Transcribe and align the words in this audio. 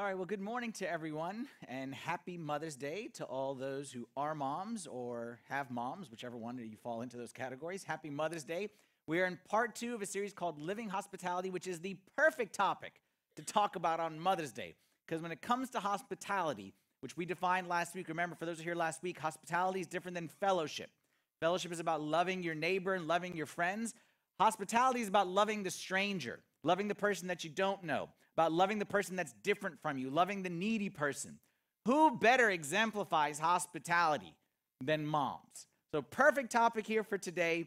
All 0.00 0.06
right, 0.06 0.16
well, 0.16 0.24
good 0.24 0.40
morning 0.40 0.72
to 0.72 0.90
everyone, 0.90 1.46
and 1.68 1.94
happy 1.94 2.38
Mother's 2.38 2.74
Day 2.74 3.10
to 3.16 3.24
all 3.26 3.54
those 3.54 3.92
who 3.92 4.08
are 4.16 4.34
moms 4.34 4.86
or 4.86 5.40
have 5.50 5.70
moms, 5.70 6.10
whichever 6.10 6.38
one 6.38 6.56
you 6.56 6.78
fall 6.82 7.02
into 7.02 7.18
those 7.18 7.34
categories. 7.34 7.84
Happy 7.84 8.08
Mother's 8.08 8.44
Day. 8.44 8.70
We 9.06 9.20
are 9.20 9.26
in 9.26 9.38
part 9.50 9.74
two 9.74 9.94
of 9.94 10.00
a 10.00 10.06
series 10.06 10.32
called 10.32 10.58
Living 10.58 10.88
Hospitality, 10.88 11.50
which 11.50 11.66
is 11.66 11.80
the 11.80 11.98
perfect 12.16 12.54
topic 12.54 13.02
to 13.36 13.42
talk 13.42 13.76
about 13.76 14.00
on 14.00 14.18
Mother's 14.18 14.52
Day. 14.52 14.74
Because 15.06 15.20
when 15.20 15.32
it 15.32 15.42
comes 15.42 15.68
to 15.70 15.80
hospitality, 15.80 16.72
which 17.00 17.14
we 17.18 17.26
defined 17.26 17.68
last 17.68 17.94
week, 17.94 18.08
remember, 18.08 18.34
for 18.34 18.46
those 18.46 18.56
who 18.56 18.62
are 18.62 18.72
here 18.72 18.74
last 18.74 19.02
week, 19.02 19.18
hospitality 19.18 19.80
is 19.80 19.86
different 19.86 20.14
than 20.14 20.28
fellowship. 20.28 20.88
Fellowship 21.40 21.72
is 21.72 21.78
about 21.78 22.00
loving 22.00 22.42
your 22.42 22.54
neighbor 22.54 22.94
and 22.94 23.06
loving 23.06 23.36
your 23.36 23.44
friends. 23.44 23.94
Hospitality 24.40 25.02
is 25.02 25.08
about 25.08 25.28
loving 25.28 25.62
the 25.62 25.70
stranger, 25.70 26.40
loving 26.64 26.88
the 26.88 26.94
person 26.94 27.28
that 27.28 27.44
you 27.44 27.50
don't 27.50 27.84
know 27.84 28.08
about 28.40 28.52
loving 28.52 28.78
the 28.78 28.86
person 28.86 29.16
that's 29.16 29.34
different 29.42 29.78
from 29.82 29.98
you, 29.98 30.08
loving 30.08 30.42
the 30.42 30.48
needy 30.48 30.88
person. 30.88 31.38
Who 31.84 32.16
better 32.16 32.48
exemplifies 32.48 33.38
hospitality 33.38 34.34
than 34.82 35.04
moms? 35.04 35.66
So, 35.92 36.00
perfect 36.00 36.50
topic 36.50 36.86
here 36.86 37.02
for 37.02 37.18
today 37.18 37.66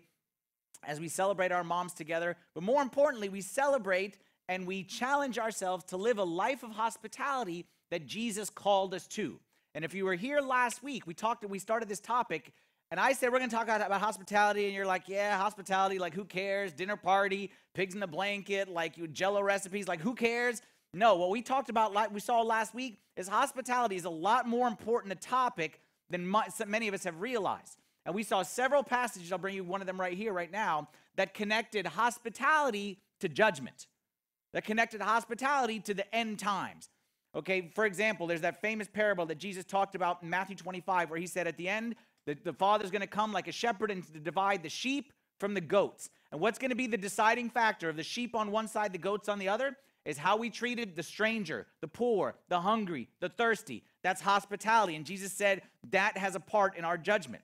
as 0.84 1.00
we 1.00 1.10
celebrate 1.10 1.52
our 1.52 1.64
moms 1.64 1.94
together. 1.94 2.36
But 2.56 2.64
more 2.64 2.82
importantly, 2.82 3.30
we 3.30 3.42
celebrate 3.42 4.18
and 4.50 4.66
we 4.66 4.82
challenge 4.84 5.38
ourselves 5.38 5.84
to 5.86 5.98
live 5.98 6.18
a 6.18 6.24
life 6.24 6.64
of 6.64 6.72
hospitality 6.72 7.68
that 7.92 8.08
Jesus 8.08 8.50
called 8.50 8.96
us 8.96 9.06
to. 9.10 9.40
And 9.76 9.86
if 9.86 9.94
you 9.94 10.06
were 10.06 10.16
here 10.16 10.42
last 10.42 10.82
week, 10.82 11.06
we 11.06 11.14
talked, 11.14 11.48
we 11.48 11.60
started 11.60 11.88
this 11.88 12.00
topic 12.00 12.52
and 12.94 13.00
I 13.00 13.14
said, 13.14 13.32
we're 13.32 13.40
going 13.40 13.50
to 13.50 13.56
talk 13.56 13.68
about, 13.70 13.92
hospitality. 14.00 14.66
And 14.66 14.76
you're 14.76 14.86
like, 14.86 15.10
yeah, 15.10 15.36
hospitality, 15.36 15.98
like 15.98 16.14
who 16.14 16.26
cares? 16.26 16.74
Dinner 16.74 16.96
party, 16.96 17.50
pigs 17.74 17.96
in 17.96 18.00
the 18.00 18.06
blanket, 18.06 18.70
like 18.70 19.00
you 19.00 19.08
jello 19.08 19.42
recipes, 19.42 19.88
like 19.88 20.00
who 20.00 20.14
cares? 20.14 20.62
No, 20.94 21.16
what 21.16 21.32
we 21.32 21.42
talked 21.42 21.72
about, 21.72 21.92
like 21.92 22.14
we 22.14 22.20
saw 22.20 22.44
last 22.44 22.76
week, 22.76 23.00
is 23.18 23.28
hospitality 23.28 23.96
is 23.96 24.06
a 24.06 24.12
lot 24.12 24.48
more 24.48 24.68
important 24.68 25.12
a 25.12 25.16
topic 25.16 25.82
than 26.12 26.32
many 26.68 26.88
of 26.88 26.94
us 26.94 27.04
have 27.04 27.20
realized. 27.20 27.80
And 28.06 28.14
we 28.14 28.22
saw 28.22 28.44
several 28.44 28.84
passages, 28.84 29.32
I'll 29.32 29.40
bring 29.40 29.56
you 29.56 29.64
one 29.64 29.82
of 29.82 29.88
them 29.88 30.00
right 30.00 30.16
here, 30.16 30.32
right 30.32 30.52
now, 30.52 30.88
that 31.16 31.34
connected 31.34 31.88
hospitality 31.88 33.00
to 33.22 33.28
judgment, 33.28 33.88
that 34.54 34.66
connected 34.66 35.02
hospitality 35.02 35.80
to 35.80 35.96
the 35.96 36.16
end 36.16 36.38
times. 36.38 36.90
Okay, 37.36 37.72
for 37.74 37.88
example, 37.88 38.28
there's 38.28 38.42
that 38.42 38.62
famous 38.62 38.88
parable 38.88 39.26
that 39.26 39.40
Jesus 39.40 39.66
talked 39.66 39.96
about 39.96 40.22
in 40.22 40.30
Matthew 40.30 40.56
25, 40.56 41.10
where 41.10 41.20
he 41.20 41.26
said, 41.26 41.48
At 41.48 41.58
the 41.58 41.68
end, 41.68 41.96
the, 42.26 42.38
the 42.44 42.54
father's 42.54 42.92
going 42.92 43.02
to 43.02 43.08
come 43.08 43.34
like 43.34 43.48
a 43.48 43.52
shepherd 43.52 43.92
and 43.92 44.04
to 44.14 44.20
divide 44.20 44.64
the 44.64 44.70
sheep 44.70 45.12
from 45.40 45.54
the 45.54 45.62
goats. 45.62 46.10
And 46.32 46.40
what's 46.40 46.58
going 46.58 46.70
to 46.70 46.76
be 46.76 46.88
the 46.88 46.98
deciding 46.98 47.50
factor 47.50 47.90
of 47.90 47.96
the 47.96 48.04
sheep 48.04 48.36
on 48.36 48.52
one 48.52 48.68
side, 48.68 48.94
the 48.94 48.98
goats 48.98 49.30
on 49.30 49.40
the 49.40 49.50
other? 49.50 49.78
Is 50.06 50.18
how 50.18 50.36
we 50.36 50.50
treated 50.50 50.98
the 50.98 51.04
stranger, 51.04 51.66
the 51.80 51.88
poor, 51.88 52.36
the 52.50 52.60
hungry, 52.60 53.08
the 53.22 53.30
thirsty. 53.30 53.84
That's 54.04 54.20
hospitality. 54.20 54.98
And 54.98 55.06
Jesus 55.06 55.32
said 55.32 55.62
that 55.92 56.18
has 56.18 56.36
a 56.36 56.42
part 56.42 56.76
in 56.76 56.84
our 56.84 56.98
judgment. 56.98 57.42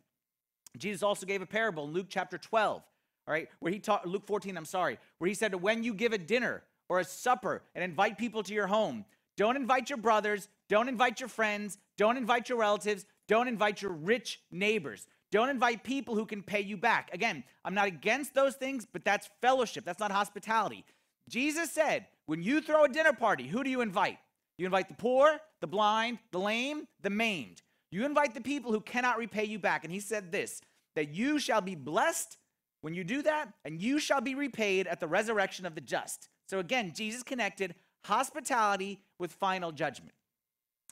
Jesus 0.77 1.01
also 1.01 1.25
gave 1.25 1.41
a 1.41 1.45
parable 1.45 1.85
in 1.85 1.93
Luke 1.93 2.07
chapter 2.09 2.37
12, 2.37 2.81
all 3.27 3.33
right, 3.33 3.47
where 3.59 3.71
he 3.71 3.79
taught, 3.79 4.07
Luke 4.07 4.27
14, 4.27 4.57
I'm 4.57 4.65
sorry, 4.65 4.97
where 5.17 5.27
he 5.27 5.33
said, 5.33 5.55
when 5.55 5.83
you 5.83 5.93
give 5.93 6.11
a 6.11 6.17
dinner 6.17 6.63
or 6.89 6.99
a 6.99 7.05
supper 7.05 7.61
and 7.75 7.83
invite 7.83 8.17
people 8.17 8.43
to 8.43 8.53
your 8.53 8.67
home, 8.67 9.05
don't 9.37 9.55
invite 9.55 9.89
your 9.89 9.97
brothers, 9.97 10.49
don't 10.67 10.89
invite 10.89 11.19
your 11.19 11.29
friends, 11.29 11.77
don't 11.97 12.17
invite 12.17 12.49
your 12.49 12.57
relatives, 12.57 13.05
don't 13.29 13.47
invite 13.47 13.81
your 13.81 13.91
rich 13.91 14.41
neighbors. 14.51 15.07
Don't 15.31 15.49
invite 15.49 15.83
people 15.83 16.15
who 16.15 16.25
can 16.25 16.41
pay 16.41 16.61
you 16.61 16.75
back. 16.75 17.11
Again, 17.13 17.43
I'm 17.63 17.75
not 17.75 17.85
against 17.85 18.33
those 18.33 18.55
things, 18.55 18.87
but 18.91 19.05
that's 19.05 19.29
fellowship. 19.39 19.85
That's 19.85 19.99
not 19.99 20.11
hospitality. 20.11 20.83
Jesus 21.29 21.71
said, 21.71 22.07
when 22.25 22.41
you 22.41 22.59
throw 22.59 22.85
a 22.85 22.89
dinner 22.89 23.13
party, 23.13 23.47
who 23.47 23.63
do 23.63 23.69
you 23.69 23.81
invite? 23.81 24.17
You 24.57 24.65
invite 24.65 24.87
the 24.87 24.95
poor, 24.95 25.39
the 25.61 25.67
blind, 25.67 26.17
the 26.31 26.39
lame, 26.39 26.87
the 27.03 27.11
maimed. 27.11 27.61
You 27.91 28.03
invite 28.03 28.33
the 28.33 28.41
people 28.41 28.71
who 28.71 28.81
cannot 28.81 29.19
repay 29.19 29.45
you 29.45 29.59
back. 29.59 29.83
And 29.83 29.93
he 29.93 29.99
said 29.99 30.31
this 30.31 30.61
that 30.95 31.13
you 31.13 31.37
shall 31.37 31.61
be 31.61 31.75
blessed 31.75 32.37
when 32.81 32.95
you 32.95 33.03
do 33.03 33.21
that, 33.21 33.53
and 33.63 33.79
you 33.79 33.99
shall 33.99 34.21
be 34.21 34.33
repaid 34.33 34.87
at 34.87 34.99
the 34.99 35.07
resurrection 35.07 35.67
of 35.67 35.75
the 35.75 35.81
just. 35.81 36.29
So 36.47 36.57
again, 36.57 36.93
Jesus 36.95 37.21
connected 37.21 37.75
hospitality 38.05 39.01
with 39.19 39.33
final 39.33 39.71
judgment. 39.71 40.13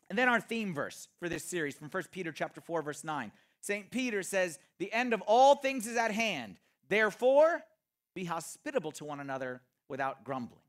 And 0.09 0.17
then 0.17 0.29
our 0.29 0.39
theme 0.39 0.73
verse 0.73 1.07
for 1.19 1.27
this 1.27 1.43
series 1.43 1.75
from 1.75 1.89
1 1.89 2.03
Peter 2.11 2.31
chapter 2.31 2.61
4 2.61 2.81
verse 2.81 3.03
9. 3.03 3.31
St. 3.59 3.91
Peter 3.91 4.23
says, 4.23 4.59
"The 4.77 4.91
end 4.93 5.13
of 5.13 5.21
all 5.21 5.55
things 5.55 5.87
is 5.87 5.97
at 5.97 6.11
hand. 6.11 6.59
Therefore, 6.87 7.65
be 8.13 8.25
hospitable 8.25 8.91
to 8.93 9.05
one 9.05 9.19
another 9.19 9.61
without 9.89 10.23
grumbling." 10.23 10.61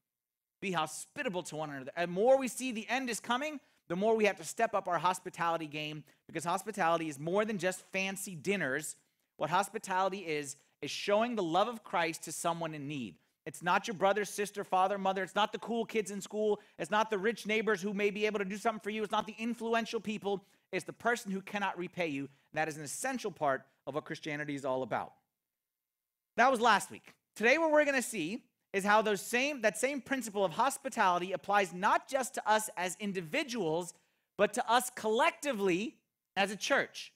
Be 0.61 0.73
hospitable 0.73 1.45
to 1.45 1.57
one 1.57 1.71
another. 1.71 1.93
And 1.95 2.11
more 2.11 2.37
we 2.37 2.49
see 2.49 2.73
the 2.73 2.89
end 2.89 3.09
is 3.09 3.21
coming, 3.21 3.61
the 3.87 3.97
more 3.97 4.17
we 4.17 4.25
have 4.25 4.37
to 4.39 4.45
step 4.45 4.75
up 4.75 4.89
our 4.89 4.99
hospitality 4.99 5.67
game 5.67 6.05
because 6.27 6.45
hospitality 6.45 7.09
is 7.09 7.19
more 7.19 7.45
than 7.45 7.59
just 7.59 7.83
fancy 7.93 8.35
dinners. 8.35 8.97
What 9.37 9.51
hospitality 9.51 10.27
is 10.27 10.57
is 10.81 10.91
showing 10.91 11.37
the 11.37 11.43
love 11.43 11.69
of 11.69 11.85
Christ 11.85 12.23
to 12.25 12.33
someone 12.33 12.75
in 12.75 12.89
need. 12.89 13.19
It's 13.49 13.63
not 13.63 13.89
your 13.89 13.95
brother, 13.95 14.27
sister, 14.27 14.63
father, 14.63 14.99
mother. 14.99 15.23
It's 15.23 15.35
not 15.35 15.53
the 15.53 15.59
cool 15.59 15.87
kids 15.87 16.11
in 16.11 16.21
school. 16.21 16.61
It's 16.79 16.91
not 16.91 17.09
the 17.09 17.17
rich 17.17 17.47
neighbors 17.47 17.81
who 17.81 17.95
may 17.95 18.11
be 18.11 18.27
able 18.27 18.41
to 18.41 18.45
do 18.45 18.59
something 18.59 18.83
for 18.83 18.91
you. 18.91 19.03
It's 19.03 19.11
not 19.11 19.27
the 19.27 19.35
influential 19.39 20.01
people. 20.01 20.45
It's 20.71 20.85
the 20.85 20.93
person 20.93 21.33
who 21.33 21.41
cannot 21.41 21.79
repay 21.79 22.09
you. 22.09 22.29
That 22.53 22.69
is 22.69 22.77
an 22.77 22.85
essential 22.85 23.31
part 23.31 23.63
of 23.87 23.95
what 23.95 24.05
Christianity 24.05 24.55
is 24.55 24.67
all 24.67 24.83
about. 24.83 25.15
That 26.37 26.51
was 26.51 26.61
last 26.61 26.91
week. 26.91 27.15
Today, 27.37 27.57
what 27.57 27.71
we're 27.71 27.87
going 27.87 27.97
to 27.97 28.03
see 28.03 28.43
is 28.75 28.85
how 28.85 29.01
those 29.01 29.23
same, 29.23 29.63
that 29.63 29.79
same 29.79 30.03
principle 30.03 30.45
of 30.45 30.53
hospitality 30.53 31.33
applies 31.33 31.73
not 31.73 32.07
just 32.07 32.35
to 32.35 32.47
us 32.47 32.69
as 32.77 32.99
individuals, 33.01 33.95
but 34.37 34.53
to 34.53 34.71
us 34.71 34.91
collectively 34.95 35.97
as 36.37 36.51
a 36.51 36.57
church. 36.57 37.15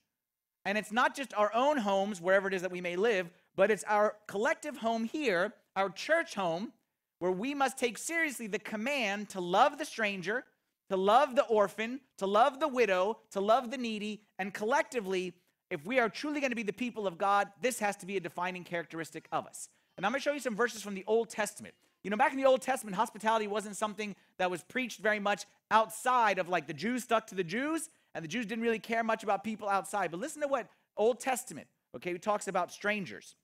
And 0.64 0.78
it's 0.78 0.92
not 0.92 1.14
just 1.14 1.34
our 1.34 1.52
own 1.54 1.76
homes, 1.76 2.22
wherever 2.22 2.48
it 2.48 2.54
is 2.54 2.62
that 2.62 2.70
we 2.70 2.80
may 2.80 2.96
live, 2.96 3.28
but 3.54 3.70
it's 3.70 3.84
our 3.84 4.16
collective 4.26 4.78
home 4.78 5.04
here 5.04 5.52
our 5.76 5.90
church 5.90 6.34
home, 6.34 6.72
where 7.18 7.32
we 7.32 7.54
must 7.54 7.78
take 7.78 7.98
seriously 7.98 8.46
the 8.46 8.58
command 8.58 9.28
to 9.30 9.40
love 9.40 9.78
the 9.78 9.84
stranger, 9.84 10.44
to 10.90 10.96
love 10.96 11.36
the 11.36 11.44
orphan, 11.44 12.00
to 12.18 12.26
love 12.26 12.60
the 12.60 12.68
widow, 12.68 13.18
to 13.30 13.40
love 13.40 13.70
the 13.70 13.78
needy, 13.78 14.22
and 14.38 14.52
collectively, 14.52 15.32
if 15.70 15.86
we 15.86 15.98
are 15.98 16.08
truly 16.08 16.40
going 16.40 16.50
to 16.50 16.56
be 16.56 16.62
the 16.62 16.72
people 16.72 17.06
of 17.06 17.16
God, 17.16 17.48
this 17.62 17.78
has 17.78 17.96
to 17.96 18.06
be 18.06 18.16
a 18.16 18.20
defining 18.20 18.64
characteristic 18.64 19.26
of 19.32 19.46
us. 19.46 19.68
And 19.96 20.04
I'm 20.04 20.12
going 20.12 20.20
to 20.20 20.24
show 20.24 20.32
you 20.32 20.40
some 20.40 20.56
verses 20.56 20.82
from 20.82 20.94
the 20.94 21.04
Old 21.06 21.30
Testament. 21.30 21.74
You 22.02 22.10
know, 22.10 22.16
back 22.16 22.32
in 22.32 22.38
the 22.38 22.44
Old 22.44 22.60
Testament, 22.60 22.96
hospitality 22.96 23.46
wasn't 23.46 23.76
something 23.76 24.16
that 24.38 24.50
was 24.50 24.62
preached 24.64 25.00
very 25.00 25.20
much 25.20 25.46
outside 25.70 26.38
of 26.38 26.48
like 26.48 26.66
the 26.66 26.74
Jews 26.74 27.04
stuck 27.04 27.26
to 27.28 27.34
the 27.34 27.44
Jews, 27.44 27.88
and 28.14 28.24
the 28.24 28.28
Jews 28.28 28.44
didn't 28.44 28.64
really 28.64 28.78
care 28.78 29.04
much 29.04 29.22
about 29.22 29.44
people 29.44 29.68
outside. 29.68 30.10
But 30.10 30.20
listen 30.20 30.42
to 30.42 30.48
what 30.48 30.68
Old 30.96 31.20
Testament, 31.20 31.68
okay, 31.96 32.10
it 32.10 32.20
talks 32.20 32.48
about 32.48 32.72
strangers. 32.72 33.36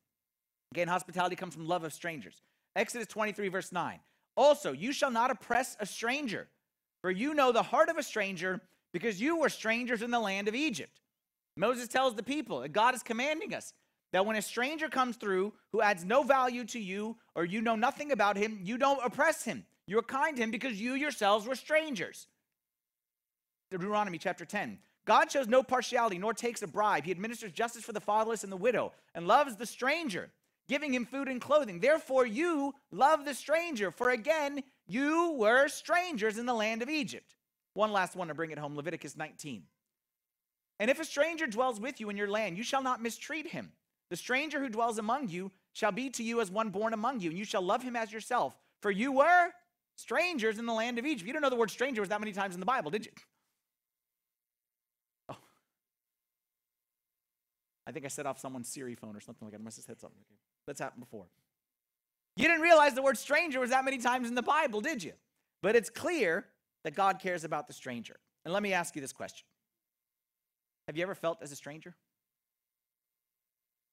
Again, 0.73 0.89
hospitality 0.89 1.37
comes 1.37 1.55
from 1.55 1.67
love 1.67 1.85
of 1.85 1.93
strangers. 1.93 2.43
Exodus 2.77 3.07
23, 3.09 3.49
verse 3.49 3.73
9. 3.73 3.99
Also, 4.37 4.73
you 4.73 4.93
shall 4.93 5.11
not 5.11 5.31
oppress 5.31 5.77
a 5.81 5.87
stranger, 5.87 6.49
for 7.01 7.11
you 7.11 7.35
know 7.35 7.53
the 7.53 7.63
heart 7.63 7.89
of 7.89 7.97
a 7.97 8.03
stranger, 8.03 8.61
because 8.93 9.21
you 9.21 9.39
were 9.39 9.49
strangers 9.49 10.03
in 10.03 10.11
the 10.11 10.21
land 10.21 10.49
of 10.49 10.55
Egypt. 10.55 11.01
Moses 11.57 11.89
tells 11.89 12.15
the 12.15 12.23
people 12.23 12.61
that 12.61 12.73
God 12.73 12.95
is 12.95 13.03
commanding 13.03 13.53
us 13.53 13.73
that 14.13 14.25
when 14.25 14.37
a 14.37 14.43
stranger 14.43 14.89
comes 14.89 15.17
through 15.17 15.53
who 15.73 15.83
adds 15.83 16.05
no 16.05 16.23
value 16.23 16.65
to 16.65 16.79
you 16.79 17.17
or 17.35 17.45
you 17.45 17.61
know 17.61 17.77
nothing 17.77 18.13
about 18.13 18.37
him, 18.37 18.59
you 18.63 18.79
don't 18.79 19.05
oppress 19.05 19.45
him. 19.45 19.65
You're 19.87 20.03
kind 20.03 20.37
to 20.37 20.43
him 20.43 20.51
because 20.51 20.81
you 20.81 20.95
yourselves 20.95 21.47
were 21.47 21.55
strangers. 21.55 22.29
Deuteronomy 23.71 24.19
chapter 24.19 24.45
10. 24.45 24.79
God 25.05 25.31
shows 25.31 25.49
no 25.49 25.63
partiality 25.63 26.19
nor 26.19 26.33
takes 26.33 26.63
a 26.63 26.67
bribe. 26.67 27.05
He 27.05 27.11
administers 27.11 27.53
justice 27.53 27.83
for 27.83 27.93
the 27.93 28.01
fatherless 28.01 28.45
and 28.45 28.53
the 28.53 28.57
widow 28.57 28.93
and 29.15 29.27
loves 29.27 29.57
the 29.57 29.67
stranger 29.67 30.31
giving 30.69 30.93
him 30.93 31.07
food 31.07 31.29
and 31.29 31.41
clothing. 31.41 31.81
Therefore, 31.81 32.27
you 32.27 32.75
love 32.93 33.25
the 33.25 33.35
stranger, 33.35 33.91
for 33.91 34.11
again, 34.11 34.63
you 34.87 35.33
were 35.33 35.69
strangers 35.69 36.39
in 36.39 36.47
the 36.47 36.55
land 36.55 36.83
of 36.83 36.89
Egypt. 36.89 37.35
One 37.75 37.93
last 37.93 38.17
one 38.17 38.29
to 38.29 38.35
bring 38.35 38.51
it 38.51 38.59
home 38.59 38.77
Leviticus 38.77 39.17
19. 39.17 39.63
And 40.81 40.91
if 40.91 41.01
a 41.01 41.05
stranger 41.05 41.47
dwells 41.47 41.81
with 41.81 42.01
you 42.01 42.11
in 42.11 42.17
your 42.17 42.29
land, 42.29 42.57
you 42.57 42.63
shall 42.63 42.83
not 42.83 43.03
mistreat 43.03 43.49
him. 43.49 43.73
The 44.11 44.17
stranger 44.17 44.61
who 44.61 44.69
dwells 44.69 44.99
among 44.99 45.29
you 45.29 45.51
shall 45.73 45.93
be 45.93 46.11
to 46.11 46.23
you 46.23 46.41
as 46.41 46.51
one 46.51 46.71
born 46.71 46.93
among 46.93 47.21
you, 47.21 47.31
and 47.31 47.39
you 47.39 47.45
shall 47.45 47.63
love 47.63 47.83
him 47.83 47.97
as 47.97 48.13
yourself. 48.13 48.57
For 48.81 48.91
you 48.91 49.13
were 49.13 49.51
strangers 49.97 50.59
in 50.59 50.67
the 50.67 50.73
land 50.73 50.99
of 50.99 51.07
Egypt. 51.07 51.27
You 51.27 51.33
don't 51.33 51.43
know 51.43 51.51
the 51.51 51.57
word 51.57 51.71
stranger 51.71 52.01
was 52.01 52.09
that 52.09 52.21
many 52.21 52.33
times 52.33 52.55
in 52.55 52.61
the 52.61 52.67
Bible, 52.67 52.91
did 52.91 53.07
you? 53.07 53.13
Oh. 55.29 55.37
I 57.87 57.93
think 57.93 58.05
I 58.05 58.09
set 58.09 58.27
off 58.27 58.39
someone's 58.39 58.69
Siri 58.69 58.95
phone 58.95 59.17
or 59.17 59.21
something 59.21 59.47
like 59.47 59.53
that. 59.53 59.61
I 59.61 59.65
must 59.65 59.77
have 59.77 59.85
said 59.85 60.01
something. 60.01 60.23
That's 60.69 60.81
happened 60.81 61.01
before. 61.01 61.27
You 62.37 62.47
didn't 62.47 62.61
realize 62.61 62.95
the 62.95 63.03
word 63.03 63.19
stranger 63.19 63.59
was 63.59 63.71
that 63.71 63.85
many 63.85 63.99
times 63.99 64.29
in 64.29 64.35
the 64.35 64.43
Bible, 64.43 64.81
did 64.81 65.03
you? 65.03 65.13
But 65.63 65.75
it's 65.75 65.91
clear 65.91 66.47
that 66.85 66.95
God 66.95 67.19
cares 67.19 67.43
about 67.43 67.67
the 67.67 67.73
stranger. 67.73 68.17
And 68.45 68.55
let 68.55 68.63
me 68.63 68.73
ask 68.73 68.95
you 68.95 69.01
this 69.01 69.13
question 69.13 69.47
Have 70.87 70.97
you 70.97 71.03
ever 71.03 71.15
felt 71.15 71.39
as 71.43 71.51
a 71.51 71.57
stranger? 71.57 71.97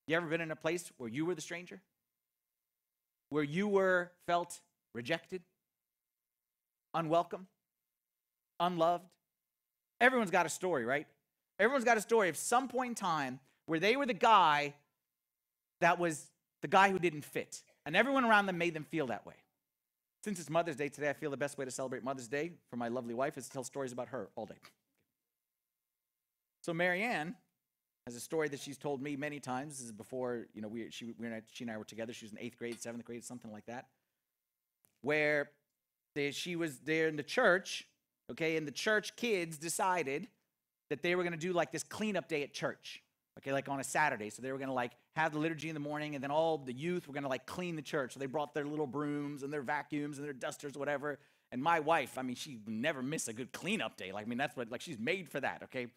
You 0.07 0.17
ever 0.17 0.27
been 0.27 0.41
in 0.41 0.51
a 0.51 0.55
place 0.55 0.91
where 0.97 1.09
you 1.09 1.25
were 1.25 1.33
the 1.33 1.41
stranger? 1.41 1.81
Where 3.29 3.43
you 3.43 3.67
were 3.67 4.11
felt 4.27 4.61
rejected, 4.93 5.41
unwelcome? 6.93 7.47
unloved? 8.59 9.05
Everyone's 9.99 10.31
got 10.31 10.45
a 10.45 10.49
story, 10.49 10.85
right? 10.85 11.07
Everyone's 11.59 11.85
got 11.85 11.97
a 11.97 12.01
story 12.01 12.29
of 12.29 12.37
some 12.37 12.67
point 12.67 12.89
in 12.89 12.95
time 12.95 13.39
where 13.65 13.79
they 13.79 13.95
were 13.95 14.05
the 14.05 14.13
guy 14.13 14.73
that 15.81 15.99
was 15.99 16.27
the 16.65 16.69
guy 16.69 16.89
who 16.89 16.97
didn't 16.97 17.23
fit. 17.23 17.61
And 17.85 17.95
everyone 17.95 18.25
around 18.25 18.47
them 18.47 18.57
made 18.57 18.73
them 18.73 18.85
feel 18.85 19.05
that 19.07 19.23
way. 19.23 19.35
Since 20.23 20.39
it's 20.39 20.49
Mother's 20.49 20.77
Day 20.77 20.89
today, 20.89 21.11
I 21.11 21.13
feel 21.13 21.29
the 21.29 21.37
best 21.37 21.59
way 21.59 21.65
to 21.65 21.69
celebrate 21.69 22.03
Mother's 22.03 22.27
Day 22.27 22.53
for 22.71 22.75
my 22.75 22.87
lovely 22.87 23.13
wife 23.13 23.37
is 23.37 23.45
to 23.45 23.51
tell 23.51 23.63
stories 23.63 23.91
about 23.91 24.07
her 24.07 24.29
all 24.35 24.47
day. 24.47 24.55
So 26.63 26.73
Marianne 26.73 27.35
has 28.07 28.15
a 28.15 28.19
story 28.19 28.47
that 28.47 28.59
she's 28.59 28.79
told 28.79 28.99
me 28.99 29.15
many 29.15 29.39
times. 29.39 29.77
This 29.77 29.85
is 29.85 29.91
before, 29.91 30.47
you 30.55 30.61
know, 30.63 30.67
we, 30.67 30.89
she, 30.89 31.13
we 31.19 31.27
and 31.27 31.35
I, 31.35 31.41
she 31.51 31.65
and 31.65 31.69
I 31.69 31.77
were 31.77 31.83
together. 31.83 32.13
She 32.13 32.25
was 32.25 32.31
in 32.31 32.39
eighth 32.39 32.57
grade, 32.57 32.81
seventh 32.81 33.05
grade, 33.05 33.23
something 33.23 33.51
like 33.51 33.67
that. 33.67 33.85
Where 35.03 35.51
they, 36.15 36.31
she 36.31 36.55
was 36.55 36.79
there 36.79 37.07
in 37.07 37.15
the 37.15 37.21
church, 37.21 37.87
okay, 38.31 38.57
and 38.57 38.67
the 38.67 38.71
church 38.71 39.15
kids 39.15 39.59
decided 39.59 40.29
that 40.89 41.03
they 41.03 41.13
were 41.13 41.21
going 41.21 41.33
to 41.33 41.39
do 41.39 41.53
like 41.53 41.71
this 41.71 41.83
cleanup 41.83 42.27
day 42.27 42.41
at 42.41 42.55
church 42.55 43.03
okay, 43.39 43.53
like 43.53 43.69
on 43.69 43.79
a 43.79 43.83
Saturday. 43.83 44.29
So 44.29 44.41
they 44.41 44.51
were 44.51 44.57
going 44.57 44.69
to 44.69 44.73
like 44.73 44.91
have 45.15 45.31
the 45.31 45.39
liturgy 45.39 45.69
in 45.69 45.73
the 45.73 45.79
morning, 45.79 46.15
and 46.15 46.23
then 46.23 46.31
all 46.31 46.57
the 46.57 46.73
youth 46.73 47.07
were 47.07 47.13
going 47.13 47.23
to 47.23 47.29
like 47.29 47.45
clean 47.45 47.75
the 47.75 47.81
church. 47.81 48.13
So 48.13 48.19
they 48.19 48.25
brought 48.25 48.53
their 48.53 48.65
little 48.65 48.87
brooms 48.87 49.43
and 49.43 49.51
their 49.51 49.61
vacuums 49.61 50.17
and 50.17 50.25
their 50.25 50.33
dusters, 50.33 50.77
whatever. 50.77 51.19
And 51.51 51.61
my 51.63 51.79
wife, 51.79 52.17
I 52.17 52.21
mean, 52.21 52.35
she 52.35 52.59
never 52.67 53.01
miss 53.01 53.27
a 53.27 53.33
good 53.33 53.53
cleanup 53.53 53.95
day. 53.95 54.11
Like, 54.11 54.25
I 54.25 54.29
mean, 54.29 54.37
that's 54.37 54.55
what 54.57 54.69
like 54.71 54.81
she's 54.81 54.99
made 54.99 55.29
for 55.29 55.39
that. 55.39 55.61
Okay. 55.63 55.87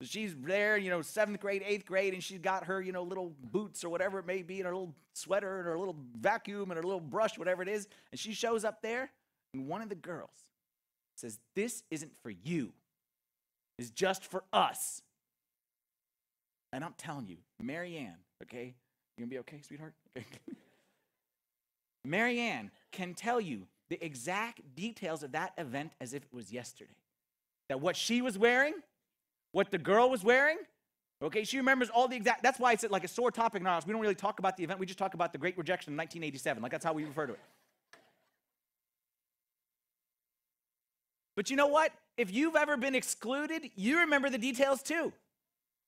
So 0.00 0.06
she's 0.06 0.34
there, 0.34 0.78
you 0.78 0.90
know, 0.90 1.02
seventh 1.02 1.38
grade, 1.38 1.62
eighth 1.64 1.84
grade, 1.84 2.14
and 2.14 2.24
she's 2.24 2.38
got 2.38 2.64
her, 2.64 2.80
you 2.80 2.92
know, 2.92 3.02
little 3.02 3.34
boots 3.52 3.84
or 3.84 3.90
whatever 3.90 4.18
it 4.18 4.26
may 4.26 4.42
be, 4.42 4.58
and 4.58 4.66
her 4.66 4.72
little 4.72 4.94
sweater 5.12 5.58
and 5.58 5.66
her 5.66 5.78
little 5.78 5.96
vacuum 6.18 6.70
and 6.70 6.76
her 6.76 6.82
little 6.82 6.98
brush, 6.98 7.38
whatever 7.38 7.62
it 7.62 7.68
is. 7.68 7.86
And 8.10 8.18
she 8.18 8.32
shows 8.32 8.64
up 8.64 8.82
there, 8.82 9.10
and 9.52 9.68
one 9.68 9.82
of 9.82 9.90
the 9.90 9.94
girls 9.94 10.46
says, 11.14 11.38
This 11.54 11.84
isn't 11.90 12.12
for 12.22 12.30
you, 12.30 12.72
it's 13.78 13.90
just 13.90 14.24
for 14.24 14.44
us. 14.52 15.02
And 16.72 16.82
I'm 16.82 16.94
telling 16.96 17.26
you, 17.26 17.36
Marianne, 17.60 18.16
okay? 18.42 18.74
You 19.16 19.24
gonna 19.24 19.30
be 19.30 19.38
okay, 19.40 19.60
sweetheart? 19.62 19.94
Okay. 20.16 20.58
Marianne 22.04 22.72
can 22.90 23.14
tell 23.14 23.40
you 23.40 23.68
the 23.88 24.04
exact 24.04 24.60
details 24.74 25.22
of 25.22 25.32
that 25.32 25.52
event 25.56 25.92
as 26.00 26.14
if 26.14 26.24
it 26.24 26.34
was 26.34 26.52
yesterday. 26.52 26.96
That 27.68 27.80
what 27.80 27.96
she 27.96 28.22
was 28.22 28.36
wearing, 28.36 28.74
what 29.52 29.70
the 29.70 29.78
girl 29.78 30.10
was 30.10 30.24
wearing, 30.24 30.56
okay, 31.22 31.44
she 31.44 31.58
remembers 31.58 31.90
all 31.90 32.08
the 32.08 32.16
exact, 32.16 32.42
that's 32.42 32.58
why 32.58 32.72
it's 32.72 32.84
like 32.90 33.04
a 33.04 33.08
sore 33.08 33.30
topic 33.30 33.60
in 33.60 33.66
our 33.66 33.74
house. 33.74 33.86
We 33.86 33.92
don't 33.92 34.00
really 34.00 34.16
talk 34.16 34.40
about 34.40 34.56
the 34.56 34.64
event, 34.64 34.80
we 34.80 34.86
just 34.86 34.98
talk 34.98 35.14
about 35.14 35.32
the 35.32 35.38
Great 35.38 35.56
Rejection 35.56 35.92
in 35.92 35.96
1987. 35.96 36.62
Like 36.62 36.72
that's 36.72 36.84
how 36.84 36.92
we 36.92 37.04
refer 37.04 37.26
to 37.26 37.34
it. 37.34 37.40
But 41.36 41.50
you 41.50 41.56
know 41.56 41.68
what? 41.68 41.92
If 42.16 42.32
you've 42.32 42.56
ever 42.56 42.76
been 42.76 42.94
excluded, 42.94 43.70
you 43.74 44.00
remember 44.00 44.28
the 44.28 44.38
details 44.38 44.82
too. 44.82 45.12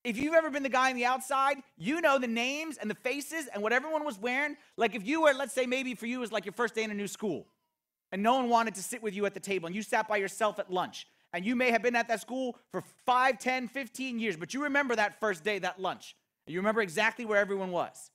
If 0.04 0.18
you've 0.18 0.34
ever 0.34 0.50
been 0.50 0.62
the 0.62 0.68
guy 0.68 0.90
on 0.90 0.96
the 0.96 1.06
outside, 1.06 1.56
you 1.78 2.02
know 2.02 2.18
the 2.18 2.26
names 2.26 2.76
and 2.76 2.90
the 2.90 2.94
faces 2.94 3.48
and 3.52 3.62
what 3.62 3.72
everyone 3.72 4.04
was 4.04 4.18
wearing. 4.18 4.56
Like 4.76 4.94
if 4.94 5.06
you 5.06 5.22
were, 5.22 5.32
let's 5.32 5.54
say 5.54 5.64
maybe 5.64 5.94
for 5.94 6.04
you 6.04 6.18
it 6.18 6.20
was 6.20 6.30
like 6.30 6.44
your 6.44 6.52
first 6.52 6.74
day 6.74 6.84
in 6.84 6.90
a 6.90 6.94
new 6.94 7.08
school 7.08 7.46
and 8.12 8.22
no 8.22 8.34
one 8.34 8.50
wanted 8.50 8.74
to 8.74 8.82
sit 8.82 9.02
with 9.02 9.14
you 9.14 9.24
at 9.24 9.32
the 9.32 9.40
table 9.40 9.66
and 9.66 9.74
you 9.74 9.82
sat 9.82 10.06
by 10.06 10.18
yourself 10.18 10.58
at 10.58 10.70
lunch 10.70 11.06
and 11.32 11.44
you 11.44 11.56
may 11.56 11.70
have 11.70 11.82
been 11.82 11.96
at 11.96 12.06
that 12.08 12.20
school 12.20 12.58
for 12.70 12.82
5, 13.06 13.38
10, 13.38 13.68
15 13.68 14.18
years, 14.18 14.36
but 14.36 14.52
you 14.52 14.64
remember 14.64 14.94
that 14.94 15.18
first 15.20 15.42
day, 15.42 15.58
that 15.60 15.80
lunch. 15.80 16.14
You 16.46 16.58
remember 16.58 16.82
exactly 16.82 17.24
where 17.24 17.38
everyone 17.38 17.70
was. 17.70 18.10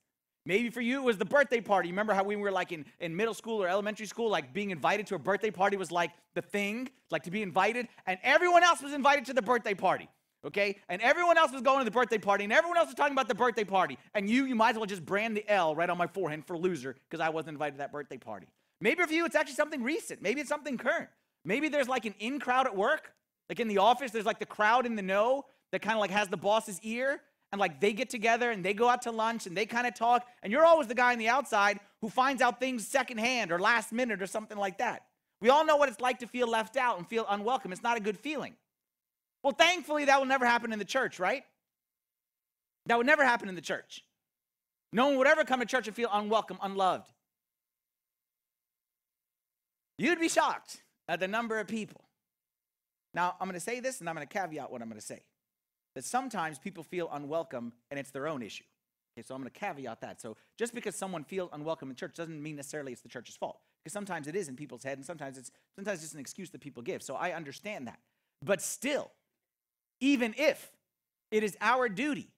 Maybe 0.46 0.70
for 0.70 0.82
you 0.82 1.02
it 1.02 1.04
was 1.04 1.18
the 1.18 1.26
birthday 1.26 1.60
party. 1.60 1.90
You 1.90 1.94
remember 1.94 2.14
how 2.14 2.24
we 2.24 2.36
were 2.36 2.52
like 2.52 2.72
in, 2.72 2.86
in 3.00 3.16
middle 3.16 3.34
school 3.34 3.64
or 3.64 3.68
elementary 3.68 4.06
school, 4.06 4.30
like 4.30 4.54
being 4.54 4.70
invited 4.70 5.08
to 5.08 5.16
a 5.16 5.20
birthday 5.20 5.52
party 5.52 5.76
was 5.76 5.92
like 5.92 6.12
the 6.36 6.42
thing, 6.44 6.88
like 7.10 7.24
to 7.24 7.32
be 7.32 7.42
invited, 7.42 7.88
and 8.06 8.20
everyone 8.22 8.64
else 8.64 8.84
was 8.84 8.94
invited 8.94 9.26
to 9.26 9.34
the 9.34 9.42
birthday 9.42 9.74
party 9.74 10.08
okay? 10.46 10.78
And 10.90 11.02
everyone 11.02 11.38
else 11.38 11.52
was 11.52 11.62
going 11.62 11.80
to 11.80 11.86
the 11.86 11.92
birthday 11.92 12.18
party, 12.18 12.44
and 12.44 12.54
everyone 12.54 12.78
else 12.78 12.88
was 12.88 12.96
talking 12.96 13.14
about 13.14 13.28
the 13.28 13.36
birthday 13.36 13.64
party. 13.64 13.98
And 14.14 14.30
you, 14.30 14.46
you 14.46 14.56
might 14.56 14.72
as 14.72 14.76
well 14.78 14.86
just 14.86 15.06
brand 15.06 15.36
the 15.36 15.50
L 15.52 15.76
right 15.76 15.90
on 15.90 15.98
my 15.98 16.08
forehead 16.08 16.46
for 16.46 16.58
loser 16.58 16.96
because 17.10 17.22
I 17.24 17.30
wasn't 17.30 17.56
invited 17.56 17.74
to 17.74 17.78
that 17.80 17.92
birthday 17.92 18.18
party. 18.18 18.48
Maybe 18.82 19.04
for 19.04 19.12
you, 19.12 19.26
it's 19.26 19.36
actually 19.36 19.56
something 19.56 19.84
recent. 19.84 20.22
Maybe 20.22 20.42
it's 20.42 20.50
something 20.50 20.78
current. 20.78 21.10
Maybe 21.46 21.70
there's 21.70 21.88
like 21.88 22.06
an 22.06 22.16
in 22.20 22.40
crowd 22.40 22.68
at 22.68 22.76
work, 22.76 23.14
like 23.50 23.60
in 23.60 23.68
the 23.68 23.80
office, 23.80 24.12
there's 24.12 24.26
like 24.26 24.40
the 24.40 24.46
crowd 24.46 24.86
in 24.86 24.96
the 24.96 25.02
know 25.02 25.46
that 25.72 25.82
kind 25.82 25.96
of 25.96 26.00
like 26.00 26.12
has 26.12 26.28
the 26.30 26.38
boss's 26.38 26.80
ear. 26.84 27.22
And 27.52 27.60
like 27.60 27.82
they 27.82 27.94
get 27.94 28.12
together 28.12 28.52
and 28.52 28.64
they 28.64 28.76
go 28.76 28.88
out 28.88 29.02
to 29.04 29.12
lunch 29.12 29.48
and 29.48 29.58
they 29.58 29.66
kind 29.66 29.88
of 29.88 29.96
talk. 29.96 30.28
And 30.44 30.54
you're 30.54 30.66
always 30.66 30.88
the 30.88 30.94
guy 30.94 31.14
on 31.14 31.18
the 31.18 31.30
outside 31.30 31.80
who 32.00 32.08
finds 32.10 32.44
out 32.44 32.60
things 32.60 32.88
secondhand 32.88 33.52
or 33.52 33.58
last 33.58 33.92
minute 33.92 34.22
or 34.22 34.28
something 34.28 34.58
like 34.58 34.78
that. 34.78 35.06
We 35.42 35.50
all 35.50 35.66
know 35.66 35.76
what 35.76 35.90
it's 35.90 36.00
like 36.00 36.20
to 36.20 36.28
feel 36.28 36.48
left 36.48 36.78
out 36.78 37.00
and 37.00 37.08
feel 37.08 37.26
unwelcome. 37.28 37.72
It's 37.72 37.82
not 37.82 37.98
a 37.98 38.02
good 38.02 38.20
feeling. 38.20 38.54
Well, 39.44 39.54
thankfully, 39.54 40.06
that 40.06 40.20
will 40.20 40.28
never 40.28 40.46
happen 40.46 40.74
in 40.74 40.80
the 40.80 40.86
church, 40.86 41.20
right? 41.20 41.44
That 42.88 42.98
would 42.98 43.08
never 43.08 43.24
happen 43.24 43.50
in 43.50 43.56
the 43.56 43.62
church. 43.62 44.04
No 44.92 45.08
one 45.08 45.18
would 45.18 45.28
ever 45.28 45.44
come 45.44 45.60
to 45.60 45.66
church 45.66 45.88
and 45.88 45.96
feel 45.96 46.10
unwelcome, 46.12 46.58
unloved. 46.62 47.12
You'd 49.98 50.20
be 50.20 50.30
shocked 50.30 50.82
at 51.08 51.20
the 51.20 51.28
number 51.28 51.60
of 51.60 51.68
people. 51.68 52.02
Now, 53.14 53.36
I'm 53.40 53.48
going 53.48 53.56
to 53.56 53.60
say 53.60 53.80
this 53.80 54.00
and 54.00 54.10
I'm 54.10 54.16
going 54.16 54.28
to 54.28 54.34
caveat 54.34 54.72
what 54.72 54.82
I'm 54.82 54.88
going 54.88 55.00
to 55.00 55.06
say. 55.06 55.22
That 55.96 56.06
sometimes 56.06 56.60
people 56.60 56.84
feel 56.84 57.10
unwelcome 57.12 57.74
and 57.92 58.00
it's 58.00 58.12
their 58.12 58.28
own 58.28 58.42
issue. 58.42 58.64
Okay, 59.18 59.26
so 59.26 59.36
I'm 59.36 59.42
going 59.42 59.52
to 59.52 59.60
caveat 59.60 60.02
that. 60.02 60.22
So 60.22 60.38
just 60.58 60.74
because 60.74 60.96
someone 60.96 61.24
feels 61.24 61.50
unwelcome 61.52 61.90
in 61.90 61.96
church 61.96 62.16
doesn't 62.16 62.42
mean 62.42 62.56
necessarily 62.56 62.92
it's 62.92 63.02
the 63.02 63.10
church's 63.10 63.36
fault. 63.36 63.60
Because 63.84 63.94
sometimes 63.94 64.28
it 64.28 64.36
is 64.36 64.48
in 64.48 64.56
people's 64.56 64.84
head 64.84 64.98
and 64.98 65.06
sometimes 65.06 65.38
it's 65.38 65.52
sometimes 65.76 66.04
it's 66.04 66.14
an 66.14 66.20
excuse 66.20 66.50
that 66.52 66.62
people 66.62 66.82
give. 66.84 67.02
So 67.04 67.16
I 67.16 67.34
understand 67.34 67.88
that. 67.88 68.00
But 68.44 68.62
still, 68.62 69.12
even 70.00 70.34
if 70.38 70.72
it 71.32 71.44
is 71.44 71.58
our 71.62 71.90
duty 71.90 72.30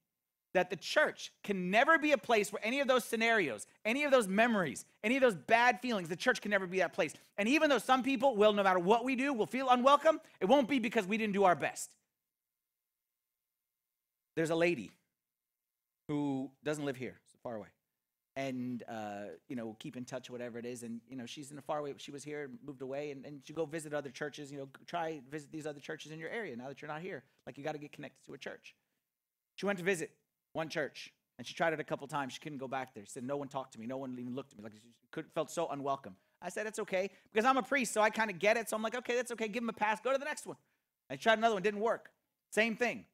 that 0.53 0.69
the 0.69 0.75
church 0.75 1.31
can 1.43 1.71
never 1.71 1.97
be 1.97 2.11
a 2.11 2.17
place 2.17 2.51
where 2.51 2.59
any 2.65 2.81
of 2.81 2.87
those 2.87 3.05
scenarios, 3.05 3.65
any 3.85 4.03
of 4.03 4.11
those 4.11 4.27
memories, 4.27 4.85
any 5.03 5.15
of 5.15 5.21
those 5.21 5.35
bad 5.35 5.79
feelings, 5.79 6.09
the 6.09 6.15
church 6.15 6.41
can 6.41 6.51
never 6.51 6.67
be 6.67 6.79
that 6.79 6.93
place. 6.93 7.13
And 7.37 7.47
even 7.47 7.69
though 7.69 7.77
some 7.77 8.03
people 8.03 8.35
will, 8.35 8.51
no 8.51 8.63
matter 8.63 8.79
what 8.79 9.05
we 9.05 9.15
do, 9.15 9.31
will 9.31 9.45
feel 9.45 9.69
unwelcome, 9.69 10.19
it 10.41 10.45
won't 10.45 10.67
be 10.67 10.79
because 10.79 11.05
we 11.05 11.17
didn't 11.17 11.33
do 11.33 11.45
our 11.45 11.55
best. 11.55 11.95
There's 14.35 14.49
a 14.49 14.55
lady 14.55 14.91
who 16.09 16.51
doesn't 16.63 16.83
live 16.83 16.97
here, 16.97 17.19
so 17.31 17.37
far 17.41 17.55
away 17.55 17.67
and 18.35 18.83
uh, 18.87 19.23
you 19.49 19.55
know 19.55 19.75
keep 19.79 19.97
in 19.97 20.05
touch 20.05 20.29
whatever 20.29 20.57
it 20.57 20.65
is. 20.65 20.83
And 20.83 21.01
you 21.09 21.15
know 21.15 21.25
she's 21.25 21.51
in 21.51 21.57
a 21.57 21.61
far 21.61 21.79
away 21.79 21.93
she 21.97 22.11
was 22.11 22.23
here 22.23 22.49
moved 22.65 22.81
away. 22.81 23.11
And, 23.11 23.25
and 23.25 23.41
go 23.53 23.65
visit 23.65 23.93
other 23.93 24.09
churches 24.09 24.51
you 24.51 24.57
know 24.57 24.69
try 24.85 25.21
visit 25.29 25.51
these 25.51 25.65
other 25.65 25.79
churches 25.79 26.11
in 26.11 26.19
your 26.19 26.29
area 26.29 26.55
now 26.55 26.67
that 26.67 26.81
you're 26.81 26.89
not 26.89 27.01
here. 27.01 27.23
Like 27.45 27.57
you 27.57 27.63
got 27.63 27.73
to 27.73 27.77
get 27.77 27.91
connected 27.91 28.25
to 28.27 28.33
a 28.33 28.37
church. 28.37 28.75
She 29.55 29.65
went 29.65 29.79
to 29.79 29.85
visit 29.85 30.11
one 30.53 30.69
church 30.69 31.11
and 31.37 31.45
she 31.45 31.53
tried 31.53 31.73
it 31.73 31.79
a 31.79 31.83
couple 31.83 32.07
times. 32.07 32.33
She 32.33 32.39
couldn't 32.39 32.57
go 32.57 32.67
back 32.67 32.93
there. 32.93 33.03
She 33.03 33.11
said 33.11 33.23
no 33.23 33.37
one 33.37 33.47
talked 33.47 33.73
to 33.73 33.79
me. 33.79 33.87
No 33.87 33.97
one 33.97 34.15
even 34.19 34.35
looked 34.35 34.53
at 34.53 34.57
me. 34.57 34.63
Like 34.63 34.73
she 34.73 35.07
could, 35.11 35.25
felt 35.33 35.51
so 35.51 35.67
unwelcome. 35.67 36.15
I 36.41 36.49
said 36.49 36.65
it's 36.65 36.79
okay 36.79 37.11
because 37.31 37.45
i'm 37.45 37.57
a 37.57 37.63
priest 37.63 37.93
so 37.93 38.01
i 38.01 38.09
kind 38.09 38.31
of 38.31 38.39
get 38.39 38.57
it. 38.57 38.69
So 38.69 38.75
i'm 38.75 38.81
like 38.83 38.95
okay 38.95 39.15
that's 39.15 39.31
okay. 39.31 39.47
Give 39.47 39.63
him 39.63 39.69
a 39.69 39.73
pass. 39.73 39.99
Go 40.01 40.11
to 40.11 40.17
the 40.17 40.25
next 40.25 40.47
one. 40.47 40.57
I 41.09 41.17
tried 41.17 41.37
another 41.37 41.55
one. 41.55 41.63
Didn't 41.63 41.81
work. 41.81 42.09
Same 42.51 42.75
thing. 42.75 43.05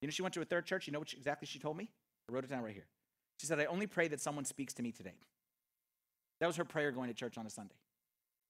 You 0.00 0.08
know 0.08 0.12
she 0.12 0.22
went 0.22 0.34
to 0.34 0.40
a 0.40 0.44
third 0.44 0.66
church. 0.66 0.86
You 0.86 0.92
know 0.92 0.98
what 0.98 1.10
she, 1.10 1.16
exactly 1.16 1.46
she 1.46 1.58
told 1.58 1.76
me? 1.76 1.90
I 2.28 2.32
wrote 2.32 2.44
it 2.44 2.50
down 2.50 2.62
right 2.62 2.72
here 2.72 2.86
she 3.44 3.48
said, 3.48 3.60
I 3.60 3.66
only 3.66 3.86
pray 3.86 4.08
that 4.08 4.22
someone 4.22 4.46
speaks 4.46 4.72
to 4.74 4.82
me 4.82 4.90
today. 4.90 5.18
That 6.40 6.46
was 6.46 6.56
her 6.56 6.64
prayer 6.64 6.90
going 6.92 7.08
to 7.08 7.14
church 7.14 7.36
on 7.36 7.44
a 7.44 7.50
Sunday. 7.50 7.74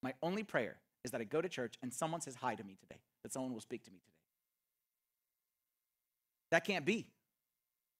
My 0.02 0.14
only 0.22 0.44
prayer 0.44 0.76
is 1.04 1.10
that 1.10 1.20
I 1.20 1.24
go 1.24 1.42
to 1.42 1.48
church 1.48 1.74
and 1.82 1.92
someone 1.92 2.20
says 2.20 2.36
hi 2.36 2.54
to 2.54 2.62
me 2.62 2.76
today, 2.80 3.00
that 3.24 3.32
someone 3.32 3.52
will 3.52 3.60
speak 3.60 3.82
to 3.84 3.90
me 3.90 3.98
today. 3.98 4.14
That 6.52 6.64
can't 6.64 6.84
be. 6.84 7.08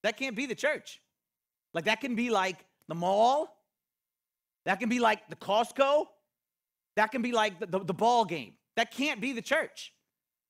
That 0.05 0.17
can't 0.17 0.37
be 0.37 0.47
the 0.47 0.55
church. 0.55 1.01
Like, 1.73 1.87
that 1.87 2.01
can 2.01 2.15
be 2.15 2.31
like 2.31 2.65
the 2.87 2.95
mall. 2.95 3.57
That 4.65 4.79
can 4.79 4.89
be 4.89 5.01
like 5.01 5.29
the 5.29 5.37
Costco. 5.37 6.07
That 6.95 7.11
can 7.11 7.23
be 7.23 7.33
like 7.33 7.59
the, 7.59 7.67
the, 7.67 7.79
the 7.81 7.95
ball 7.95 8.25
game. 8.25 8.53
That 8.77 8.93
can't 8.93 9.21
be 9.21 9.33
the 9.33 9.43
church 9.43 9.93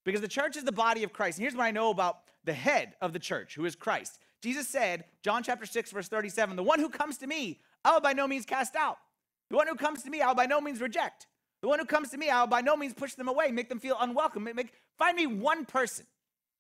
because 0.05 0.21
the 0.21 0.29
church 0.29 0.59
is 0.59 0.65
the 0.65 0.73
body 0.73 1.05
of 1.05 1.15
Christ. 1.15 1.39
And 1.39 1.43
here's 1.45 1.57
what 1.57 1.65
I 1.65 1.71
know 1.71 1.89
about 1.89 2.19
the 2.45 2.53
head 2.53 2.97
of 3.01 3.15
the 3.15 3.19
church, 3.19 3.55
who 3.55 3.65
is 3.65 3.75
Christ. 3.75 4.19
Jesus 4.45 4.69
said, 4.69 5.05
John 5.23 5.43
chapter 5.43 5.65
6, 5.65 5.91
verse 5.91 6.07
37, 6.07 6.55
the 6.55 6.63
one 6.63 6.79
who 6.79 6.91
comes 6.91 7.17
to 7.19 7.27
me, 7.27 7.61
I 7.83 7.93
will 7.93 8.03
by 8.03 8.13
no 8.13 8.29
means 8.29 8.45
cast 8.45 8.77
out. 8.77 8.99
The 9.49 9.57
one 9.57 9.67
who 9.67 9.75
comes 9.75 10.03
to 10.03 10.11
me, 10.11 10.21
I 10.21 10.29
will 10.29 10.35
by 10.35 10.45
no 10.45 10.61
means 10.61 10.83
reject. 10.83 11.27
The 11.63 11.69
one 11.69 11.79
who 11.79 11.87
comes 11.87 12.11
to 12.11 12.19
me, 12.19 12.29
I 12.29 12.41
will 12.41 12.49
by 12.49 12.61
no 12.61 12.77
means 12.77 12.93
push 12.93 13.15
them 13.15 13.27
away, 13.27 13.51
make 13.51 13.71
them 13.71 13.81
feel 13.81 13.97
unwelcome. 13.99 14.45
Make, 14.45 14.55
make, 14.55 14.73
find 14.99 15.17
me 15.17 15.27
one 15.27 15.65
person. 15.65 16.05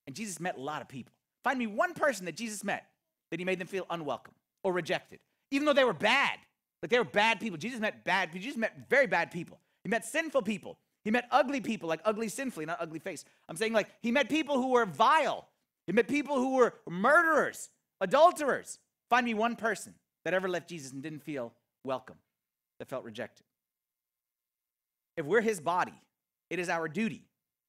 And 0.07 0.17
Jesus 0.17 0.41
met 0.41 0.57
a 0.57 0.61
lot 0.61 0.81
of 0.81 0.89
people. 0.89 1.13
Find 1.43 1.59
me 1.59 1.67
one 1.67 1.93
person 1.93 2.25
that 2.25 2.37
Jesus 2.37 2.65
met 2.65 2.87
that 3.31 3.39
he 3.39 3.45
made 3.45 3.59
them 3.59 3.69
feel 3.69 3.85
unwelcome 3.91 4.35
or 4.63 4.73
rejected, 4.73 5.21
even 5.51 5.67
though 5.67 5.75
they 5.75 5.85
were 5.85 5.93
bad. 5.93 6.39
Like 6.83 6.91
they 6.91 6.99
were 6.99 7.05
bad 7.05 7.39
people. 7.39 7.59
Jesus 7.59 7.81
met 7.81 8.03
bad 8.05 8.33
people. 8.33 8.45
Jesus 8.45 8.59
met 8.59 8.89
very 8.89 9.07
bad 9.07 9.31
people. 9.31 9.61
He 9.83 9.91
met 9.91 10.07
sinful 10.07 10.43
people. 10.43 10.79
He 11.05 11.11
met 11.11 11.29
ugly 11.31 11.61
people, 11.61 11.87
like 11.87 12.01
ugly 12.07 12.29
sinfully, 12.29 12.65
not 12.65 12.79
ugly 12.81 12.99
face. 12.99 13.27
I'm 13.47 13.57
saying 13.57 13.75
like 13.75 13.89
he 14.01 14.11
met 14.11 14.31
people 14.31 14.57
who 14.57 14.71
were 14.71 14.87
vile. 14.87 15.49
He 15.87 15.93
met 15.93 16.09
people 16.09 16.37
who 16.37 16.57
were 16.57 16.75
murderers 16.89 17.69
adulterers. 18.05 18.79
Find 19.11 19.27
me 19.27 19.35
one 19.35 19.57
person 19.57 19.95
that 20.25 20.35
ever 20.35 20.49
left 20.49 20.69
Jesus 20.69 20.93
and 20.93 21.03
didn't 21.03 21.23
feel 21.23 21.53
welcome, 21.85 22.17
that 22.79 22.89
felt 22.89 23.05
rejected. 23.05 23.45
If 25.17 25.27
we're 25.27 25.41
his 25.41 25.61
body, 25.61 25.95
it 26.51 26.59
is 26.59 26.69
our 26.69 26.89
duty 26.89 27.25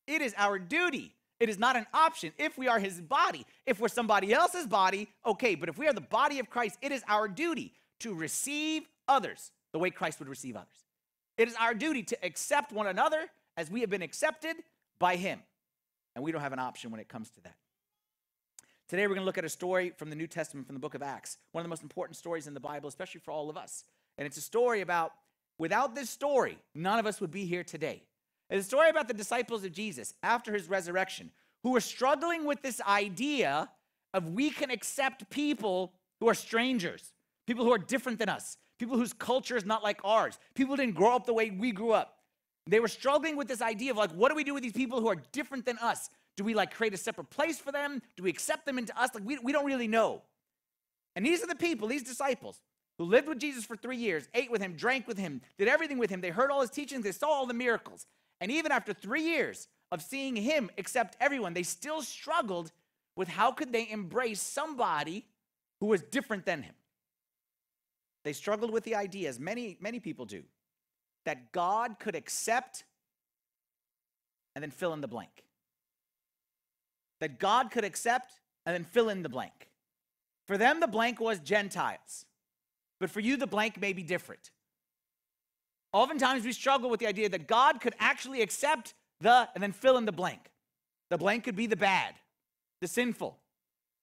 It 0.08 0.22
is 0.22 0.34
our 0.38 0.60
duty. 0.60 1.15
It 1.39 1.50
is 1.50 1.58
not 1.58 1.75
an 1.75 1.86
option. 1.94 2.32
If 2.38 2.58
we 2.58 2.68
are 2.68 2.80
his 2.80 3.01
body, 3.01 3.46
if 3.65 3.80
we're 3.80 3.88
somebody 3.88 4.34
else's 4.34 4.68
body, 4.68 5.10
okay, 5.25 5.56
but 5.56 5.68
if 5.68 5.77
we 5.77 5.88
are 5.88 5.94
the 5.94 6.01
body 6.01 6.39
of 6.39 6.50
Christ, 6.50 6.77
it 6.82 6.92
is 6.92 7.04
our 7.08 7.27
duty 7.27 7.74
to 8.00 8.13
receive 8.13 8.84
others 9.08 9.51
the 9.74 9.80
way 9.80 9.89
Christ 9.89 10.20
would 10.20 10.30
receive 10.30 10.56
others. 10.56 10.86
It 11.38 11.48
is 11.48 11.56
our 11.60 11.74
duty 11.74 12.04
to 12.04 12.18
accept 12.24 12.72
one 12.72 12.88
another 12.88 13.30
as 13.58 13.70
we 13.70 13.82
have 13.82 13.89
been 13.89 14.01
accepted 14.01 14.56
by 15.00 15.15
him. 15.18 15.39
And 16.15 16.24
we 16.24 16.32
don't 16.32 16.42
have 16.42 16.54
an 16.54 16.60
option 16.60 16.92
when 16.92 17.01
it 17.01 17.10
comes 17.10 17.30
to 17.32 17.42
that. 17.44 17.56
Today, 18.88 19.08
we're 19.08 19.15
going 19.15 19.24
to 19.24 19.25
look 19.25 19.39
at 19.39 19.46
a 19.46 19.50
story 19.50 19.94
from 19.98 20.12
the 20.12 20.15
New 20.15 20.27
Testament, 20.27 20.68
from 20.68 20.75
the 20.75 20.80
book 20.80 20.94
of 20.94 21.01
Acts, 21.01 21.39
one 21.54 21.62
of 21.62 21.65
the 21.65 21.70
most 21.70 21.82
important 21.82 22.18
stories 22.18 22.46
in 22.46 22.54
the 22.54 22.60
Bible, 22.60 22.88
especially 22.88 23.20
for 23.20 23.32
all 23.32 23.50
of 23.50 23.58
us. 23.58 23.84
And 24.20 24.27
it's 24.27 24.38
a 24.38 24.42
story 24.42 24.82
about, 24.82 25.12
without 25.58 25.96
this 25.96 26.08
story, 26.08 26.60
none 26.75 27.00
of 27.00 27.08
us 27.08 27.20
would 27.20 27.32
be 27.32 27.46
here 27.46 27.63
today. 27.63 28.04
It's 28.48 28.63
a 28.63 28.70
story 28.70 28.92
about 28.92 29.08
the 29.08 29.15
disciples 29.15 29.63
of 29.63 29.72
Jesus 29.72 30.13
after 30.22 30.54
his 30.54 30.70
resurrection 30.70 31.32
who 31.63 31.72
were 31.72 31.80
struggling 31.80 32.46
with 32.46 32.62
this 32.62 32.80
idea 32.82 33.72
of 34.13 34.30
we 34.30 34.51
can 34.51 34.70
accept 34.70 35.32
people 35.32 35.94
who 36.20 36.30
are 36.30 36.36
strangers, 36.36 37.12
people 37.48 37.65
who 37.65 37.74
are 37.74 37.80
different 37.80 38.20
than 38.20 38.30
us, 38.30 38.56
people 38.77 38.98
whose 38.98 39.13
culture 39.13 39.58
is 39.58 39.65
not 39.65 39.82
like 39.82 40.00
ours, 40.04 40.38
people 40.54 40.75
didn't 40.75 40.94
grow 40.94 41.15
up 41.15 41.25
the 41.25 41.34
way 41.34 41.50
we 41.50 41.72
grew 41.72 41.92
up. 41.92 42.20
They 42.68 42.80
were 42.80 42.88
struggling 42.88 43.36
with 43.36 43.48
this 43.48 43.63
idea 43.63 43.89
of 43.89 43.98
like, 43.98 44.12
what 44.12 44.30
do 44.30 44.36
we 44.36 44.44
do 44.44 44.54
with 44.54 44.62
these 44.62 44.74
people 44.74 45.01
who 45.01 45.08
are 45.08 45.24
different 45.32 45.65
than 45.65 45.80
us? 45.80 46.12
Do 46.38 46.44
we 46.44 46.54
like 46.54 46.74
create 46.74 46.94
a 46.94 46.98
separate 46.98 47.30
place 47.30 47.60
for 47.60 47.72
them? 47.72 48.01
Do 48.18 48.24
we 48.24 48.30
accept 48.30 48.65
them 48.65 48.77
into 48.77 49.00
us? 49.00 49.10
Like, 49.13 49.25
we, 49.25 49.38
we 49.39 49.51
don't 49.51 49.65
really 49.65 49.88
know. 49.88 50.22
And 51.15 51.25
these 51.25 51.42
are 51.44 51.48
the 51.48 51.56
people, 51.56 51.88
these 51.88 52.04
disciples, 52.04 52.62
who 52.98 53.06
lived 53.06 53.27
with 53.27 53.39
Jesus 53.39 53.65
for 53.65 53.75
three 53.75 53.98
years, 53.98 54.27
ate 54.34 54.51
with 54.51 54.62
him, 54.62 54.74
drank 54.74 55.08
with 55.08 55.18
him, 55.18 55.42
did 55.58 55.68
everything 55.68 55.98
with 55.98 56.10
him. 56.10 56.22
They 56.22 56.30
heard 56.30 56.51
all 56.51 56.62
his 56.62 56.70
teachings, 56.70 57.04
they 57.04 57.12
saw 57.12 57.27
all 57.27 57.46
the 57.46 57.54
miracles. 57.54 58.06
And 58.42 58.51
even 58.51 58.72
after 58.72 58.94
three 58.94 59.24
years 59.24 59.68
of 59.92 60.01
seeing 60.01 60.36
him 60.36 60.70
accept 60.77 61.15
everyone, 61.22 61.54
they 61.54 61.63
still 61.63 62.01
struggled 62.01 62.72
with 63.15 63.30
how 63.30 63.51
could 63.51 63.72
they 63.72 63.89
embrace 63.89 64.42
somebody 64.42 65.25
who 65.80 65.88
was 65.88 66.01
different 66.01 66.46
than 66.46 66.63
him. 66.63 66.75
They 68.25 68.34
struggled 68.34 68.72
with 68.72 68.84
the 68.84 68.96
idea, 68.96 69.30
as 69.30 69.39
many, 69.39 69.77
many 69.80 70.00
people 70.00 70.25
do, 70.25 70.44
that 71.24 71.51
God 71.51 71.98
could 72.00 72.15
accept 72.15 72.84
and 74.56 74.63
then 74.63 74.72
fill 74.72 74.94
in 74.94 75.01
the 75.01 75.08
blank. 75.08 75.45
That 77.22 77.39
God 77.39 77.72
could 77.72 77.84
accept 77.84 78.34
and 78.65 78.74
then 78.74 78.84
fill 78.84 79.10
in 79.10 79.24
the 79.24 79.29
blank. 79.29 79.69
For 80.48 80.57
them, 80.57 80.79
the 80.79 80.88
blank 80.88 81.19
was 81.19 81.39
Gentiles. 81.39 82.25
But 83.00 83.10
for 83.10 83.19
you, 83.19 83.38
the 83.38 83.48
blank 83.48 83.79
may 83.79 83.93
be 83.93 84.03
different. 84.03 84.51
Oftentimes, 85.93 86.43
we 86.43 86.51
struggle 86.51 86.89
with 86.89 87.00
the 87.00 87.07
idea 87.07 87.29
that 87.29 87.48
God 87.48 87.79
could 87.79 87.95
actually 88.00 88.41
accept 88.41 88.93
the, 89.22 89.48
and 89.53 89.63
then 89.63 89.72
fill 89.72 89.98
in 89.98 90.05
the 90.05 90.12
blank. 90.12 90.51
The 91.10 91.17
blank 91.17 91.45
could 91.45 91.55
be 91.55 91.67
the 91.67 91.75
bad, 91.75 92.15
the 92.81 92.88
sinful, 92.88 93.38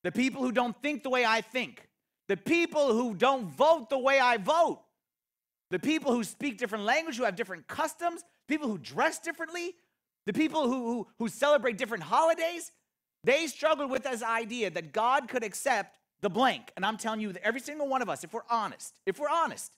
the 0.04 0.12
people 0.12 0.42
who 0.42 0.52
don't 0.52 0.80
think 0.80 1.02
the 1.02 1.10
way 1.10 1.24
I 1.24 1.40
think, 1.40 1.88
the 2.28 2.36
people 2.36 2.92
who 2.92 3.14
don't 3.14 3.46
vote 3.46 3.90
the 3.90 3.98
way 3.98 4.20
I 4.20 4.36
vote, 4.36 4.80
the 5.70 5.78
people 5.78 6.12
who 6.12 6.24
speak 6.24 6.58
different 6.58 6.84
language, 6.84 7.16
who 7.16 7.24
have 7.24 7.36
different 7.36 7.66
customs, 7.66 8.22
people 8.48 8.68
who 8.68 8.78
dress 8.78 9.18
differently, 9.18 9.74
the 10.26 10.32
people 10.32 10.68
who, 10.68 10.86
who, 10.86 11.08
who 11.18 11.28
celebrate 11.28 11.76
different 11.76 12.04
holidays. 12.04 12.70
They 13.24 13.46
struggle 13.46 13.88
with 13.88 14.04
this 14.04 14.22
idea 14.22 14.70
that 14.70 14.92
God 14.92 15.28
could 15.28 15.44
accept 15.44 15.98
the 16.20 16.30
blank. 16.30 16.72
And 16.76 16.84
I'm 16.84 16.96
telling 16.96 17.20
you 17.20 17.32
that 17.32 17.46
every 17.46 17.60
single 17.60 17.88
one 17.88 18.02
of 18.02 18.08
us, 18.08 18.24
if 18.24 18.32
we're 18.32 18.40
honest, 18.50 19.00
if 19.06 19.18
we're 19.18 19.28
honest, 19.28 19.76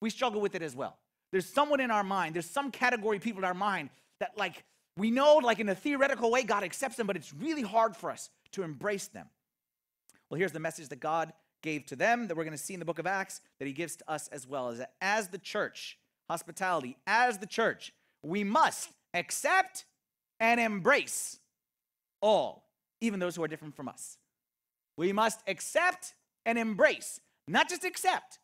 we 0.00 0.10
struggle 0.10 0.40
with 0.40 0.54
it 0.54 0.62
as 0.62 0.74
well. 0.74 0.96
There's 1.32 1.46
someone 1.46 1.80
in 1.80 1.90
our 1.90 2.04
mind, 2.04 2.34
there's 2.34 2.48
some 2.48 2.70
category 2.70 3.18
of 3.18 3.22
people 3.22 3.40
in 3.40 3.44
our 3.44 3.54
mind 3.54 3.90
that, 4.20 4.38
like, 4.38 4.64
we 4.96 5.10
know, 5.10 5.36
like, 5.36 5.60
in 5.60 5.68
a 5.68 5.74
theoretical 5.74 6.30
way, 6.30 6.42
God 6.42 6.64
accepts 6.64 6.96
them, 6.96 7.06
but 7.06 7.16
it's 7.16 7.32
really 7.34 7.62
hard 7.62 7.96
for 7.96 8.10
us 8.10 8.30
to 8.52 8.62
embrace 8.62 9.08
them. 9.08 9.28
Well, 10.30 10.38
here's 10.38 10.52
the 10.52 10.60
message 10.60 10.88
that 10.88 11.00
God 11.00 11.32
gave 11.62 11.86
to 11.86 11.96
them 11.96 12.28
that 12.28 12.36
we're 12.36 12.44
going 12.44 12.56
to 12.56 12.62
see 12.62 12.74
in 12.74 12.80
the 12.80 12.86
book 12.86 12.98
of 12.98 13.06
Acts 13.06 13.40
that 13.58 13.66
he 13.66 13.72
gives 13.72 13.96
to 13.96 14.10
us 14.10 14.28
as 14.28 14.46
well 14.46 14.70
is 14.70 14.78
that 14.78 14.92
as 15.00 15.28
the 15.28 15.38
church, 15.38 15.98
hospitality, 16.28 16.96
as 17.06 17.38
the 17.38 17.46
church, 17.46 17.92
we 18.22 18.44
must 18.44 18.90
accept 19.14 19.84
and 20.40 20.60
embrace 20.60 21.38
all, 22.20 22.67
even 23.00 23.20
those 23.20 23.36
who 23.36 23.42
are 23.42 23.48
different 23.48 23.76
from 23.76 23.88
us. 23.88 24.18
We 24.96 25.12
must 25.12 25.40
accept 25.46 26.14
and 26.44 26.58
embrace, 26.58 27.20
not 27.46 27.68
just 27.68 27.84
accept, 27.84 28.38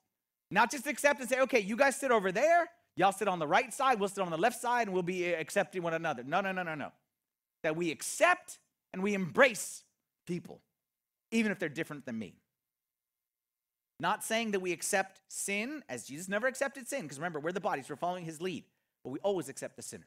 not 0.50 0.70
just 0.70 0.86
accept 0.86 1.20
and 1.20 1.28
say, 1.28 1.40
okay, 1.40 1.60
you 1.60 1.76
guys 1.76 1.96
sit 1.96 2.10
over 2.10 2.30
there, 2.30 2.70
y'all 2.96 3.12
sit 3.12 3.28
on 3.28 3.38
the 3.38 3.46
right 3.46 3.72
side, 3.72 3.98
we'll 3.98 4.08
sit 4.08 4.22
on 4.22 4.30
the 4.30 4.38
left 4.38 4.60
side, 4.60 4.86
and 4.86 4.94
we'll 4.94 5.02
be 5.02 5.34
uh, 5.34 5.40
accepting 5.40 5.82
one 5.82 5.94
another. 5.94 6.22
No, 6.22 6.40
no, 6.40 6.52
no, 6.52 6.62
no, 6.62 6.74
no. 6.74 6.92
That 7.62 7.76
we 7.76 7.90
accept 7.90 8.58
and 8.92 9.02
we 9.02 9.14
embrace 9.14 9.82
people, 10.26 10.60
even 11.32 11.50
if 11.50 11.58
they're 11.58 11.68
different 11.68 12.06
than 12.06 12.18
me. 12.18 12.36
Not 13.98 14.22
saying 14.22 14.52
that 14.52 14.60
we 14.60 14.72
accept 14.72 15.20
sin, 15.28 15.82
as 15.88 16.04
Jesus 16.04 16.28
never 16.28 16.46
accepted 16.46 16.88
sin, 16.88 17.02
because 17.02 17.18
remember, 17.18 17.40
we're 17.40 17.52
the 17.52 17.60
bodies, 17.60 17.88
we're 17.88 17.96
following 17.96 18.24
his 18.24 18.40
lead, 18.40 18.64
but 19.02 19.10
we 19.10 19.18
always 19.20 19.48
accept 19.48 19.76
the 19.76 19.82
sinner. 19.82 20.06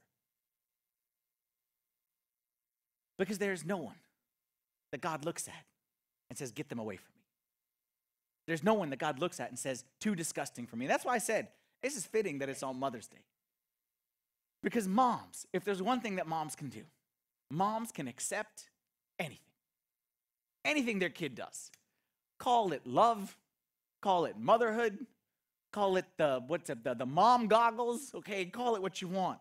Because 3.17 3.39
there 3.39 3.53
is 3.53 3.65
no 3.65 3.77
one 3.77 3.95
that 4.91 5.01
God 5.01 5.25
looks 5.25 5.47
at 5.47 5.65
and 6.29 6.37
says, 6.37 6.51
Get 6.51 6.69
them 6.69 6.79
away 6.79 6.97
from 6.97 7.11
me. 7.15 7.17
There's 8.47 8.63
no 8.63 8.73
one 8.73 8.89
that 8.91 8.99
God 8.99 9.19
looks 9.19 9.39
at 9.39 9.49
and 9.49 9.59
says, 9.59 9.83
too 9.99 10.15
disgusting 10.15 10.65
for 10.65 10.77
me. 10.77 10.87
That's 10.87 11.03
why 11.03 11.13
I 11.13 11.17
said, 11.17 11.49
this 11.83 11.97
is 11.97 12.05
fitting 12.05 12.39
that 12.39 12.49
it's 12.49 12.63
on 12.63 12.79
Mother's 12.79 13.07
Day. 13.07 13.25
Because 14.63 14.87
moms, 14.87 15.45
if 15.53 15.63
there's 15.63 15.81
one 15.81 15.99
thing 15.99 16.15
that 16.15 16.27
moms 16.27 16.55
can 16.55 16.69
do, 16.69 16.83
moms 17.51 17.91
can 17.91 18.07
accept 18.07 18.69
anything. 19.19 19.39
Anything 20.65 20.99
their 20.99 21.09
kid 21.09 21.35
does. 21.35 21.71
Call 22.39 22.71
it 22.71 22.87
love, 22.87 23.37
call 24.01 24.25
it 24.25 24.37
motherhood, 24.39 25.05
call 25.73 25.97
it 25.97 26.05
the 26.17 26.41
what's 26.47 26.69
it, 26.69 26.83
the, 26.83 26.93
the 26.95 27.05
mom 27.05 27.47
goggles, 27.47 28.11
okay? 28.15 28.45
Call 28.45 28.75
it 28.75 28.81
what 28.81 29.01
you 29.01 29.07
want. 29.07 29.39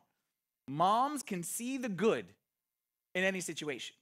Moms 0.68 1.22
can 1.22 1.42
see 1.42 1.78
the 1.78 1.88
good 1.88 2.26
in 3.14 3.24
any 3.24 3.40
situation. 3.40 3.94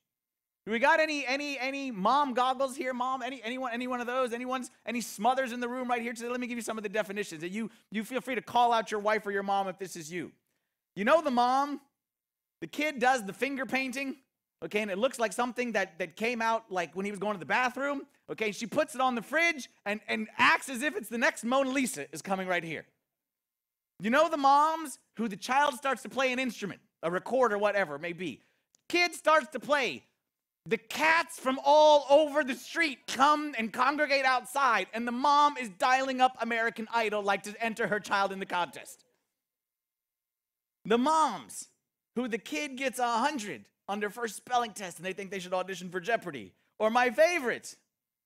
Do 0.67 0.73
we 0.73 0.79
got 0.79 0.99
any 0.99 1.27
any 1.27 1.59
any 1.59 1.91
mom 1.91 2.33
goggles 2.33 2.75
here, 2.75 2.95
mom? 2.95 3.23
Any 3.23 3.43
anyone 3.43 3.73
any 3.73 3.87
one 3.87 4.01
of 4.01 4.07
those? 4.07 4.33
Anyone's 4.33 4.71
any 4.87 5.03
smothers 5.03 5.53
in 5.53 5.61
the 5.61 5.69
room 5.69 5.89
right 5.89 6.01
here 6.01 6.15
today? 6.15 6.29
Let 6.29 6.41
me 6.41 6.47
give 6.47 6.57
you 6.57 6.63
some 6.63 6.79
of 6.79 6.83
the 6.83 6.89
definitions. 6.89 7.43
That 7.43 7.51
you 7.51 7.71
you 7.91 8.03
feel 8.03 8.23
free 8.23 8.35
to 8.35 8.41
call 8.41 8.73
out 8.73 8.91
your 8.91 9.01
wife 9.01 9.27
or 9.27 9.31
your 9.31 9.43
mom 9.43 9.69
if 9.69 9.79
this 9.79 9.95
is 9.95 10.11
you. 10.11 10.33
You 10.97 11.05
know 11.05 11.21
the 11.21 11.31
mom, 11.31 11.81
the 12.63 12.67
kid 12.67 12.99
does 12.99 13.25
the 13.25 13.35
finger 13.35 13.67
painting, 13.67 14.17
okay, 14.65 14.81
and 14.81 14.91
it 14.91 14.97
looks 14.97 15.19
like 15.19 15.35
something 15.35 15.73
that 15.73 15.99
that 15.99 16.17
came 16.17 16.41
out 16.41 16.65
like 16.71 16.97
when 16.97 17.05
he 17.05 17.11
was 17.11 17.21
going 17.21 17.35
to 17.35 17.41
the 17.41 17.45
bathroom. 17.45 18.03
Okay, 18.31 18.51
she 18.51 18.67
puts 18.67 18.95
it 18.95 19.03
on 19.03 19.15
the 19.15 19.23
fridge 19.23 19.69
and 19.85 20.01
and 20.09 20.29
acts 20.39 20.71
as 20.71 20.81
if 20.83 20.97
it's 20.97 21.11
the 21.11 21.19
next 21.19 21.45
Mona 21.45 21.69
Lisa 21.69 22.07
is 22.15 22.23
coming 22.23 22.49
right 22.49 22.65
here. 22.65 22.87
You 24.01 24.09
know 24.09 24.31
the 24.31 24.39
moms 24.39 24.99
who 25.19 25.29
the 25.29 25.37
child 25.37 25.75
starts 25.75 26.03
to 26.05 26.09
play 26.09 26.33
an 26.33 26.39
instrument, 26.39 26.81
a 27.03 27.11
recorder, 27.11 27.57
or 27.57 27.59
whatever 27.59 27.97
it 27.97 28.01
may 28.01 28.15
be. 28.15 28.41
Kid 28.89 29.15
starts 29.15 29.49
to 29.49 29.61
play 29.61 30.05
the 30.67 30.79
cats 30.79 31.39
from 31.39 31.61
all 31.65 32.07
over 32.09 32.43
the 32.43 32.55
street 32.55 32.99
come 33.07 33.55
and 33.59 33.73
congregate 33.73 34.25
outside, 34.25 34.87
and 34.95 35.07
the 35.07 35.13
mom 35.13 35.57
is 35.59 35.69
dialing 35.69 36.21
up 36.21 36.37
American 36.41 36.89
Idol 36.93 37.23
like 37.23 37.43
to 37.43 37.55
enter 37.63 37.87
her 37.87 38.01
child 38.01 38.33
in 38.33 38.39
the 38.39 38.47
contest. 38.47 39.05
The 40.87 40.99
moms, 40.99 41.69
who 42.17 42.29
the 42.29 42.39
kid 42.39 42.77
gets 42.77 42.99
a 42.99 43.03
100 43.03 43.65
on 43.89 44.01
their 44.01 44.11
first 44.11 44.37
spelling 44.37 44.73
test 44.73 44.99
and 44.99 45.07
they 45.07 45.13
think 45.13 45.31
they 45.31 45.39
should 45.39 45.55
audition 45.55 45.91
for 45.91 46.01
Jeopardy. 46.01 46.53
Or 46.79 46.91
my 46.91 47.11
favorite 47.11 47.77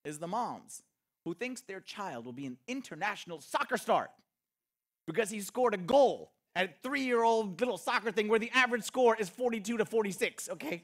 is 0.05 0.19
the 0.19 0.27
moms 0.27 0.83
who 1.25 1.33
thinks 1.33 1.61
their 1.61 1.81
child 1.81 2.25
will 2.25 2.33
be 2.33 2.45
an 2.45 2.57
international 2.67 3.41
soccer 3.41 3.77
star 3.77 4.09
because 5.07 5.29
he 5.29 5.41
scored 5.41 5.73
a 5.73 5.77
goal 5.77 6.31
at 6.55 6.65
a 6.65 6.73
three 6.83 7.01
year 7.01 7.23
old 7.23 7.59
little 7.59 7.77
soccer 7.77 8.11
thing 8.11 8.27
where 8.27 8.39
the 8.39 8.51
average 8.53 8.83
score 8.83 9.15
is 9.15 9.29
42 9.29 9.77
to 9.77 9.85
46, 9.85 10.49
okay? 10.49 10.83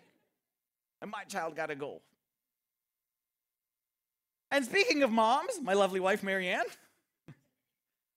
And 1.01 1.11
my 1.11 1.23
child 1.23 1.55
got 1.55 1.71
a 1.71 1.75
goal. 1.75 2.01
And 4.51 4.63
speaking 4.63 5.03
of 5.03 5.11
moms, 5.11 5.59
my 5.61 5.73
lovely 5.73 5.99
wife, 5.99 6.23
Marianne, 6.23 6.65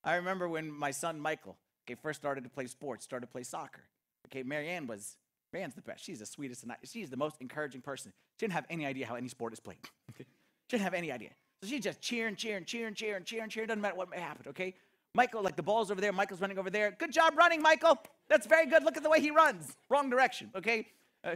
I 0.03 0.15
remember 0.15 0.47
when 0.47 0.71
my 0.71 0.91
son 0.91 1.19
Michael 1.19 1.57
okay, 1.89 1.99
first 2.01 2.19
started 2.19 2.43
to 2.43 2.49
play 2.49 2.67
sports, 2.67 3.03
started 3.03 3.25
to 3.25 3.31
play 3.31 3.43
soccer. 3.43 3.81
Okay, 4.27 4.43
Marianne 4.43 4.87
was, 4.87 5.17
Marianne's 5.51 5.75
the 5.75 5.81
best. 5.81 6.03
She's 6.03 6.19
the 6.19 6.25
sweetest 6.25 6.63
and 6.63 6.73
she's 6.83 7.09
the 7.09 7.17
most 7.17 7.35
encouraging 7.39 7.81
person. 7.81 8.13
She 8.39 8.45
didn't 8.45 8.53
have 8.53 8.65
any 8.69 8.85
idea 8.85 9.05
how 9.05 9.15
any 9.15 9.27
sport 9.27 9.53
is 9.53 9.59
played. 9.59 9.77
Okay? 10.11 10.25
She 10.67 10.77
didn't 10.77 10.83
have 10.83 10.93
any 10.93 11.11
idea. 11.11 11.29
So 11.61 11.67
she's 11.67 11.83
just 11.83 11.99
cheering, 11.99 12.35
cheering, 12.35 12.63
cheering, 12.63 12.93
cheering, 12.93 13.23
cheering, 13.23 13.49
cheering. 13.49 13.67
Doesn't 13.67 13.81
matter 13.81 13.95
what 13.95 14.09
may 14.09 14.19
happen, 14.19 14.45
okay? 14.49 14.75
Michael, 15.15 15.41
like 15.41 15.55
the 15.55 15.63
ball's 15.63 15.89
over 15.89 15.99
there, 15.99 16.13
Michael's 16.13 16.41
running 16.41 16.59
over 16.59 16.69
there. 16.69 16.91
Good 16.91 17.11
job 17.11 17.33
running, 17.35 17.61
Michael. 17.61 17.97
That's 18.27 18.45
very 18.45 18.67
good. 18.67 18.83
Look 18.83 18.95
at 18.95 19.03
the 19.03 19.09
way 19.09 19.19
he 19.19 19.31
runs. 19.31 19.75
Wrong 19.89 20.09
direction, 20.09 20.51
okay? 20.55 20.87
Uh, 21.23 21.35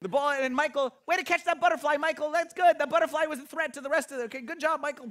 the 0.00 0.08
ball, 0.08 0.30
and 0.30 0.54
Michael, 0.54 0.94
way 1.06 1.16
to 1.16 1.24
catch 1.24 1.44
that 1.44 1.60
butterfly, 1.60 1.96
Michael. 1.96 2.30
That's 2.30 2.54
good. 2.54 2.78
That 2.78 2.88
butterfly 2.88 3.24
was 3.26 3.38
a 3.40 3.42
threat 3.46 3.74
to 3.74 3.80
the 3.80 3.88
rest 3.88 4.12
of 4.12 4.20
it. 4.20 4.24
Okay, 4.24 4.40
good 4.40 4.60
job, 4.60 4.80
Michael. 4.80 5.10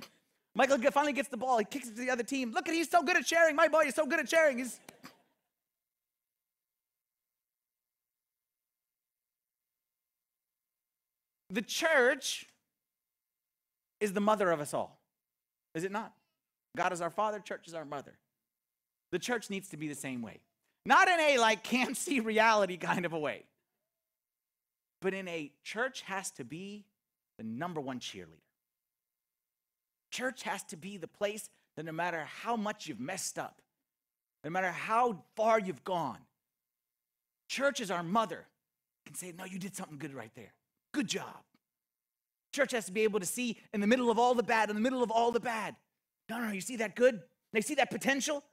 Michael 0.56 0.78
finally 0.92 1.14
gets 1.14 1.30
the 1.30 1.38
ball. 1.38 1.58
He 1.60 1.66
kicks 1.66 1.88
it 1.88 1.96
to 1.96 2.02
the 2.02 2.10
other 2.10 2.24
team. 2.24 2.52
Look 2.52 2.68
at 2.68 2.74
he's 2.74 2.90
so 2.90 3.04
good 3.04 3.18
at 3.18 3.28
sharing. 3.28 3.56
My 3.56 3.68
boy 3.68 3.86
is 3.86 3.96
so 3.96 4.06
good 4.06 4.20
at 4.20 4.30
sharing. 4.30 4.58
He's 4.58 4.80
The 11.50 11.62
church 11.62 12.46
is 14.00 14.14
the 14.14 14.20
mother 14.20 14.52
of 14.52 14.60
us 14.60 14.74
all, 14.74 15.00
is 15.74 15.84
it 15.84 15.92
not? 15.92 16.14
God 16.76 16.92
is 16.94 17.02
our 17.02 17.10
father, 17.10 17.40
church 17.40 17.68
is 17.68 17.74
our 17.74 17.86
mother. 17.86 18.18
The 19.12 19.20
church 19.20 19.50
needs 19.50 19.70
to 19.70 19.78
be 19.78 19.88
the 19.88 19.96
same 19.96 20.22
way. 20.22 20.42
Not 20.86 21.08
in 21.08 21.20
a 21.20 21.38
like 21.38 21.64
can't 21.64 21.96
see 21.96 22.20
reality 22.20 22.78
kind 22.78 23.06
of 23.06 23.14
a 23.14 23.20
way, 23.20 23.46
but 25.02 25.14
in 25.14 25.28
a 25.28 25.52
church 25.64 26.02
has 26.02 26.32
to 26.32 26.44
be 26.44 26.86
the 27.38 27.44
number 27.44 27.80
one 27.80 28.00
cheerleader. 28.00 28.42
Church 30.12 30.44
has 30.44 30.64
to 30.64 30.78
be 30.78 30.98
the 30.98 31.08
place 31.08 31.50
that 31.76 31.86
no 31.86 31.92
matter 31.92 32.26
how 32.42 32.56
much 32.56 32.88
you've 32.88 33.00
messed 33.00 33.38
up, 33.38 33.62
no 34.44 34.50
matter 34.50 34.72
how 34.72 35.24
far 35.36 35.60
you've 35.60 35.84
gone, 35.84 36.20
church 37.48 37.80
is 37.80 37.92
our 37.92 38.04
mother. 38.04 38.46
Can 39.06 39.16
say, 39.16 39.34
No, 39.38 39.46
you 39.46 39.60
did 39.60 39.76
something 39.76 39.98
good 39.98 40.14
right 40.14 40.32
there. 40.36 40.54
Good 40.94 41.08
job. 41.08 41.44
Church 42.54 42.72
has 42.72 42.86
to 42.86 42.92
be 42.92 43.02
able 43.02 43.20
to 43.20 43.26
see 43.26 43.58
in 43.74 43.82
the 43.82 43.88
middle 43.88 44.10
of 44.10 44.18
all 44.18 44.34
the 44.34 44.44
bad, 44.44 44.70
in 44.70 44.76
the 44.76 44.82
middle 44.82 45.04
of 45.04 45.12
all 45.12 45.32
the 45.32 45.40
bad. 45.40 45.76
No, 46.30 46.40
no, 46.40 46.52
you 46.52 46.62
see 46.62 46.78
that 46.78 46.96
good? 46.96 47.22
They 47.54 47.62
see 47.62 47.76
that 47.76 47.92
potential? 47.92 48.44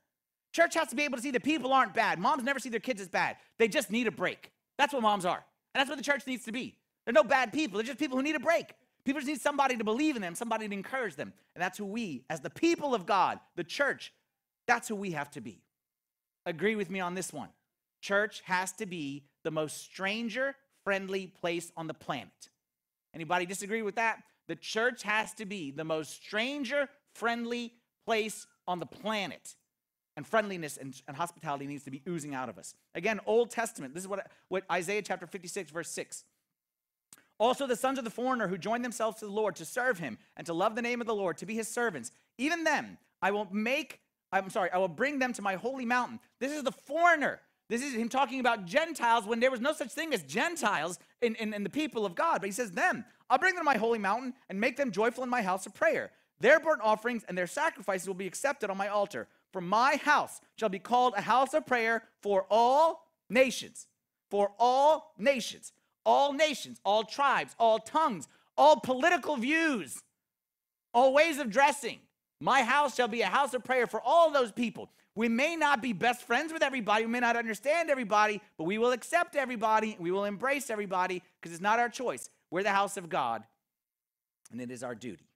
Church 0.53 0.75
has 0.75 0.89
to 0.89 0.97
be 0.97 1.03
able 1.03 1.17
to 1.17 1.23
see 1.23 1.33
that 1.33 1.43
people 1.43 1.73
aren't 1.73 1.95
bad. 1.95 2.19
Moms 2.19 2.45
never 2.45 2.59
see 2.59 2.69
their 2.69 2.81
kids 2.81 3.01
as 3.01 3.09
bad. 3.09 3.37
They 3.59 3.67
just 3.67 3.91
need 3.91 4.07
a 4.07 4.13
break. 4.13 4.53
That's 4.79 4.93
what 4.93 5.03
moms 5.03 5.25
are. 5.25 5.45
And 5.75 5.81
that's 5.81 5.89
what 5.89 5.99
the 5.99 6.05
church 6.05 6.27
needs 6.27 6.45
to 6.45 6.53
be. 6.53 6.77
They're 7.05 7.13
no 7.13 7.25
bad 7.25 7.53
people. 7.53 7.79
They're 7.79 7.87
just 7.87 7.99
people 7.99 8.17
who 8.17 8.23
need 8.23 8.37
a 8.37 8.41
break. 8.41 8.73
People 9.05 9.21
just 9.21 9.29
need 9.29 9.41
somebody 9.41 9.77
to 9.77 9.85
believe 9.85 10.17
in 10.17 10.23
them, 10.23 10.35
somebody 10.35 10.67
to 10.67 10.73
encourage 10.73 11.17
them. 11.17 11.33
And 11.55 11.63
that's 11.63 11.77
who 11.77 11.85
we, 11.85 12.25
as 12.31 12.41
the 12.41 12.51
people 12.51 12.95
of 12.95 13.05
God, 13.05 13.39
the 13.57 13.65
church, 13.65 14.13
that's 14.67 14.89
who 14.89 14.95
we 14.95 15.11
have 15.11 15.31
to 15.33 15.41
be. 15.41 15.61
Agree 16.47 16.75
with 16.77 16.91
me 16.91 17.01
on 17.01 17.15
this 17.15 17.33
one. 17.33 17.51
Church 18.01 18.43
has 18.47 18.73
to 18.73 18.87
be 18.87 19.25
the 19.43 19.51
most 19.51 19.79
stranger 19.79 20.55
friendly 20.85 21.27
place 21.27 21.73
on 21.77 21.87
the 21.87 21.95
planet. 21.95 22.51
Anybody 23.15 23.47
disagree 23.47 23.83
with 23.83 23.97
that? 23.97 24.23
The 24.49 24.57
church 24.57 25.03
has 25.03 25.33
to 25.35 25.47
be 25.47 25.71
the 25.71 25.85
most 25.85 26.13
stranger 26.13 26.89
friendly 27.15 27.73
place 28.05 28.47
on 28.67 28.81
the 28.81 28.87
planet. 28.87 29.55
And 30.17 30.27
friendliness 30.27 30.77
and, 30.77 31.01
and, 31.09 31.17
hospitality 31.17 31.67
needs 31.67 31.83
to 31.85 31.91
be 31.91 32.01
oozing 32.09 32.35
out 32.35 32.49
of 32.49 32.57
us. 32.57 32.75
Again, 32.95 33.19
Old 33.27 33.51
Testament. 33.51 33.95
This 33.95 34.05
is 34.05 34.09
what, 34.09 34.31
what 34.47 34.63
Isaiah 34.71 35.03
chapter 35.03 35.27
56, 35.27 35.73
verse 35.73 35.91
6. 35.91 36.25
Also, 37.39 37.67
the 37.67 37.75
sons 37.75 37.99
of 37.99 38.05
the 38.05 38.11
foreigner 38.11 38.47
who 38.47 38.57
join 38.57 38.83
themselves 38.83 39.19
to 39.19 39.27
the 39.27 39.33
Lord 39.33 39.57
to 39.57 39.65
serve 39.65 39.99
him 39.99 40.19
and 40.37 40.47
to 40.47 40.55
love 40.55 40.77
the 40.77 40.83
name 40.83 41.01
of 41.01 41.09
the 41.09 41.15
Lord, 41.15 41.37
to 41.39 41.47
be 41.47 41.55
his 41.55 41.67
servants, 41.67 42.13
even 42.39 42.63
them 42.63 42.97
I 43.21 43.31
will 43.31 43.49
make, 43.51 44.01
I'm 44.31 44.51
sorry, 44.51 44.71
I 44.71 44.79
will 44.79 44.87
bring 44.87 45.19
them 45.19 45.33
to 45.33 45.43
my 45.43 45.55
holy 45.55 45.87
mountain. 45.87 46.21
This 46.39 46.53
is 46.53 46.63
the 46.63 46.73
foreigner. 46.73 47.41
This 47.69 47.83
is 47.83 47.95
him 47.95 48.09
talking 48.09 48.41
about 48.41 48.67
Gentiles 48.67 49.27
when 49.27 49.41
there 49.41 49.51
was 49.51 49.61
no 49.61 49.73
such 49.73 49.91
thing 49.91 50.13
as 50.13 50.23
Gentiles 50.23 50.99
in, 51.23 51.35
in, 51.37 51.55
in, 51.55 51.65
the 51.65 51.71
people 51.71 52.05
of 52.05 52.15
God. 52.15 52.41
But 52.41 52.47
he 52.47 52.53
says, 52.53 52.73
Them, 52.73 53.05
I'll 53.31 53.39
bring 53.39 53.55
them 53.55 53.63
to 53.63 53.65
my 53.65 53.79
holy 53.79 53.99
mountain 53.99 54.35
and 54.51 54.61
make 54.61 54.77
them 54.77 54.93
joyful 54.93 55.25
in 55.25 55.31
my 55.31 55.41
house 55.41 55.65
of 55.65 55.73
prayer. 55.73 56.11
Their 56.41 56.61
burnt 56.61 56.83
offerings 56.83 57.25
and 57.27 57.39
their 57.39 57.47
sacrifices 57.47 58.07
will 58.07 58.15
be 58.15 58.27
accepted 58.27 58.69
on 58.69 58.77
my 58.77 58.89
altar. 58.89 59.29
For 59.55 59.61
my 59.61 60.01
house 60.03 60.41
shall 60.57 60.69
be 60.69 60.81
called 60.81 61.15
a 61.17 61.21
house 61.21 61.55
of 61.55 61.65
prayer 61.65 62.03
for 62.21 62.45
all 62.51 63.07
nations. 63.31 63.87
For 64.29 64.51
all 64.59 65.13
nations. 65.17 65.71
All 66.05 66.33
nations, 66.33 66.81
all 66.85 67.05
tribes, 67.05 67.55
all 67.57 67.79
tongues, 67.79 68.27
all 68.59 68.81
political 68.81 69.37
views, 69.37 70.03
all 70.93 71.15
ways 71.15 71.39
of 71.39 71.51
dressing. 71.51 72.01
My 72.41 72.65
house 72.65 72.97
shall 72.97 73.07
be 73.07 73.23
a 73.23 73.27
house 73.27 73.55
of 73.55 73.63
prayer 73.63 73.87
for 73.87 74.01
all 74.01 74.33
those 74.33 74.51
people. 74.51 74.91
We 75.15 75.29
may 75.29 75.55
not 75.55 75.81
be 75.81 75.93
best 75.93 76.25
friends 76.25 76.53
with 76.53 76.65
everybody, 76.65 77.07
we 77.07 77.13
may 77.13 77.21
not 77.21 77.37
understand 77.37 77.91
everybody, 77.91 78.41
but 78.59 78.65
we 78.65 78.79
will 78.79 78.91
accept 78.91 79.37
everybody, 79.37 79.97
we 80.01 80.11
will 80.11 80.25
embrace 80.25 80.69
everybody 80.69 81.23
because 81.41 81.53
it's 81.53 81.63
not 81.63 81.79
our 81.79 81.89
choice. 81.89 82.29
We're 82.51 82.65
the 82.65 82.71
house 82.71 82.97
of 82.97 83.09
God, 83.09 83.45
and 84.51 84.61
it 84.61 84.73
is 84.73 84.83
our 84.83 84.97
duty. 84.97 85.29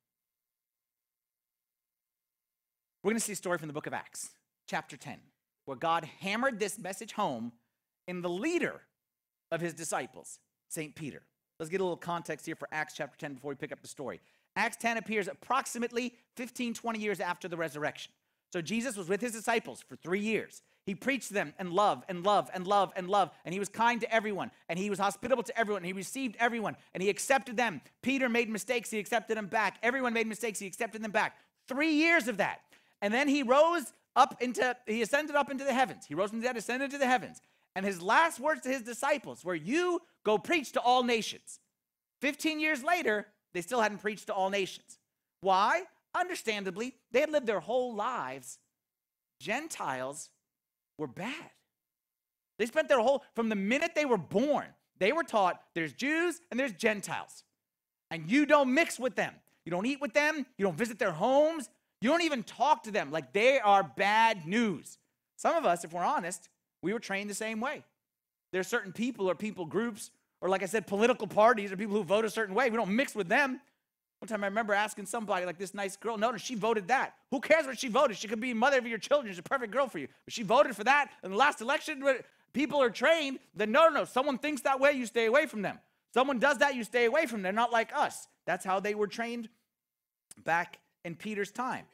We're 3.03 3.11
going 3.11 3.21
to 3.21 3.25
see 3.25 3.33
a 3.33 3.37
story 3.37 3.59
from 3.59 3.69
the 3.69 3.75
book 3.75 3.87
of 3.87 3.95
Acts, 3.95 4.31
chapter 4.67 4.97
10, 4.97 5.19
where 5.67 5.77
God 5.77 6.05
hammered 6.21 6.59
this 6.59 6.79
message 6.79 7.13
home 7.13 7.53
in 8.09 8.23
the 8.23 8.29
leader 8.29 8.81
of 9.53 9.61
his 9.61 9.73
disciples, 9.73 10.41
St. 10.69 10.95
Peter. 10.97 11.23
Let's 11.61 11.71
get 11.71 11.81
a 11.81 11.85
little 11.85 11.97
context 11.97 12.47
here 12.47 12.57
for 12.57 12.69
Acts 12.73 12.95
chapter 12.97 13.17
10 13.17 13.35
before 13.35 13.51
we 13.51 13.55
pick 13.55 13.71
up 13.71 13.81
the 13.83 13.89
story. 13.89 14.21
Acts 14.57 14.77
10 14.79 14.97
appears 14.97 15.29
approximately 15.29 16.15
15, 16.37 16.75
20 16.75 16.99
years 16.99 17.21
after 17.21 17.47
the 17.47 17.57
resurrection. 17.57 18.13
So 18.53 18.61
Jesus 18.61 18.97
was 18.97 19.09
with 19.09 19.21
his 19.21 19.33
disciples 19.33 19.85
for 19.89 19.95
three 19.95 20.21
years. 20.21 20.63
He 20.85 20.95
preached 20.95 21.31
them 21.31 21.55
and 21.59 21.73
love 21.73 22.03
and 22.09 22.25
love 22.25 22.51
and 22.53 22.67
love 22.67 22.93
and 22.97 23.09
love. 23.09 23.31
And 23.45 23.53
he 23.53 23.61
was 23.61 23.69
kind 23.69 24.01
to 24.01 24.13
everyone. 24.13 24.51
And 24.69 24.79
he 24.79 24.91
was 24.91 24.99
hospitable 24.99 25.43
to 25.45 25.57
everyone. 25.59 25.81
And 25.81 25.87
he 25.87 25.93
received 25.93 26.35
everyone. 26.41 26.77
And 26.95 27.03
he 27.03 27.11
accepted 27.11 27.57
them. 27.57 27.81
Peter 28.03 28.29
made 28.29 28.49
mistakes. 28.49 28.91
He 28.91 28.99
accepted 28.99 29.37
them 29.37 29.47
back. 29.47 29.77
Everyone 29.83 30.15
made 30.15 30.27
mistakes. 30.27 30.59
He 30.59 30.67
accepted 30.67 31.03
them 31.03 31.11
back. 31.11 31.37
Three 31.69 31.93
years 31.93 32.27
of 32.27 32.39
that. 32.39 32.61
And 33.03 33.13
then 33.13 33.29
he 33.29 33.43
rose 33.43 33.93
up 34.17 34.41
into, 34.41 34.77
he 34.87 35.03
ascended 35.03 35.37
up 35.37 35.51
into 35.51 35.65
the 35.65 35.73
heavens. 35.73 36.07
He 36.07 36.15
rose 36.15 36.31
from 36.31 36.41
the 36.41 36.47
dead, 36.47 36.57
ascended 36.57 36.91
to 36.91 36.99
the 36.99 37.07
heavens. 37.07 37.41
And 37.77 37.87
his 37.87 38.03
last 38.03 38.41
words 38.41 38.63
to 38.63 38.69
his 38.69 38.83
disciples 38.83 39.45
were, 39.45 39.55
You 39.55 40.01
go 40.25 40.39
preach 40.39 40.73
to 40.73 40.81
all 40.81 41.05
nations. 41.05 41.61
15 42.23 42.59
years 42.59 42.83
later, 42.83 43.27
they 43.55 43.61
still 43.61 43.81
hadn't 43.81 43.99
preached 43.99 44.27
to 44.27 44.35
all 44.35 44.51
nations. 44.51 44.99
Why? 45.41 45.85
understandably, 46.15 46.95
they 47.13 47.21
had 47.21 47.31
lived 47.31 47.47
their 47.47 47.61
whole 47.61 47.95
lives. 47.95 48.59
Gentiles 49.41 50.31
were 50.97 51.07
bad. 51.07 51.51
They 52.59 52.67
spent 52.67 52.89
their 52.89 53.01
whole, 53.01 53.23
from 53.35 53.49
the 53.49 53.57
minute 53.57 53.93
they 53.95 54.05
were 54.05 54.19
born, 54.19 54.67
they 54.99 55.13
were 55.13 55.23
taught 55.23 55.61
there's 55.75 55.93
Jews 55.93 56.41
and 56.51 56.59
there's 56.59 56.73
Gentiles. 56.73 57.45
And 58.11 58.29
you 58.29 58.47
don't 58.47 58.75
mix 58.75 58.99
with 58.99 59.15
them. 59.15 59.33
You 59.65 59.71
don't 59.71 59.87
eat 59.87 60.01
with 60.01 60.15
them. 60.15 60.47
You 60.57 60.65
don't 60.65 60.77
visit 60.77 60.99
their 60.99 61.13
homes. 61.13 61.69
You 62.01 62.11
don't 62.11 62.23
even 62.23 62.43
talk 62.43 62.85
to 62.85 62.91
them. 62.91 63.11
Like 63.11 63.33
they 63.33 63.59
are 63.59 63.83
bad 63.83 64.47
news. 64.47 64.99
Some 65.37 65.57
of 65.57 65.65
us, 65.67 65.85
if 65.85 65.93
we're 65.93 66.05
honest, 66.05 66.49
we 66.83 66.93
were 66.93 67.01
trained 67.01 67.29
the 67.29 67.35
same 67.35 67.61
way. 67.61 67.85
There's 68.53 68.67
certain 68.67 68.93
people 68.93 69.29
or 69.29 69.35
people 69.35 69.65
groups, 69.67 70.11
or 70.41 70.49
like 70.49 70.63
I 70.63 70.67
said, 70.67 70.87
political 70.87 71.27
parties 71.27 71.73
or 71.73 71.77
people 71.77 71.97
who 71.97 72.05
vote 72.05 72.25
a 72.25 72.31
certain 72.31 72.55
way. 72.55 72.71
We 72.71 72.77
don't 72.77 72.95
mix 72.95 73.15
with 73.15 73.29
them. 73.29 73.61
One 74.21 74.29
time 74.29 74.43
I 74.43 74.49
remember 74.49 74.75
asking 74.75 75.07
somebody, 75.07 75.47
like 75.47 75.59
this 75.59 75.75
nice 75.75 75.97
girl, 75.97 76.17
notice 76.17 76.43
she 76.43 76.57
voted 76.57 76.89
that. 76.89 77.15
Who 77.31 77.41
cares 77.41 77.67
what 77.67 77.79
she 77.79 77.89
voted? 77.89 78.17
She 78.17 78.27
could 78.27 78.41
be 78.41 78.53
mother 78.53 78.79
of 78.79 78.87
your 78.87 78.99
children. 78.99 79.33
She's 79.33 79.39
a 79.39 79.43
perfect 79.45 79.73
girl 79.73 79.87
for 79.87 79.99
you. 79.99 80.09
But 80.25 80.35
she 80.35 80.43
voted 80.43 80.75
for 80.75 80.85
that 80.85 81.11
in 81.23 81.31
the 81.31 81.37
last 81.37 81.61
election. 81.61 82.03
People 82.53 82.83
are 82.83 82.91
trained 82.91 83.39
that 83.55 83.69
no, 83.69 83.89
no, 83.89 83.91
no. 83.91 84.05
Someone 84.05 84.39
thinks 84.39 84.63
that 84.63 84.81
way, 84.81 84.93
you 84.93 85.07
stay 85.07 85.27
away 85.27 85.47
from 85.47 85.63
them. 85.63 85.79
Someone 86.15 86.41
does 86.41 86.59
that, 86.59 86.75
you 86.75 86.83
stay 86.83 87.05
away 87.05 87.27
from 87.27 87.39
them. 87.39 87.43
They're 87.43 87.53
not 87.53 87.71
like 87.71 87.93
us. 87.95 88.27
That's 88.45 88.65
how 88.65 88.81
they 88.81 88.95
were 88.95 89.07
trained 89.07 89.49
back 90.45 90.79
in 91.05 91.15
Peter's 91.15 91.51
time. 91.51 91.85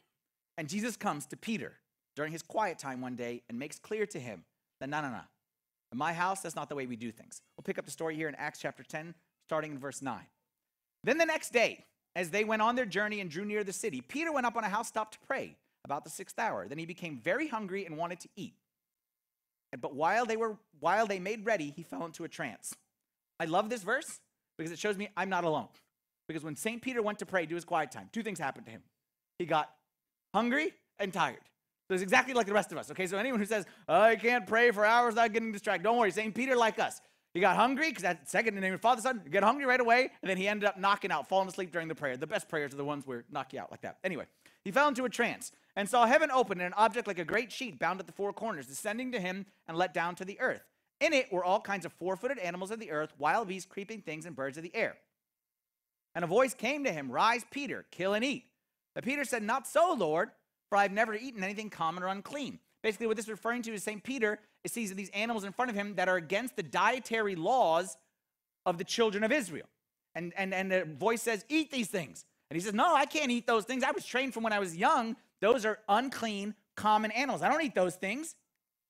And 0.57 0.69
Jesus 0.69 0.95
comes 0.95 1.25
to 1.27 1.37
Peter 1.37 1.73
during 2.15 2.31
his 2.31 2.41
quiet 2.41 2.79
time 2.79 3.01
one 3.01 3.15
day 3.15 3.43
and 3.49 3.59
makes 3.59 3.77
clear 3.77 4.05
to 4.07 4.19
him 4.19 4.43
that 4.79 4.89
no, 4.89 5.01
no, 5.01 5.09
no. 5.09 5.21
In 5.91 5.97
my 5.97 6.13
house, 6.13 6.41
that's 6.41 6.55
not 6.55 6.69
the 6.69 6.75
way 6.75 6.85
we 6.85 6.95
do 6.95 7.11
things. 7.11 7.41
We'll 7.57 7.63
pick 7.63 7.77
up 7.77 7.85
the 7.85 7.91
story 7.91 8.15
here 8.15 8.27
in 8.27 8.35
Acts 8.35 8.59
chapter 8.59 8.83
10, 8.83 9.13
starting 9.47 9.71
in 9.71 9.79
verse 9.79 10.01
9. 10.01 10.19
Then 11.03 11.17
the 11.17 11.25
next 11.25 11.53
day, 11.53 11.85
as 12.15 12.29
they 12.29 12.43
went 12.43 12.61
on 12.61 12.75
their 12.75 12.85
journey 12.85 13.19
and 13.19 13.29
drew 13.29 13.45
near 13.45 13.63
the 13.63 13.73
city, 13.73 14.01
Peter 14.01 14.31
went 14.31 14.45
up 14.45 14.55
on 14.55 14.63
a 14.63 14.69
housetop 14.69 15.11
to 15.11 15.19
pray 15.27 15.55
about 15.83 16.03
the 16.03 16.09
sixth 16.09 16.39
hour. 16.39 16.67
Then 16.67 16.77
he 16.77 16.85
became 16.85 17.19
very 17.23 17.47
hungry 17.47 17.85
and 17.85 17.97
wanted 17.97 18.19
to 18.21 18.29
eat. 18.35 18.55
But 19.79 19.93
while 19.93 20.25
they 20.25 20.37
were 20.37 20.57
while 20.79 21.05
they 21.05 21.19
made 21.19 21.45
ready, 21.45 21.73
he 21.75 21.83
fell 21.83 22.05
into 22.05 22.23
a 22.23 22.29
trance. 22.29 22.73
I 23.39 23.45
love 23.45 23.69
this 23.69 23.83
verse 23.83 24.19
because 24.57 24.71
it 24.71 24.79
shows 24.79 24.97
me 24.97 25.09
I'm 25.17 25.29
not 25.29 25.43
alone. 25.43 25.67
Because 26.27 26.43
when 26.43 26.55
St. 26.55 26.81
Peter 26.81 27.01
went 27.01 27.19
to 27.19 27.25
pray, 27.25 27.45
do 27.45 27.55
his 27.55 27.65
quiet 27.65 27.91
time, 27.91 28.09
two 28.11 28.23
things 28.23 28.39
happened 28.39 28.65
to 28.65 28.71
him. 28.71 28.81
He 29.39 29.45
got 29.45 29.69
hungry 30.33 30.73
and 30.99 31.11
tired. 31.13 31.41
So 31.87 31.93
it's 31.93 32.03
exactly 32.03 32.33
like 32.33 32.47
the 32.47 32.53
rest 32.53 32.71
of 32.71 32.77
us. 32.77 32.89
Okay, 32.91 33.05
so 33.05 33.17
anyone 33.17 33.39
who 33.39 33.45
says, 33.45 33.65
oh, 33.87 34.01
I 34.01 34.15
can't 34.15 34.47
pray 34.47 34.71
for 34.71 34.85
hours 34.85 35.13
without 35.13 35.33
getting 35.33 35.51
distracted, 35.51 35.83
don't 35.83 35.97
worry. 35.97 36.11
St. 36.11 36.33
Peter, 36.33 36.55
like 36.55 36.79
us, 36.79 36.99
he 37.33 37.41
got 37.41 37.55
hungry 37.55 37.89
because 37.89 38.03
that 38.03 38.29
second 38.29 38.49
in 38.49 38.55
the 38.55 38.61
name 38.61 38.73
of 38.73 38.81
Father, 38.81 39.01
Son, 39.01 39.21
get 39.29 39.43
hungry 39.43 39.65
right 39.65 39.79
away, 39.79 40.09
and 40.21 40.29
then 40.29 40.37
he 40.37 40.47
ended 40.47 40.67
up 40.67 40.79
knocking 40.79 41.11
out, 41.11 41.27
falling 41.27 41.47
asleep 41.47 41.71
during 41.71 41.87
the 41.87 41.93
prayer. 41.93 42.17
The 42.17 42.25
best 42.25 42.49
prayers 42.49 42.73
are 42.73 42.77
the 42.77 42.85
ones 42.85 43.05
where 43.05 43.25
knock 43.29 43.53
you 43.53 43.59
out 43.59 43.69
like 43.69 43.81
that. 43.81 43.97
Anyway, 44.03 44.25
he 44.63 44.71
fell 44.71 44.87
into 44.87 45.05
a 45.05 45.09
trance 45.09 45.51
and 45.75 45.87
saw 45.87 46.05
heaven 46.07 46.31
open 46.31 46.59
and 46.59 46.67
an 46.67 46.73
object 46.77 47.07
like 47.07 47.19
a 47.19 47.25
great 47.25 47.51
sheet 47.51 47.77
bound 47.77 47.99
at 47.99 48.07
the 48.07 48.13
four 48.13 48.33
corners, 48.33 48.65
descending 48.65 49.11
to 49.11 49.19
him 49.19 49.45
and 49.67 49.77
let 49.77 49.93
down 49.93 50.15
to 50.15 50.25
the 50.25 50.39
earth. 50.39 50.63
In 51.01 51.13
it 51.13 51.31
were 51.31 51.43
all 51.43 51.59
kinds 51.59 51.85
of 51.85 51.91
four-footed 51.93 52.39
animals 52.39 52.71
of 52.71 52.79
the 52.79 52.89
earth, 52.89 53.13
wild 53.19 53.49
beasts, 53.49 53.69
creeping 53.69 54.01
things, 54.01 54.25
and 54.25 54.35
birds 54.35 54.57
of 54.57 54.63
the 54.63 54.73
air. 54.73 54.95
And 56.15 56.23
a 56.23 56.27
voice 56.27 56.53
came 56.53 56.85
to 56.85 56.91
him, 56.91 57.11
Rise, 57.11 57.45
Peter, 57.51 57.85
kill 57.91 58.13
and 58.13 58.23
eat. 58.23 58.45
But 58.95 59.03
Peter 59.03 59.25
said, 59.25 59.43
Not 59.43 59.67
so, 59.67 59.93
Lord, 59.93 60.31
for 60.69 60.77
I 60.77 60.83
have 60.83 60.91
never 60.91 61.13
eaten 61.13 61.43
anything 61.43 61.69
common 61.69 62.01
or 62.01 62.07
unclean. 62.07 62.59
Basically, 62.81 63.07
what 63.07 63.17
this 63.17 63.25
is 63.25 63.31
referring 63.31 63.61
to 63.63 63.73
is 63.73 63.83
St. 63.83 64.03
Peter 64.03 64.39
sees 64.65 64.93
these 64.95 65.09
animals 65.09 65.43
in 65.43 65.51
front 65.51 65.69
of 65.69 65.75
him 65.75 65.95
that 65.95 66.09
are 66.09 66.15
against 66.15 66.55
the 66.55 66.63
dietary 66.63 67.35
laws 67.35 67.97
of 68.65 68.77
the 68.77 68.83
children 68.83 69.23
of 69.23 69.31
Israel. 69.31 69.67
And, 70.15 70.33
and, 70.37 70.53
and 70.53 70.71
the 70.71 70.85
voice 70.85 71.21
says, 71.21 71.45
Eat 71.49 71.71
these 71.71 71.87
things. 71.87 72.25
And 72.49 72.57
he 72.57 72.63
says, 72.63 72.73
No, 72.73 72.95
I 72.95 73.05
can't 73.05 73.31
eat 73.31 73.45
those 73.45 73.65
things. 73.65 73.83
I 73.83 73.91
was 73.91 74.05
trained 74.05 74.33
from 74.33 74.43
when 74.43 74.53
I 74.53 74.59
was 74.59 74.75
young. 74.75 75.15
Those 75.41 75.65
are 75.65 75.79
unclean, 75.89 76.55
common 76.75 77.11
animals. 77.11 77.41
I 77.41 77.49
don't 77.49 77.61
eat 77.61 77.75
those 77.75 77.95
things. 77.95 78.35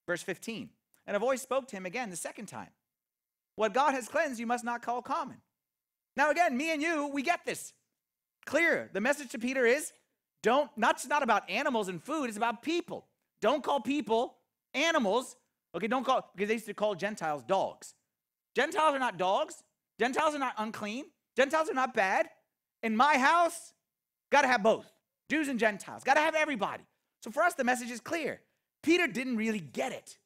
Verse 0.08 0.22
15. 0.22 0.70
And 1.08 1.16
a 1.16 1.20
voice 1.20 1.42
spoke 1.42 1.68
to 1.70 1.76
him 1.76 1.86
again 1.86 2.10
the 2.10 2.16
second 2.16 2.48
time 2.48 2.70
What 3.56 3.74
God 3.74 3.94
has 3.94 4.08
cleansed, 4.08 4.40
you 4.40 4.48
must 4.48 4.64
not 4.64 4.82
call 4.82 5.02
common. 5.02 5.38
Now, 6.16 6.32
again, 6.32 6.56
me 6.56 6.72
and 6.72 6.82
you, 6.82 7.08
we 7.08 7.24
get 7.24 7.46
this. 7.46 7.74
Clear. 8.46 8.90
The 8.94 9.02
message 9.02 9.30
to 9.32 9.40
Peter 9.40 9.66
is 9.66 9.92
don't, 10.44 10.70
not, 10.78 10.96
it's 10.96 11.08
not 11.08 11.24
about 11.24 11.50
animals 11.50 11.88
and 11.88 12.02
food, 12.02 12.26
it's 12.26 12.38
about 12.38 12.62
people. 12.62 13.06
Don't 13.42 13.64
call 13.64 13.80
people 13.80 14.36
animals. 14.74 15.36
Okay, 15.74 15.88
don't 15.88 16.06
call, 16.06 16.30
because 16.36 16.48
they 16.48 16.54
used 16.54 16.68
to 16.68 16.74
call 16.74 16.96
Gentiles 16.96 17.44
dogs. 17.44 17.96
Gentiles 18.56 18.96
are 18.96 19.00
not 19.00 19.18
dogs. 19.18 19.64
Gentiles 20.00 20.36
are 20.36 20.40
not 20.40 20.54
unclean. 20.58 21.06
Gentiles 21.36 21.70
are 21.70 21.74
not 21.74 21.94
bad. 21.94 22.30
In 22.84 22.96
my 22.96 23.18
house, 23.18 23.74
got 24.32 24.44
to 24.44 24.48
have 24.48 24.64
both 24.64 24.86
Jews 25.30 25.48
and 25.48 25.60
Gentiles, 25.60 26.04
got 26.04 26.14
to 26.14 26.20
have 26.20 26.36
everybody. 26.36 26.84
So 27.22 27.32
for 27.32 27.42
us, 27.44 27.56
the 27.56 27.64
message 27.64 27.90
is 27.90 28.00
clear. 28.00 28.42
Peter 28.84 29.08
didn't 29.08 29.38
really 29.38 29.60
get 29.60 29.92
it. 29.92 30.18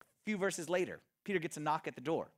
A 0.00 0.24
few 0.24 0.36
verses 0.38 0.68
later, 0.68 1.00
Peter 1.24 1.40
gets 1.40 1.56
a 1.56 1.60
knock 1.60 1.88
at 1.88 1.96
the 1.96 2.00
door. 2.00 2.28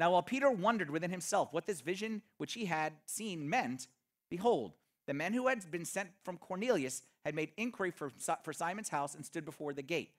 Now, 0.00 0.12
while 0.12 0.22
Peter 0.22 0.50
wondered 0.50 0.88
within 0.88 1.10
himself 1.10 1.52
what 1.52 1.66
this 1.66 1.82
vision 1.82 2.22
which 2.38 2.54
he 2.54 2.64
had 2.64 2.94
seen 3.04 3.50
meant, 3.50 3.86
behold, 4.30 4.72
the 5.06 5.12
men 5.12 5.34
who 5.34 5.46
had 5.46 5.70
been 5.70 5.84
sent 5.84 6.08
from 6.24 6.38
Cornelius 6.38 7.02
had 7.26 7.34
made 7.34 7.50
inquiry 7.58 7.90
for, 7.90 8.10
for 8.42 8.52
Simon's 8.54 8.88
house 8.88 9.14
and 9.14 9.26
stood 9.26 9.44
before 9.44 9.74
the 9.74 9.82
gate. 9.82 10.12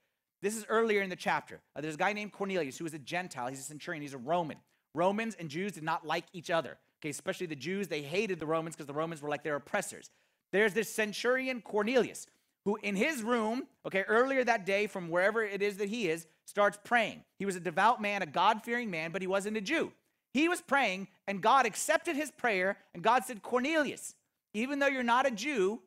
This 0.44 0.56
is 0.56 0.68
earlier 0.70 1.02
in 1.02 1.10
the 1.10 1.16
chapter. 1.16 1.62
Uh, 1.76 1.82
there's 1.82 1.96
a 1.96 1.98
guy 1.98 2.14
named 2.14 2.32
Cornelius 2.32 2.78
who 2.78 2.84
was 2.84 2.94
a 2.94 3.00
Gentile. 3.00 3.48
He's 3.48 3.60
a 3.60 3.64
centurion. 3.64 4.04
He's 4.04 4.14
a 4.14 4.20
Roman. 4.20 4.58
Romans 4.94 5.36
and 5.40 5.50
Jews 5.50 5.72
did 5.72 5.84
not 5.84 6.06
like 6.06 6.26
each 6.32 6.52
other. 6.52 6.78
Okay, 7.02 7.10
especially 7.10 7.48
the 7.48 7.56
Jews, 7.56 7.88
they 7.88 8.04
hated 8.04 8.40
the 8.40 8.46
Romans 8.46 8.76
because 8.76 8.86
the 8.86 8.94
Romans 8.94 9.24
were 9.24 9.30
like 9.30 9.44
their 9.44 9.56
oppressors. 9.56 10.12
There's 10.52 10.76
this 10.76 10.94
centurion 10.94 11.60
Cornelius 11.60 12.28
who, 12.66 12.78
in 12.84 12.96
his 12.96 13.24
room, 13.24 13.64
okay, 13.86 14.04
earlier 14.08 14.44
that 14.44 14.66
day 14.66 14.88
from 14.88 15.10
wherever 15.10 15.44
it 15.44 15.62
is 15.62 15.78
that 15.78 15.90
he 15.90 16.10
is, 16.10 16.28
starts 16.46 16.78
praying. 16.84 17.24
He 17.40 17.46
was 17.46 17.56
a 17.56 17.60
devout 17.60 18.02
man, 18.02 18.22
a 18.22 18.26
God 18.26 18.64
fearing 18.64 18.92
man, 18.92 19.12
but 19.12 19.22
he 19.22 19.28
wasn't 19.28 19.58
a 19.58 19.62
Jew. 19.62 19.92
He 20.34 20.48
was 20.48 20.62
praying, 20.62 21.08
and 21.28 21.42
God 21.42 21.66
accepted 21.66 22.16
his 22.16 22.32
prayer, 22.32 22.78
and 22.94 23.04
God 23.04 23.26
said, 23.26 23.42
Cornelius, 23.42 24.16
even 24.54 24.80
though 24.80 24.88
you're 24.88 25.04
not 25.04 25.26
a 25.26 25.32
Jew, 25.32 25.82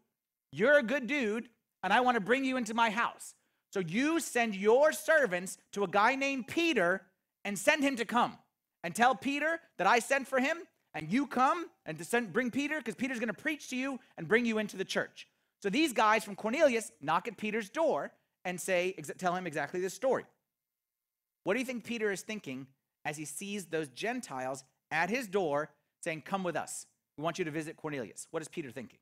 you're 0.52 0.78
a 0.78 0.82
good 0.82 1.06
dude, 1.06 1.48
and 1.82 1.92
I 1.92 2.00
want 2.00 2.16
to 2.16 2.20
bring 2.20 2.44
you 2.44 2.56
into 2.56 2.74
my 2.74 2.90
house. 2.90 3.34
So 3.72 3.80
you 3.80 4.20
send 4.20 4.54
your 4.54 4.92
servants 4.92 5.58
to 5.72 5.82
a 5.84 5.88
guy 5.88 6.14
named 6.14 6.46
Peter 6.46 7.02
and 7.44 7.58
send 7.58 7.82
him 7.82 7.96
to 7.96 8.04
come 8.04 8.38
and 8.84 8.94
tell 8.94 9.14
Peter 9.14 9.60
that 9.78 9.86
I 9.86 9.98
sent 9.98 10.28
for 10.28 10.38
him 10.38 10.58
and 10.94 11.12
you 11.12 11.26
come 11.26 11.66
and 11.84 11.98
to 11.98 12.04
send, 12.04 12.32
bring 12.32 12.52
Peter 12.52 12.78
because 12.78 12.94
Peter's 12.94 13.18
going 13.18 13.34
to 13.34 13.34
preach 13.34 13.70
to 13.70 13.76
you 13.76 13.98
and 14.16 14.28
bring 14.28 14.46
you 14.46 14.58
into 14.58 14.76
the 14.76 14.84
church. 14.84 15.26
So 15.64 15.70
these 15.70 15.94
guys 15.94 16.22
from 16.22 16.36
Cornelius 16.36 16.92
knock 17.00 17.26
at 17.26 17.38
Peter's 17.38 17.70
door 17.70 18.12
and 18.44 18.60
say, 18.60 18.94
tell 19.16 19.34
him 19.34 19.46
exactly 19.46 19.80
this 19.80 19.94
story. 19.94 20.26
What 21.44 21.54
do 21.54 21.60
you 21.60 21.64
think 21.64 21.84
Peter 21.84 22.12
is 22.12 22.20
thinking 22.20 22.66
as 23.06 23.16
he 23.16 23.24
sees 23.24 23.64
those 23.64 23.88
Gentiles 23.88 24.62
at 24.90 25.08
his 25.08 25.26
door 25.26 25.70
saying, 26.02 26.20
Come 26.26 26.44
with 26.44 26.54
us? 26.54 26.84
We 27.16 27.24
want 27.24 27.38
you 27.38 27.46
to 27.46 27.50
visit 27.50 27.78
Cornelius. 27.78 28.28
What 28.30 28.42
is 28.42 28.48
Peter 28.48 28.70
thinking? 28.70 28.98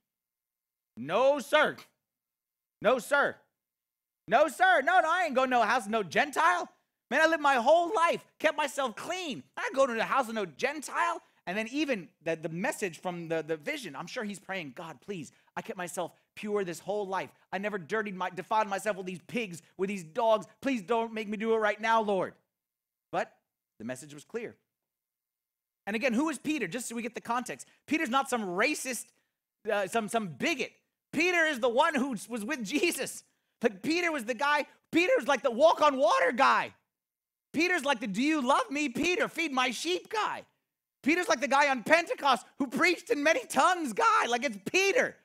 No, 0.96 1.40
sir. 1.40 1.79
No, 2.81 3.01
sir. 3.01 3.35
No, 4.29 4.46
sir. 4.46 4.83
No, 4.85 5.01
no, 5.01 5.11
I 5.11 5.25
ain't 5.25 5.35
going 5.35 5.51
to 5.51 5.57
no 5.57 5.62
house, 5.62 5.88
no 5.88 6.05
Gentile. 6.05 6.68
Man, 7.11 7.22
I 7.22 7.27
lived 7.27 7.42
my 7.42 7.57
whole 7.57 7.92
life, 7.92 8.25
kept 8.38 8.57
myself 8.57 8.94
clean. 8.94 9.42
I 9.57 9.68
go 9.75 9.85
to 9.85 9.94
the 9.94 10.05
house 10.05 10.29
of 10.29 10.37
no 10.37 10.46
Gentile. 10.46 11.22
And 11.44 11.59
then 11.59 11.66
even 11.72 12.09
the, 12.22 12.37
the 12.37 12.48
message 12.48 13.01
from 13.01 13.27
the, 13.27 13.42
the 13.42 13.57
vision, 13.57 13.96
I'm 13.96 14.07
sure 14.07 14.22
he's 14.22 14.38
praying, 14.38 14.75
God, 14.77 15.01
please, 15.01 15.33
I 15.57 15.62
kept 15.62 15.77
myself 15.77 16.12
pure 16.35 16.65
this 16.65 16.79
whole 16.79 17.07
life. 17.07 17.31
I 17.53 17.59
never 17.59 17.79
dirtied 17.79 18.15
my 18.15 18.31
defiled 18.31 18.69
myself 18.69 18.97
with 18.97 19.07
these 19.07 19.21
pigs, 19.27 19.62
with 19.77 19.88
these 19.88 20.05
dogs. 20.05 20.47
Please 20.61 20.83
don't 20.83 21.12
make 21.12 21.29
me 21.29 21.37
do 21.37 21.53
it 21.55 21.59
right 21.59 21.81
now, 21.81 22.01
Lord. 22.01 22.35
But 23.11 23.33
the 23.79 23.85
message 23.85 24.15
was 24.15 24.25
clear. 24.25 24.57
And 25.87 25.97
again, 25.97 26.12
who 26.12 26.29
is 26.31 26.38
Peter? 26.38 26.67
Just 26.69 26.88
so 26.88 26.95
we 26.95 27.03
get 27.03 27.15
the 27.15 27.21
context. 27.21 27.67
Peter's 27.87 28.09
not 28.09 28.31
some 28.31 28.43
racist, 28.43 29.07
uh, 29.71 29.87
some, 29.88 30.09
some 30.09 30.29
bigot. 30.29 30.73
Peter 31.12 31.45
is 31.45 31.61
the 31.61 31.69
one 31.69 31.95
who 31.95 32.17
was 32.29 32.45
with 32.45 32.65
Jesus. 32.65 33.25
Like 33.62 33.83
Peter 33.83 34.11
was 34.11 34.25
the 34.25 34.35
guy, 34.35 34.67
Peter's 34.91 35.27
like 35.27 35.43
the 35.43 35.51
walk 35.51 35.83
on 35.83 35.97
water 35.97 36.33
guy. 36.33 36.75
Peter's 37.53 37.85
like 37.85 38.01
the 38.01 38.07
do 38.07 38.23
you 38.23 38.41
love 38.41 38.71
me, 38.71 38.88
Peter? 38.88 39.29
Feed 39.29 39.53
my 39.53 39.71
sheep 39.71 40.09
guy. 40.09 40.45
Peter's 41.03 41.29
like 41.29 41.41
the 41.41 41.49
guy 41.49 41.69
on 41.69 41.83
Pentecost 41.83 42.47
who 42.59 42.67
preached 42.67 43.11
in 43.11 43.23
many 43.23 43.45
tongues 43.47 43.93
guy. 43.93 44.27
Like 44.29 44.45
it's 44.45 44.59
Peter. 44.71 45.17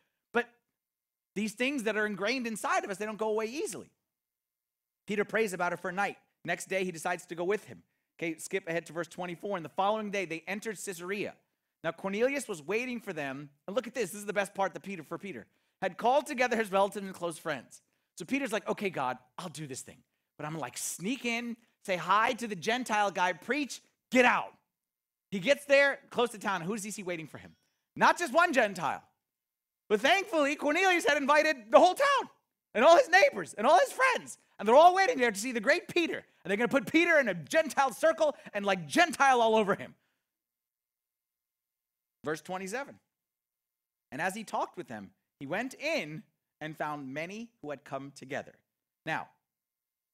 These 1.38 1.54
things 1.54 1.84
that 1.84 1.96
are 1.96 2.08
ingrained 2.08 2.48
inside 2.48 2.84
of 2.84 2.90
us, 2.90 2.98
they 2.98 3.06
don't 3.06 3.20
go 3.20 3.30
away 3.30 3.46
easily. 3.46 3.92
Peter 5.06 5.24
prays 5.24 5.54
about 5.54 5.72
it 5.72 5.78
for 5.78 5.90
a 5.90 5.94
night. 5.94 6.18
Next 6.44 6.68
day, 6.68 6.84
he 6.84 6.92
decides 6.92 7.28
to 7.28 7.36
go 7.36 7.44
with 7.44 7.66
him. 7.66 7.84
Okay, 8.18 8.40
skip 8.40 8.68
ahead 8.68 8.88
to 8.88 8.94
verse 8.94 9.08
24. 9.08 9.58
And 9.58 9.64
the 9.64 9.70
following 9.70 10.10
day, 10.10 10.26
they 10.26 10.44
entered 10.48 10.80
Caesarea. 10.84 11.36
Now, 11.84 11.92
Cornelius 11.92 12.48
was 12.48 12.64
waiting 12.64 13.00
for 13.00 13.14
them. 13.14 13.52
And 13.68 13.76
look 13.76 13.86
at 13.86 13.94
this. 13.94 14.10
This 14.10 14.22
is 14.22 14.26
the 14.26 14.34
best 14.34 14.56
part 14.56 14.74
that 14.74 14.82
Peter, 14.82 15.04
for 15.04 15.20
Peter, 15.20 15.46
had 15.80 16.00
called 16.00 16.26
together 16.26 16.58
his 16.58 16.72
relatives 16.72 17.06
and 17.06 17.14
close 17.14 17.38
friends. 17.38 17.84
So 18.18 18.26
Peter's 18.26 18.52
like, 18.52 18.68
okay, 18.68 18.90
God, 18.90 19.20
I'll 19.38 19.50
do 19.50 19.68
this 19.68 19.82
thing. 19.82 19.98
But 20.40 20.48
I'm 20.48 20.54
gonna 20.54 20.62
like 20.64 20.80
sneak 20.80 21.24
in, 21.24 21.56
say 21.86 21.98
hi 21.98 22.34
to 22.34 22.48
the 22.48 22.56
Gentile 22.56 23.12
guy, 23.12 23.34
preach, 23.34 23.80
get 24.10 24.26
out. 24.26 24.54
He 25.30 25.38
gets 25.38 25.66
there 25.66 26.00
close 26.10 26.32
to 26.32 26.40
town. 26.40 26.62
Who 26.62 26.74
does 26.74 26.84
he 26.84 26.90
see 26.90 27.04
waiting 27.04 27.28
for 27.28 27.38
him? 27.38 27.52
Not 27.96 28.18
just 28.18 28.34
one 28.34 28.54
Gentile. 28.54 29.04
But 29.90 30.02
thankfully, 30.02 30.56
Cornelius 30.56 31.06
had 31.06 31.18
invited 31.18 31.72
the 31.72 31.80
whole 31.80 31.94
town 31.94 32.30
and 32.74 32.84
all 32.84 32.98
his 32.98 33.10
neighbors 33.10 33.54
and 33.58 33.66
all 33.66 33.80
his 33.80 33.92
friends. 33.92 34.38
And 34.60 34.68
they're 34.68 34.76
all 34.76 34.96
waiting 34.96 35.18
there 35.18 35.32
to 35.32 35.40
see 35.40 35.52
the 35.52 35.60
great 35.60 35.88
Peter. 35.88 36.18
And 36.18 36.50
they're 36.50 36.58
going 36.58 36.70
to 36.70 36.74
put 36.74 36.92
Peter 36.92 37.20
in 37.20 37.30
a 37.30 37.34
Gentile 37.34 37.94
circle 37.94 38.36
and 38.54 38.66
like 38.66 38.88
Gentile 38.88 39.42
all 39.42 39.56
over 39.56 39.76
him. 39.76 39.96
Verse 42.24 42.42
27. 42.42 42.96
And 44.12 44.22
as 44.22 44.36
he 44.36 44.44
talked 44.44 44.78
with 44.78 44.88
them, 44.88 45.12
he 45.40 45.46
went 45.46 45.74
in 45.76 46.24
and 46.60 46.76
found 46.76 47.14
many 47.14 47.50
who 47.62 47.70
had 47.70 47.84
come 47.84 48.12
together. 48.16 48.54
Now, 49.06 49.28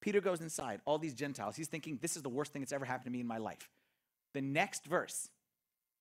Peter 0.00 0.20
goes 0.20 0.40
inside, 0.40 0.80
all 0.84 0.98
these 0.98 1.14
Gentiles. 1.14 1.56
He's 1.56 1.68
thinking, 1.68 1.98
this 2.02 2.16
is 2.16 2.22
the 2.22 2.28
worst 2.28 2.52
thing 2.52 2.60
that's 2.60 2.72
ever 2.72 2.84
happened 2.84 3.06
to 3.06 3.10
me 3.10 3.20
in 3.20 3.26
my 3.26 3.38
life. 3.38 3.70
The 4.34 4.42
next 4.42 4.84
verse, 4.84 5.30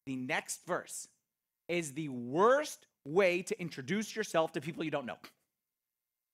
the 0.05 0.17
next 0.17 0.65
verse 0.65 1.07
is 1.69 1.93
the 1.93 2.09
worst 2.09 2.88
way 3.05 3.41
to 3.41 3.59
introduce 3.59 4.15
yourself 4.15 4.51
to 4.53 4.61
people 4.61 4.83
you 4.83 4.91
don't 4.91 5.05
know. 5.05 5.17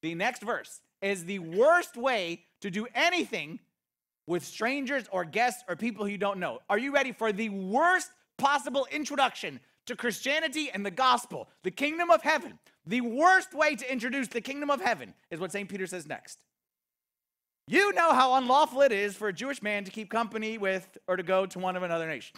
The 0.01 0.15
next 0.15 0.41
verse 0.41 0.81
is 1.01 1.25
the 1.25 1.39
worst 1.39 1.97
way 1.97 2.43
to 2.61 2.69
do 2.69 2.87
anything 2.93 3.59
with 4.27 4.45
strangers 4.45 5.05
or 5.11 5.25
guests 5.25 5.63
or 5.67 5.75
people 5.75 6.07
you 6.07 6.17
don't 6.17 6.39
know. 6.39 6.59
Are 6.69 6.77
you 6.77 6.93
ready 6.93 7.11
for 7.11 7.31
the 7.31 7.49
worst 7.49 8.11
possible 8.37 8.87
introduction 8.91 9.59
to 9.87 9.95
Christianity 9.95 10.69
and 10.71 10.85
the 10.85 10.91
gospel, 10.91 11.49
the 11.63 11.71
kingdom 11.71 12.09
of 12.11 12.21
heaven? 12.21 12.59
The 12.85 13.01
worst 13.01 13.53
way 13.53 13.75
to 13.75 13.91
introduce 13.91 14.27
the 14.27 14.41
kingdom 14.41 14.69
of 14.69 14.81
heaven 14.81 15.13
is 15.31 15.39
what 15.39 15.51
St. 15.51 15.67
Peter 15.67 15.87
says 15.87 16.07
next. 16.07 16.39
You 17.67 17.91
know 17.93 18.13
how 18.13 18.35
unlawful 18.35 18.81
it 18.81 18.91
is 18.91 19.15
for 19.15 19.27
a 19.27 19.33
Jewish 19.33 19.61
man 19.61 19.83
to 19.83 19.91
keep 19.91 20.09
company 20.09 20.57
with 20.57 20.97
or 21.07 21.17
to 21.17 21.23
go 21.23 21.45
to 21.45 21.59
one 21.59 21.75
of 21.75 21.83
another 21.83 22.07
nation. 22.07 22.35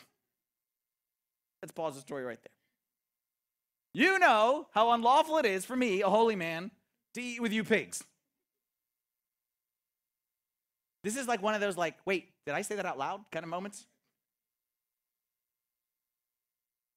Let's 1.62 1.72
pause 1.72 1.96
the 1.96 2.02
story 2.02 2.24
right 2.24 2.40
there. 2.42 2.61
You 3.94 4.20
know 4.20 4.68
how 4.72 4.92
unlawful 4.92 5.38
it 5.38 5.46
is 5.46 5.66
for 5.66 5.76
me, 5.76 6.02
a 6.02 6.10
holy 6.10 6.36
man, 6.36 6.72
to 7.14 7.22
eat 7.22 7.42
with 7.42 7.52
you 7.52 7.64
pigs. 7.64 8.04
This 11.04 11.18
is 11.18 11.28
like 11.28 11.42
one 11.42 11.56
of 11.56 11.62
those 11.62 11.76
like, 11.76 11.96
wait, 12.06 12.30
did 12.46 12.56
I 12.56 12.62
say 12.62 12.76
that 12.76 12.86
out 12.86 12.98
loud 12.98 13.22
kind 13.32 13.44
of 13.44 13.50
moments? 13.50 13.86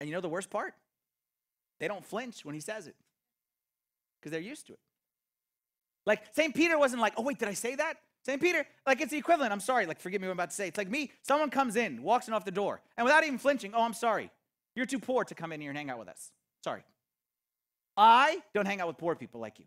And 0.00 0.08
you 0.08 0.14
know 0.14 0.20
the 0.20 0.28
worst 0.28 0.50
part? 0.50 0.74
They 1.80 1.88
don't 1.88 2.04
flinch 2.04 2.44
when 2.44 2.54
he 2.54 2.60
says 2.60 2.86
it 2.86 2.94
because 4.20 4.30
they're 4.30 4.40
used 4.40 4.66
to 4.68 4.74
it. 4.74 4.78
Like 6.06 6.22
St. 6.32 6.54
Peter 6.54 6.78
wasn't 6.78 7.00
like, 7.00 7.14
oh, 7.16 7.22
wait, 7.22 7.38
did 7.38 7.48
I 7.48 7.54
say 7.54 7.74
that? 7.76 7.94
St. 8.24 8.40
Peter, 8.40 8.66
like 8.86 9.00
it's 9.00 9.10
the 9.10 9.18
equivalent. 9.18 9.52
I'm 9.52 9.60
sorry, 9.60 9.86
like 9.86 10.00
forgive 10.00 10.20
me 10.20 10.28
what 10.28 10.32
I'm 10.32 10.36
about 10.38 10.50
to 10.50 10.56
say. 10.56 10.68
It's 10.68 10.78
like 10.78 10.90
me, 10.90 11.10
someone 11.22 11.50
comes 11.50 11.76
in, 11.76 12.02
walks 12.02 12.28
in 12.28 12.34
off 12.34 12.44
the 12.44 12.50
door, 12.50 12.80
and 12.96 13.04
without 13.04 13.24
even 13.24 13.38
flinching, 13.38 13.72
oh, 13.74 13.82
I'm 13.82 13.92
sorry. 13.94 14.30
You're 14.74 14.86
too 14.86 14.98
poor 14.98 15.24
to 15.24 15.34
come 15.34 15.52
in 15.52 15.60
here 15.60 15.70
and 15.70 15.78
hang 15.78 15.90
out 15.90 15.98
with 15.98 16.08
us. 16.08 16.30
Sorry. 16.64 16.82
I 17.96 18.38
don't 18.54 18.64
hang 18.64 18.80
out 18.80 18.88
with 18.88 18.96
poor 18.96 19.14
people 19.14 19.38
like 19.38 19.58
you. 19.58 19.66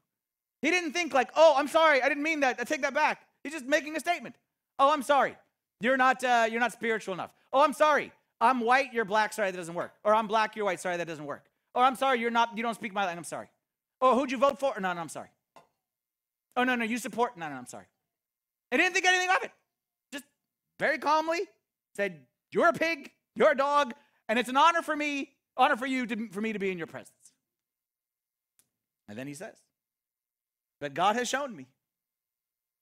He 0.63 0.71
didn't 0.71 0.93
think 0.93 1.13
like, 1.13 1.29
oh, 1.35 1.53
I'm 1.55 1.67
sorry, 1.67 2.01
I 2.01 2.09
didn't 2.09 2.23
mean 2.23 2.39
that. 2.39 2.59
I 2.59 2.63
take 2.63 2.81
that 2.81 2.95
back. 2.95 3.21
He's 3.43 3.53
just 3.53 3.65
making 3.65 3.95
a 3.95 3.99
statement. 3.99 4.35
Oh, 4.79 4.91
I'm 4.91 5.03
sorry. 5.03 5.37
You're 5.79 5.95
not 5.95 6.23
uh, 6.23 6.47
you're 6.49 6.59
not 6.59 6.73
spiritual 6.73 7.13
enough. 7.13 7.31
Oh, 7.53 7.61
I'm 7.61 7.73
sorry. 7.73 8.11
I'm 8.41 8.59
white, 8.61 8.93
you're 8.93 9.05
black, 9.05 9.33
sorry, 9.33 9.51
that 9.51 9.57
doesn't 9.57 9.75
work. 9.75 9.93
Or 10.03 10.13
I'm 10.13 10.27
black, 10.27 10.55
you're 10.55 10.65
white, 10.65 10.79
sorry, 10.79 10.97
that 10.97 11.07
doesn't 11.07 11.25
work. 11.25 11.45
Or 11.73 11.83
I'm 11.83 11.95
sorry, 11.95 12.19
you're 12.19 12.31
not, 12.31 12.55
you 12.55 12.63
don't 12.63 12.75
speak 12.75 12.93
my 12.93 13.05
language, 13.05 13.19
I'm 13.19 13.23
sorry. 13.23 13.47
Oh, 14.01 14.17
who'd 14.17 14.31
you 14.31 14.37
vote 14.37 14.59
for? 14.59 14.73
No, 14.79 14.93
no, 14.93 15.01
I'm 15.01 15.09
sorry. 15.09 15.29
Oh, 16.55 16.63
no, 16.63 16.75
no, 16.75 16.85
you 16.85 16.97
support? 16.97 17.37
No, 17.37 17.49
no, 17.49 17.55
I'm 17.55 17.65
sorry. 17.65 17.85
I 18.71 18.77
didn't 18.77 18.93
think 18.93 19.05
anything 19.05 19.29
of 19.29 19.43
it. 19.43 19.51
Just 20.11 20.25
very 20.79 20.97
calmly 20.99 21.41
said, 21.95 22.19
You're 22.51 22.69
a 22.69 22.73
pig, 22.73 23.11
you're 23.35 23.51
a 23.51 23.57
dog, 23.57 23.93
and 24.29 24.37
it's 24.37 24.49
an 24.49 24.57
honor 24.57 24.83
for 24.83 24.95
me, 24.95 25.31
honor 25.57 25.75
for 25.75 25.85
you 25.85 26.05
to, 26.05 26.29
for 26.29 26.41
me 26.41 26.53
to 26.53 26.59
be 26.59 26.71
in 26.71 26.77
your 26.77 26.87
presence. 26.87 27.11
And 29.07 29.17
then 29.17 29.27
he 29.27 29.33
says, 29.33 29.55
But 30.79 30.93
God 30.93 31.15
has 31.15 31.27
shown 31.27 31.55
me, 31.55 31.67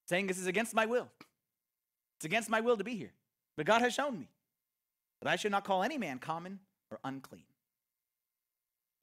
saying 0.07 0.27
this 0.27 0.39
is 0.39 0.47
against 0.47 0.73
my 0.73 0.85
will. 0.85 1.07
It's 2.17 2.25
against 2.25 2.49
my 2.49 2.61
will 2.61 2.77
to 2.77 2.83
be 2.83 2.95
here. 2.95 3.13
But 3.57 3.65
God 3.65 3.81
has 3.81 3.93
shown 3.93 4.19
me 4.19 4.29
that 5.21 5.29
I 5.29 5.35
should 5.35 5.51
not 5.51 5.63
call 5.63 5.83
any 5.83 5.97
man 5.97 6.19
common 6.19 6.59
or 6.91 6.99
unclean. 7.03 7.43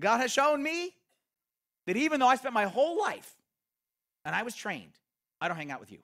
God 0.00 0.18
has 0.18 0.32
shown 0.32 0.62
me 0.62 0.94
that 1.86 1.96
even 1.96 2.20
though 2.20 2.28
I 2.28 2.36
spent 2.36 2.54
my 2.54 2.64
whole 2.64 2.98
life 2.98 3.34
and 4.24 4.34
I 4.34 4.42
was 4.42 4.54
trained, 4.54 4.92
I 5.40 5.48
don't 5.48 5.56
hang 5.56 5.70
out 5.70 5.80
with 5.80 5.92
you. 5.92 5.98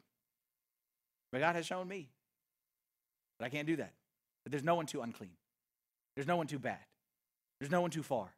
But 1.30 1.40
God 1.40 1.56
has 1.56 1.66
shown 1.66 1.86
me 1.86 2.08
that 3.38 3.46
I 3.46 3.48
can't 3.48 3.66
do 3.66 3.76
that. 3.76 3.92
That 4.44 4.50
there's 4.50 4.64
no 4.64 4.74
one 4.74 4.86
too 4.86 5.02
unclean. 5.02 5.32
There's 6.14 6.26
no 6.26 6.36
one 6.36 6.46
too 6.46 6.58
bad. 6.58 6.78
There's 7.60 7.70
no 7.70 7.80
one 7.80 7.90
too 7.90 8.02
far. 8.02 8.34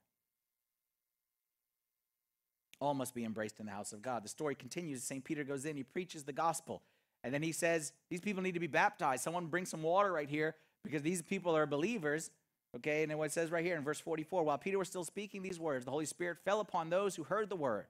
All 2.80 2.94
must 2.94 3.14
be 3.14 3.24
embraced 3.24 3.60
in 3.60 3.66
the 3.66 3.72
house 3.72 3.92
of 3.92 4.00
God. 4.00 4.24
The 4.24 4.28
story 4.28 4.54
continues. 4.54 5.02
St. 5.02 5.22
Peter 5.22 5.44
goes 5.44 5.66
in, 5.66 5.76
he 5.76 5.82
preaches 5.82 6.24
the 6.24 6.32
gospel. 6.32 6.82
And 7.22 7.34
then 7.34 7.42
he 7.42 7.52
says, 7.52 7.92
These 8.08 8.22
people 8.22 8.42
need 8.42 8.54
to 8.54 8.60
be 8.60 8.66
baptized. 8.66 9.22
Someone 9.22 9.46
bring 9.46 9.66
some 9.66 9.82
water 9.82 10.10
right 10.10 10.28
here 10.28 10.54
because 10.82 11.02
these 11.02 11.20
people 11.20 11.54
are 11.54 11.66
believers. 11.66 12.30
Okay, 12.76 13.02
and 13.02 13.10
then 13.10 13.18
what 13.18 13.26
it 13.26 13.32
says 13.32 13.50
right 13.50 13.64
here 13.64 13.76
in 13.76 13.82
verse 13.82 13.98
44 13.98 14.44
while 14.44 14.56
Peter 14.56 14.78
was 14.78 14.88
still 14.88 15.04
speaking 15.04 15.42
these 15.42 15.58
words, 15.58 15.84
the 15.84 15.90
Holy 15.90 16.06
Spirit 16.06 16.38
fell 16.44 16.60
upon 16.60 16.88
those 16.88 17.16
who 17.16 17.24
heard 17.24 17.50
the 17.50 17.56
word. 17.56 17.86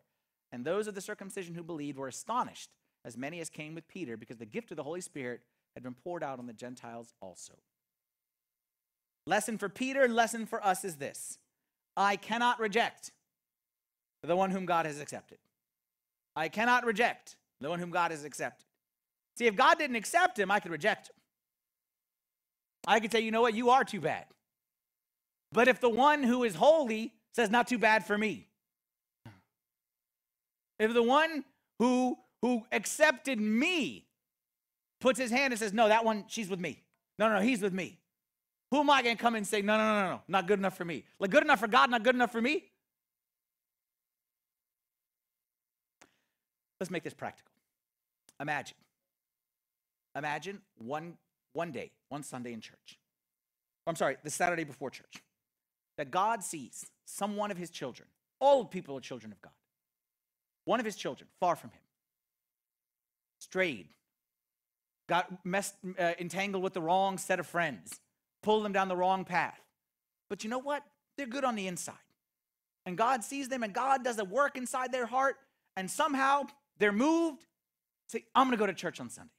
And 0.53 0.65
those 0.65 0.87
of 0.89 0.95
the 0.95 1.01
circumcision 1.01 1.55
who 1.55 1.63
believed 1.63 1.99
were 1.99 2.09
astonished, 2.09 2.71
as 3.05 3.17
many 3.17 3.41
as 3.41 3.49
came 3.49 3.75
with 3.75 3.87
Peter, 3.87 4.17
because 4.17 4.39
the 4.39 4.47
gift 4.47 4.71
of 4.71 4.77
the 4.77 4.83
Holy 4.83 5.01
Spirit 5.01 5.43
had 5.75 5.85
been 5.85 5.95
poured 5.95 6.25
out 6.25 6.39
on 6.39 6.47
the 6.47 6.53
Gentiles 6.53 7.15
also. 7.21 7.55
Lesson 9.27 9.59
for 9.59 9.69
Peter, 9.69 10.09
lesson 10.09 10.47
for 10.47 10.65
us 10.65 10.85
is 10.85 10.97
this 10.97 11.39
I 11.97 12.17
cannot 12.17 12.61
reject 12.61 13.13
the 14.23 14.37
one 14.37 14.51
whom 14.51 14.67
God 14.67 14.87
has 14.87 15.01
accepted. 15.01 15.39
I 16.37 16.49
cannot 16.49 16.85
reject 16.85 17.37
the 17.61 17.69
one 17.69 17.79
whom 17.79 17.91
God 17.91 18.11
has 18.11 18.25
accepted. 18.25 18.67
See, 19.37 19.47
if 19.47 19.57
God 19.57 19.79
didn't 19.79 19.97
accept 19.97 20.39
him, 20.39 20.51
I 20.51 20.61
could 20.61 20.73
reject 20.73 21.09
him. 21.09 21.15
I 22.87 23.01
could 23.01 23.13
say, 23.13 23.21
you 23.21 23.31
know 23.31 23.43
what, 23.43 23.55
you 23.55 23.71
are 23.71 23.85
too 23.85 24.01
bad. 24.01 24.27
But 25.53 25.69
if 25.69 25.81
the 25.81 25.89
one 25.89 26.23
who 26.23 26.45
is 26.45 26.55
holy 26.55 27.13
says, 27.35 27.51
not 27.51 27.69
too 27.69 27.79
bad 27.79 28.07
for 28.07 28.17
me, 28.17 28.47
if 30.79 30.95
the 30.95 31.03
one 31.03 31.45
who 31.79 32.17
who 32.43 32.65
accepted 32.73 33.39
me 33.39 34.07
puts 35.01 35.19
his 35.19 35.31
hand 35.31 35.53
and 35.53 35.61
says, 35.61 35.73
No, 35.73 35.89
that 35.89 36.05
one, 36.05 36.25
she's 36.29 36.49
with 36.49 36.61
me. 36.61 36.83
No, 37.19 37.29
no, 37.29 37.37
no, 37.37 37.43
he's 37.43 37.61
with 37.61 37.73
me. 37.73 38.00
Who 38.71 38.79
am 38.79 38.91
I 38.91 39.03
going 39.03 39.17
to 39.17 39.23
come 39.23 39.35
and 39.35 39.47
say, 39.47 39.63
No, 39.63 39.77
no, 39.77 39.85
no, 39.85 40.03
no, 40.03 40.11
no, 40.11 40.21
not 40.29 40.47
good 40.47 40.59
enough 40.59 40.77
for 40.77 40.85
me? 40.85 41.05
Like, 41.19 41.31
good 41.31 41.43
enough 41.43 41.61
for 41.61 41.69
God, 41.69 41.91
not 41.91 42.03
good 42.03 42.15
enough 42.15 42.33
for 42.33 42.41
me? 42.41 42.65
Let's 46.79 46.91
make 46.91 47.03
this 47.03 47.15
practical. 47.15 47.53
Imagine. 48.41 48.77
Imagine 50.17 50.61
one, 50.79 51.19
one 51.53 51.73
day, 51.73 51.91
one 52.09 52.23
Sunday 52.23 52.53
in 52.53 52.61
church. 52.61 52.99
I'm 53.87 53.97
sorry, 53.97 54.17
the 54.23 54.31
Saturday 54.31 54.65
before 54.65 54.91
church. 54.91 55.23
That 55.99 56.11
God 56.11 56.43
sees 56.43 56.87
some 57.05 57.37
one 57.37 57.51
of 57.51 57.59
his 57.59 57.71
children, 57.71 58.09
all 58.41 58.65
people 58.65 58.97
are 58.97 59.01
children 59.01 59.33
of 59.33 59.43
God, 59.43 59.53
one 60.65 60.81
of 60.81 60.87
his 60.87 60.97
children, 60.97 61.29
far 61.39 61.57
from 61.57 61.71
him, 61.71 61.81
strayed, 63.39 63.89
got 65.09 65.45
messed, 65.45 65.75
uh, 65.99 66.13
entangled 66.19 66.63
with 66.63 66.73
the 66.73 66.81
wrong 66.81 67.19
set 67.19 67.39
of 67.39 67.47
friends, 67.47 68.01
pulled 68.43 68.65
them 68.65 68.73
down 68.73 68.89
the 68.89 68.97
wrong 68.97 69.25
path. 69.25 69.61
But 70.29 70.45
you 70.45 70.51
know 70.51 70.59
what? 70.59 70.85
They're 71.17 71.27
good 71.27 71.45
on 71.45 71.57
the 71.57 71.67
inside. 71.67 71.95
And 72.87 72.97
God 72.97 73.25
sees 73.25 73.49
them 73.49 73.63
and 73.63 73.73
God 73.73 74.05
does 74.05 74.19
a 74.19 74.25
work 74.25 74.57
inside 74.57 74.93
their 74.93 75.07
heart, 75.07 75.37
and 75.77 75.91
somehow 75.91 76.45
they're 76.79 76.93
moved. 76.93 77.43
To 77.43 78.19
say, 78.19 78.25
I'm 78.35 78.47
going 78.47 78.57
to 78.57 78.61
go 78.61 78.67
to 78.67 78.75
church 78.75 79.01
on 79.01 79.11
Sunday. 79.11 79.31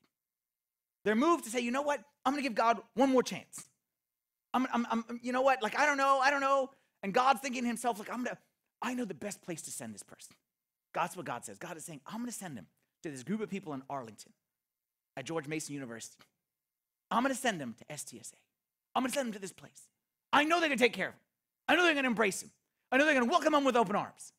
They're 1.04 1.16
moved 1.16 1.46
to 1.46 1.50
say, 1.50 1.60
you 1.60 1.72
know 1.72 1.82
what? 1.82 2.02
I'm 2.26 2.34
going 2.34 2.44
to 2.44 2.48
give 2.48 2.56
God 2.56 2.80
one 2.94 3.10
more 3.10 3.24
chance. 3.24 3.66
I'm, 4.54 4.68
I'm, 4.72 4.86
I'm, 4.92 5.20
you 5.22 5.32
know 5.32 5.42
what? 5.42 5.64
Like, 5.64 5.78
I 5.78 5.86
don't 5.86 5.98
know, 5.98 6.20
I 6.20 6.30
don't 6.30 6.42
know. 6.42 6.70
And 7.04 7.14
God's 7.14 7.42
thinking 7.42 7.64
to 7.64 7.68
himself, 7.68 7.98
like, 8.00 8.10
I'm 8.10 8.24
going 8.24 8.36
to, 8.36 8.38
I 8.82 8.94
know 8.94 9.06
the 9.06 9.14
best 9.14 9.42
place 9.42 9.62
to 9.64 9.72
send 9.72 9.94
this 9.94 10.04
person. 10.04 10.36
That's 10.94 11.16
what 11.16 11.26
God 11.26 11.46
says. 11.46 11.58
God 11.58 11.78
is 11.78 11.86
saying, 11.86 12.02
I'm 12.06 12.18
going 12.18 12.28
to 12.28 12.38
send 12.38 12.58
him 12.58 12.68
to 13.04 13.10
this 13.10 13.24
group 13.24 13.42
of 13.42 13.50
people 13.50 13.74
in 13.74 13.82
Arlington 13.90 14.34
at 15.18 15.26
George 15.26 15.48
Mason 15.48 15.74
University. 15.74 16.24
I'm 17.10 17.24
going 17.24 17.34
to 17.34 17.40
send 17.40 17.60
them 17.60 17.76
to 17.80 17.96
STSA. 17.96 18.34
I'm 18.95 19.04
going 19.04 19.12
to 19.12 19.15
send 19.15 19.27
them 19.27 19.34
to 19.34 19.39
this 19.39 19.54
place. 19.54 19.88
I 20.34 20.43
know 20.43 20.60
they're 20.60 20.69
going 20.69 20.77
to 20.77 20.84
take 20.84 20.93
care 20.93 21.10
of 21.10 21.13
him. 21.13 21.19
I 21.67 21.75
know 21.75 21.84
they're 21.84 21.93
going 21.93 22.04
to 22.04 22.10
embrace 22.10 22.41
him. 22.41 22.51
I 22.91 22.97
know 22.97 23.06
they're 23.06 23.13
going 23.13 23.25
to 23.25 23.32
welcome 23.32 23.54
him 23.54 23.63
with 23.63 23.75
open 23.75 23.95
arms. 23.95 24.34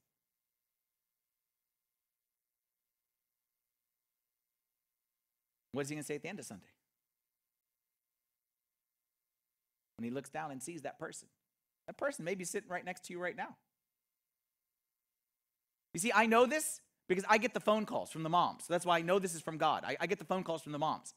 What 5.72 5.82
is 5.82 5.88
he 5.88 5.94
going 5.94 6.02
to 6.02 6.06
say 6.06 6.16
at 6.16 6.22
the 6.22 6.28
end 6.28 6.38
of 6.38 6.44
Sunday? 6.44 6.66
When 9.96 10.04
he 10.04 10.10
looks 10.10 10.28
down 10.28 10.50
and 10.50 10.62
sees 10.62 10.82
that 10.82 10.98
person, 10.98 11.28
that 11.86 11.96
person 11.96 12.24
may 12.24 12.34
be 12.34 12.44
sitting 12.44 12.68
right 12.68 12.84
next 12.84 13.04
to 13.06 13.12
you 13.12 13.20
right 13.20 13.36
now. 13.36 13.56
You 15.94 16.00
see, 16.00 16.12
I 16.14 16.26
know 16.26 16.46
this 16.46 16.80
because 17.08 17.24
I 17.28 17.38
get 17.38 17.54
the 17.54 17.60
phone 17.60 17.86
calls 17.86 18.10
from 18.10 18.22
the 18.22 18.28
moms. 18.28 18.64
So 18.64 18.72
that's 18.72 18.86
why 18.86 18.98
I 18.98 19.02
know 19.02 19.18
this 19.18 19.34
is 19.34 19.40
from 19.40 19.58
God. 19.58 19.84
I, 19.86 19.96
I, 20.00 20.06
get 20.06 20.18
the 20.18 20.24
phone 20.24 20.42
calls 20.44 20.62
from 20.62 20.72
the 20.72 20.78
moms. 20.78 21.14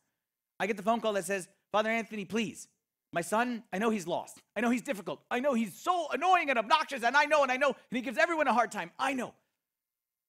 I 0.59 0.67
get 0.67 0.77
the 0.77 0.83
phone 0.83 0.99
call 0.99 1.13
that 1.13 1.25
says, 1.25 1.47
Father 1.71 1.89
Anthony, 1.89 2.25
please, 2.25 2.67
my 3.15 3.21
son, 3.21 3.63
I 3.71 3.77
know 3.77 3.89
he's 3.91 4.05
lost. 4.05 4.41
I 4.57 4.61
know 4.61 4.69
he's 4.69 4.81
difficult. 4.81 5.21
I 5.31 5.39
know 5.39 5.53
he's 5.53 5.73
so 5.73 6.07
annoying 6.11 6.49
and 6.49 6.59
obnoxious, 6.59 7.01
and 7.01 7.15
I 7.15 7.23
know, 7.23 7.43
and 7.43 7.51
I 7.51 7.55
know, 7.55 7.69
and 7.69 7.97
he 7.97 8.01
gives 8.01 8.17
everyone 8.17 8.47
a 8.49 8.53
hard 8.53 8.73
time. 8.73 8.91
I 8.99 9.13
know. 9.13 9.33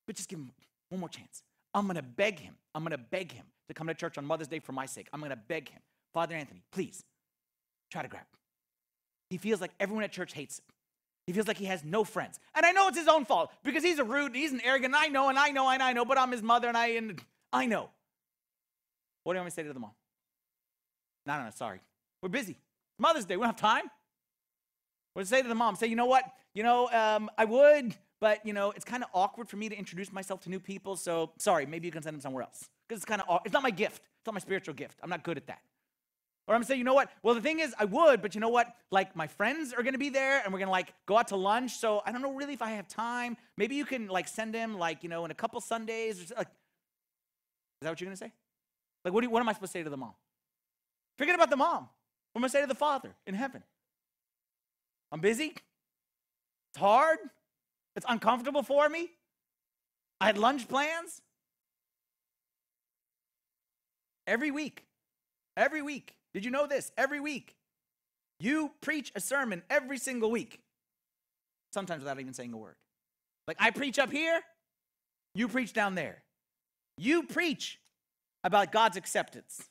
But 0.07 0.14
just 0.14 0.29
give 0.29 0.38
him 0.38 0.53
one 0.88 1.01
more 1.01 1.09
chance. 1.09 1.42
I'm 1.75 1.88
to 1.88 2.01
beg 2.01 2.38
him. 2.38 2.55
I'm 2.77 2.87
to 2.87 2.96
beg 2.96 3.33
him 3.33 3.44
to 3.66 3.75
come 3.75 3.88
to 3.88 3.94
church 3.94 4.18
on 4.18 4.25
Mother's 4.25 4.46
Day 4.46 4.61
for 4.61 4.70
my 4.70 4.87
sake. 4.87 5.09
I'm 5.12 5.20
to 5.20 5.35
beg 5.35 5.68
him. 5.68 5.81
Father 6.14 6.37
Anthony, 6.37 6.62
please 6.70 7.03
try 7.90 8.03
to 8.03 8.09
grab 8.09 8.22
him. 8.22 8.38
He 9.31 9.38
feels 9.38 9.61
like 9.61 9.72
everyone 9.81 10.05
at 10.05 10.12
church 10.12 10.33
hates 10.33 10.61
him. 10.61 10.66
He 11.27 11.33
feels 11.33 11.49
like 11.49 11.57
he 11.57 11.64
has 11.64 11.83
no 11.83 12.05
friends. 12.05 12.38
And 12.55 12.64
I 12.64 12.70
know 12.70 12.87
it's 12.87 12.96
his 12.96 13.09
own 13.09 13.25
fault 13.25 13.51
because 13.64 13.83
he's 13.83 13.99
a 13.99 14.05
rude, 14.05 14.37
he's 14.37 14.53
an 14.53 14.61
arrogant. 14.64 14.94
I 14.96 15.09
know, 15.09 15.29
and 15.29 15.37
I 15.37 15.51
know, 15.51 15.68
and 15.68 15.83
I 15.83 15.92
know, 15.92 16.05
but 16.05 16.18
I'm 16.18 16.31
his 16.31 16.40
mother, 16.42 16.68
and 16.68 16.77
I 16.77 16.87
and 16.90 17.20
I 17.53 17.66
know. 17.66 17.90
What 19.25 19.33
do 19.33 19.38
you 19.38 19.40
want 19.40 19.46
me 19.46 19.51
to 19.51 19.55
say 19.57 19.62
to 19.64 19.72
the 19.72 19.81
mom? 19.81 19.90
No, 21.27 21.38
no, 21.38 21.44
no, 21.46 21.51
sorry. 21.51 21.81
We're 22.22 22.29
busy. 22.29 22.57
Mother's 22.98 23.24
Day. 23.24 23.37
We 23.37 23.42
don't 23.42 23.48
have 23.48 23.56
time. 23.56 23.90
What 25.14 25.22
to 25.22 25.28
say 25.28 25.42
to 25.42 25.48
the 25.48 25.54
mom? 25.54 25.76
Say, 25.76 25.87
you 25.87 25.96
know 25.96 26.06
what? 26.06 26.24
You 26.54 26.62
know, 26.62 26.90
um, 26.90 27.30
I 27.38 27.44
would, 27.44 27.94
but 28.20 28.44
you 28.44 28.52
know, 28.52 28.70
it's 28.72 28.85
kind 28.85 29.02
of 29.02 29.09
awkward 29.14 29.48
for 29.48 29.56
me 29.56 29.68
to 29.68 29.76
introduce 29.76 30.12
myself 30.12 30.40
to 30.42 30.50
new 30.50 30.61
people. 30.61 30.96
So 30.96 31.32
sorry, 31.38 31.66
maybe 31.66 31.87
you 31.87 31.92
can 31.92 32.02
send 32.02 32.14
them 32.14 32.20
somewhere 32.20 32.42
else 32.42 32.68
because 32.87 33.02
it's 33.02 33.06
kind 33.06 33.22
of 33.26 33.40
it's 33.44 33.52
not 33.52 33.62
my 33.62 33.70
gift. 33.70 34.02
It's 34.18 34.26
not 34.26 34.35
my 34.35 34.40
spiritual 34.40 34.74
gift. 34.74 34.98
I'm 35.02 35.11
not 35.11 35.22
good 35.22 35.37
at 35.37 35.46
that. 35.46 35.61
Or 36.48 36.54
I'm 36.54 36.62
say, 36.62 36.76
you 36.76 36.85
know 36.85 36.94
what? 36.94 37.11
Well, 37.22 37.35
the 37.35 37.40
thing 37.40 37.59
is, 37.59 37.74
I 37.78 37.87
would, 37.87 38.22
but 38.22 38.35
you 38.35 38.40
know 38.40 38.48
what? 38.48 38.74
Like 38.90 39.16
my 39.16 39.26
friends 39.26 39.72
are 39.72 39.82
gonna 39.82 39.98
be 39.98 40.11
there, 40.11 40.42
and 40.44 40.52
we're 40.52 40.61
gonna 40.61 40.70
like 40.70 40.92
go 41.06 41.18
out 41.18 41.28
to 41.28 41.37
lunch. 41.37 41.76
So 41.76 42.02
I 42.06 42.12
don't 42.12 42.22
know 42.22 42.32
really 42.32 42.52
if 42.52 42.62
I 42.62 42.70
have 42.72 42.87
time. 42.87 43.37
Maybe 43.56 43.74
you 43.74 43.85
can 43.85 44.09
like 44.09 44.28
send 44.28 44.54
him 44.54 44.78
like 44.78 45.02
you 45.02 45.09
know 45.09 45.24
in 45.24 45.30
a 45.30 45.35
couple 45.35 45.61
Sundays. 45.61 46.30
Or, 46.30 46.37
like, 46.37 46.48
is 46.48 47.82
that 47.82 47.90
what 47.90 48.00
you're 48.00 48.06
gonna 48.06 48.16
say? 48.16 48.32
Like, 49.04 49.12
what 49.12 49.20
do 49.20 49.26
you, 49.26 49.30
what 49.30 49.40
am 49.40 49.48
I 49.48 49.52
supposed 49.52 49.72
to 49.72 49.78
say 49.78 49.82
to 49.82 49.90
the 49.90 49.96
mom? 49.96 50.14
Forget 51.18 51.35
about 51.35 51.50
the 51.50 51.56
mom. 51.56 51.88
What 52.37 52.40
am 52.40 52.44
I 52.44 52.49
say 52.49 52.61
to 52.61 52.66
the 52.66 52.75
father 52.75 53.14
in 53.27 53.35
heaven? 53.35 53.62
I'm 55.11 55.20
busy. 55.20 55.55
It's 56.68 56.79
hard. 56.79 57.16
It's 57.96 58.05
uncomfortable 58.07 58.62
for 58.62 58.90
me. 58.90 59.09
I 60.20 60.27
had 60.27 60.37
lunch 60.37 60.68
plans. 60.68 61.22
Every 64.27 64.51
week, 64.51 64.85
every 65.57 65.81
week, 65.81 66.14
did 66.35 66.44
you 66.44 66.51
know 66.51 66.66
this? 66.66 66.92
Every 66.99 67.20
week, 67.20 67.57
you 68.38 68.72
preach 68.83 69.12
a 69.14 69.20
sermon 69.20 69.62
every 69.70 69.96
single 69.96 70.31
week, 70.31 70.61
sometimes 71.72 72.01
without 72.01 72.20
even 72.20 72.35
saying 72.35 72.53
a 72.53 72.59
word. 72.59 72.77
Like 73.49 73.57
I 73.61 73.70
preach 73.70 73.99
up 73.99 74.12
here, 74.12 74.42
you 75.35 75.49
preach 75.49 75.72
down 75.72 75.94
there. 75.94 76.22
You 76.99 77.22
preach 77.22 77.81
about 78.44 78.72
God's 78.72 78.99
acceptance. 78.99 79.70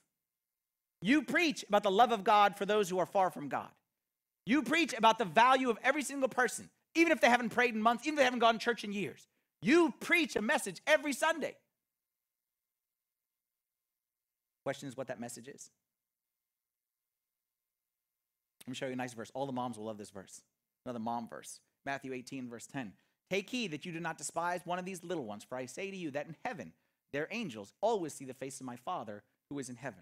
You 1.06 1.22
preach 1.22 1.64
about 1.68 1.84
the 1.84 1.92
love 1.92 2.12
of 2.12 2.24
God 2.24 2.58
for 2.58 2.66
those 2.66 2.90
who 2.90 2.98
are 2.98 3.06
far 3.06 3.30
from 3.30 3.48
God. 3.48 3.70
You 4.44 4.64
preach 4.64 4.92
about 4.98 5.20
the 5.20 5.26
value 5.26 5.70
of 5.70 5.78
every 5.84 6.02
single 6.02 6.28
person, 6.28 6.68
even 6.96 7.12
if 7.12 7.22
they 7.22 7.30
haven't 7.30 7.50
prayed 7.50 7.76
in 7.76 7.80
months, 7.80 8.08
even 8.08 8.16
if 8.16 8.18
they 8.18 8.24
haven't 8.24 8.40
gone 8.40 8.56
to 8.56 8.60
church 8.60 8.84
in 8.84 8.92
years. 8.92 9.28
You 9.62 9.94
preach 10.00 10.36
a 10.36 10.42
message 10.42 10.82
every 10.88 11.14
Sunday. 11.14 11.58
Question 14.64 14.90
is 14.90 14.98
what 14.98 15.06
that 15.06 15.20
message 15.20 15.48
is. 15.48 15.70
Let 18.66 18.72
me 18.72 18.76
show 18.76 18.88
you 18.88 18.94
a 18.94 18.96
nice 18.96 19.14
verse. 19.14 19.30
All 19.36 19.46
the 19.46 19.52
moms 19.52 19.78
will 19.78 19.86
love 19.86 20.00
this 20.00 20.10
verse. 20.10 20.42
Another 20.88 20.98
mom 20.98 21.28
verse. 21.28 21.60
Matthew 21.86 22.14
18, 22.14 22.50
verse 22.50 22.66
10. 22.66 22.94
Take 23.30 23.48
heed 23.52 23.70
that 23.74 23.86
you 23.86 23.92
do 23.92 24.00
not 24.00 24.18
despise 24.18 24.62
one 24.66 24.80
of 24.80 24.86
these 24.86 25.04
little 25.04 25.26
ones, 25.26 25.44
for 25.44 25.56
I 25.56 25.68
say 25.68 25.92
to 25.92 25.96
you 25.96 26.10
that 26.12 26.26
in 26.26 26.36
heaven 26.44 26.74
their 27.14 27.28
angels 27.30 27.74
always 27.80 28.16
see 28.16 28.26
the 28.26 28.34
face 28.34 28.60
of 28.60 28.66
my 28.66 28.78
Father 28.78 29.22
who 29.52 29.60
is 29.60 29.70
in 29.70 29.76
heaven. 29.76 30.02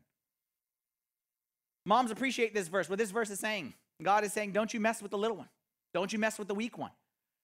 Moms 1.86 2.12
appreciate 2.12 2.54
this 2.54 2.68
verse. 2.68 2.90
What 2.90 3.00
this 3.00 3.12
verse 3.12 3.30
is 3.30 3.40
saying, 3.40 3.74
God 4.02 4.24
is 4.24 4.34
saying, 4.34 4.52
don't 4.52 4.74
you 4.74 4.80
mess 4.80 5.02
with 5.02 5.12
the 5.12 5.18
little 5.18 5.38
one. 5.38 5.50
Don't 5.94 6.12
you 6.12 6.20
mess 6.20 6.40
with 6.40 6.48
the 6.48 6.56
weak 6.56 6.78
one. 6.78 6.92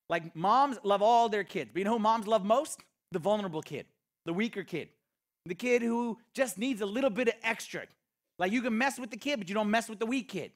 Like 0.09 0.35
moms 0.35 0.77
love 0.83 1.01
all 1.01 1.29
their 1.29 1.43
kids. 1.43 1.69
But 1.71 1.79
you 1.79 1.85
know 1.85 1.93
who 1.93 1.99
moms 1.99 2.27
love 2.27 2.43
most? 2.43 2.81
The 3.11 3.19
vulnerable 3.19 3.61
kid, 3.61 3.85
the 4.25 4.33
weaker 4.33 4.63
kid, 4.63 4.89
the 5.45 5.55
kid 5.55 5.81
who 5.81 6.19
just 6.33 6.57
needs 6.57 6.81
a 6.81 6.85
little 6.85 7.09
bit 7.09 7.27
of 7.27 7.33
extra. 7.43 7.85
Like 8.37 8.51
you 8.51 8.61
can 8.61 8.77
mess 8.77 8.99
with 8.99 9.09
the 9.11 9.17
kid, 9.17 9.39
but 9.39 9.49
you 9.49 9.55
don't 9.55 9.71
mess 9.71 9.89
with 9.89 9.99
the 9.99 10.05
weak 10.05 10.29
kid. 10.29 10.51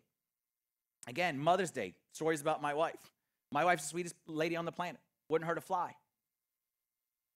Again, 1.07 1.37
Mother's 1.37 1.71
Day, 1.71 1.95
stories 2.13 2.41
about 2.41 2.61
my 2.61 2.73
wife. 2.73 3.11
My 3.51 3.65
wife's 3.65 3.83
the 3.83 3.89
sweetest 3.89 4.15
lady 4.27 4.55
on 4.55 4.65
the 4.65 4.71
planet. 4.71 5.01
Wouldn't 5.29 5.47
hurt 5.47 5.57
a 5.57 5.61
fly. 5.61 5.95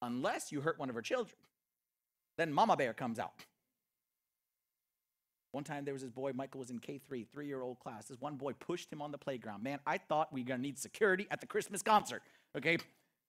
Unless 0.01 0.51
you 0.51 0.61
hurt 0.61 0.79
one 0.79 0.89
of 0.89 0.95
her 0.95 1.01
children. 1.01 1.35
Then 2.37 2.53
Mama 2.53 2.77
Bear 2.77 2.93
comes 2.93 3.19
out. 3.19 3.33
One 5.51 5.63
time 5.63 5.85
there 5.85 5.93
was 5.93 6.03
this 6.03 6.11
boy, 6.11 6.33
Michael 6.33 6.59
was 6.59 6.69
in 6.69 6.79
K3, 6.79 7.25
three 7.31 7.47
year 7.47 7.61
old 7.61 7.79
class. 7.79 8.05
This 8.05 8.19
one 8.19 8.35
boy 8.35 8.53
pushed 8.53 8.91
him 8.91 9.01
on 9.01 9.11
the 9.11 9.17
playground. 9.17 9.63
Man, 9.63 9.79
I 9.85 9.97
thought 9.97 10.31
we 10.31 10.41
were 10.41 10.47
gonna 10.47 10.61
need 10.61 10.77
security 10.77 11.27
at 11.31 11.41
the 11.41 11.47
Christmas 11.47 11.81
concert, 11.81 12.21
okay? 12.55 12.77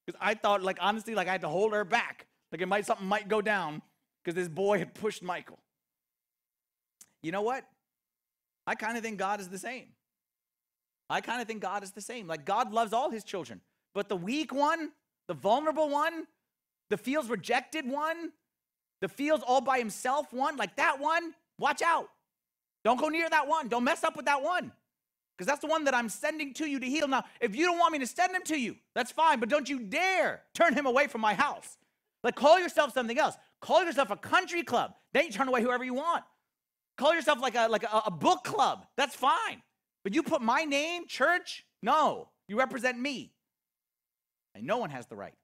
Because 0.05 0.19
I 0.21 0.35
thought, 0.35 0.63
like, 0.63 0.79
honestly, 0.81 1.15
like 1.15 1.29
I 1.29 1.33
had 1.33 1.43
to 1.43 1.49
hold 1.49 1.73
her 1.73 1.85
back. 1.85 2.27
Like, 2.51 2.61
it 2.61 2.67
might, 2.67 2.87
something 2.87 3.07
might 3.07 3.29
go 3.29 3.41
down 3.41 3.83
because 4.25 4.35
this 4.35 4.49
boy 4.49 4.79
had 4.79 4.95
pushed 4.95 5.23
Michael. 5.23 5.59
You 7.23 7.33
know 7.33 7.43
what? 7.43 7.65
I 8.67 8.75
kind 8.75 8.97
of 8.97 9.03
think 9.03 9.19
God 9.19 9.41
is 9.41 9.49
the 9.49 9.59
same. 9.59 9.89
I 11.11 11.21
kind 11.21 11.41
of 11.41 11.47
think 11.47 11.63
God 11.63 11.83
is 11.83 11.93
the 11.93 12.01
same. 12.01 12.27
Like, 12.27 12.45
God 12.45 12.73
loves 12.73 12.93
all 12.93 13.11
his 13.11 13.25
children, 13.25 13.61
but 13.95 14.09
the 14.09 14.17
weak 14.17 14.53
one, 14.53 14.91
the 15.27 15.35
vulnerable 15.35 15.89
one, 15.89 16.27
the 16.91 16.97
feels 16.97 17.29
rejected 17.29 17.87
one, 17.89 18.33
the 19.01 19.09
feels 19.09 19.43
all 19.43 19.61
by 19.61 19.79
himself 19.79 20.33
one, 20.33 20.57
like 20.57 20.77
that 20.77 21.01
one, 21.01 21.35
watch 21.59 21.83
out. 21.83 22.09
Don't 22.85 23.01
go 23.01 23.09
near 23.09 23.29
that 23.29 23.47
one. 23.49 23.69
Don't 23.69 23.85
mess 23.85 24.05
up 24.05 24.17
with 24.17 24.27
that 24.27 24.43
one. 24.43 24.73
Because 25.37 25.47
that's 25.47 25.61
the 25.61 25.67
one 25.69 25.85
that 25.85 25.95
I'm 25.95 26.09
sending 26.09 26.53
to 26.55 26.67
you 26.67 26.81
to 26.81 26.87
heal. 26.87 27.07
Now, 27.07 27.25
if 27.41 27.55
you 27.55 27.67
don't 27.67 27.79
want 27.79 27.93
me 27.93 27.99
to 28.01 28.07
send 28.07 28.35
him 28.35 28.43
to 28.47 28.59
you, 28.59 28.77
that's 28.95 29.13
fine, 29.13 29.39
but 29.39 29.49
don't 29.49 29.69
you 29.69 29.81
dare 29.81 30.43
turn 30.55 30.75
him 30.75 30.87
away 30.87 31.07
from 31.07 31.21
my 31.21 31.35
house. 31.35 31.77
Like, 32.25 32.35
call 32.35 32.59
yourself 32.59 32.93
something 32.93 33.17
else. 33.19 33.37
Call 33.61 33.85
yourself 33.85 34.11
a 34.11 34.17
country 34.17 34.63
club. 34.63 34.95
Then 35.13 35.27
you 35.27 35.31
turn 35.31 35.49
away 35.49 35.63
whoever 35.63 35.85
you 35.85 35.95
want. 35.95 36.25
Call 36.97 37.15
yourself 37.15 37.41
like 37.41 37.55
a 37.55 37.69
like 37.69 37.85
a, 37.85 38.03
a 38.07 38.11
book 38.11 38.43
club. 38.43 38.85
That's 38.97 39.15
fine. 39.15 39.63
But 40.03 40.15
you 40.15 40.23
put 40.23 40.43
my 40.43 40.65
name, 40.65 41.07
church? 41.07 41.65
No. 41.83 42.29
You 42.49 42.59
represent 42.59 42.99
me. 42.99 43.33
And 44.55 44.67
no 44.67 44.79
one 44.79 44.91
has 44.91 45.07
the 45.07 45.15
right 45.15 45.35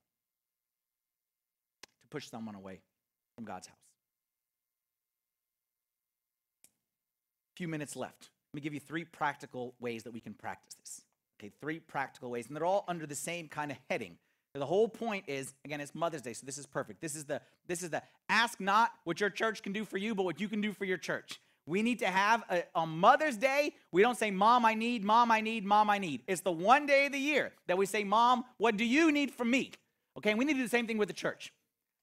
to 1.83 2.09
push 2.11 2.29
someone 2.29 2.57
away 2.57 2.81
from 3.37 3.45
God's 3.45 3.69
house. 3.69 3.77
A 7.44 7.44
few 7.55 7.69
minutes 7.69 7.97
left. 7.97 8.31
Let 8.53 8.57
me 8.57 8.61
give 8.61 8.75
you 8.75 8.81
three 8.81 9.05
practical 9.05 9.75
ways 9.81 10.05
that 10.05 10.13
we 10.13 10.21
can 10.21 10.35
practice 10.35 10.75
this. 10.75 11.03
Okay, 11.41 11.53
three 11.61 11.81
practical 11.81 12.31
ways, 12.31 12.47
and 12.47 12.57
they're 12.57 12.65
all 12.65 12.85
under 12.87 13.07
the 13.07 13.15
same 13.15 13.49
kind 13.49 13.71
of 13.71 13.77
heading. 13.91 14.17
The 14.55 14.67
whole 14.67 14.87
point 14.87 15.25
is, 15.27 15.53
again, 15.65 15.81
it's 15.81 15.97
Mother's 15.97 16.23
Day, 16.23 16.33
so 16.33 16.47
this 16.47 16.59
is 16.59 16.67
perfect. 16.67 17.01
This 17.01 17.17
is 17.17 17.25
the 17.25 17.41
this 17.67 17.83
is 17.83 17.91
the 17.91 18.03
ask 18.29 18.61
not 18.61 18.93
what 19.03 19.21
your 19.21 19.31
church 19.31 19.65
can 19.65 19.73
do 19.73 19.85
for 19.85 19.99
you, 19.99 20.15
but 20.15 20.23
what 20.23 20.41
you 20.41 20.49
can 20.49 20.61
do 20.61 20.73
for 20.73 20.85
your 20.85 20.97
church. 20.97 21.41
We 21.67 21.83
need 21.83 21.99
to 22.01 22.07
have 22.07 22.45
a, 22.49 22.63
on 22.75 22.91
Mother's 22.91 23.37
Day, 23.37 23.75
we 23.91 24.03
don't 24.03 24.19
say, 24.19 24.31
Mom, 24.31 24.65
I 24.65 24.75
need, 24.75 25.03
Mom, 25.03 25.33
I 25.33 25.41
need, 25.41 25.65
Mom, 25.65 25.89
I 25.91 25.99
need. 25.99 26.23
It's 26.29 26.43
the 26.43 26.53
one 26.53 26.87
day 26.87 27.07
of 27.07 27.13
the 27.13 27.19
year 27.19 27.53
that 27.67 27.79
we 27.79 27.87
say, 27.87 28.05
Mom, 28.05 28.45
what 28.59 28.77
do 28.77 28.85
you 28.85 29.11
need 29.11 29.33
from 29.33 29.51
me? 29.51 29.73
Okay, 30.19 30.31
and 30.31 30.39
we 30.39 30.45
need 30.45 30.53
to 30.53 30.59
do 30.59 30.65
the 30.65 30.69
same 30.69 30.87
thing 30.87 30.99
with 30.99 31.09
the 31.09 31.15
church. 31.15 31.53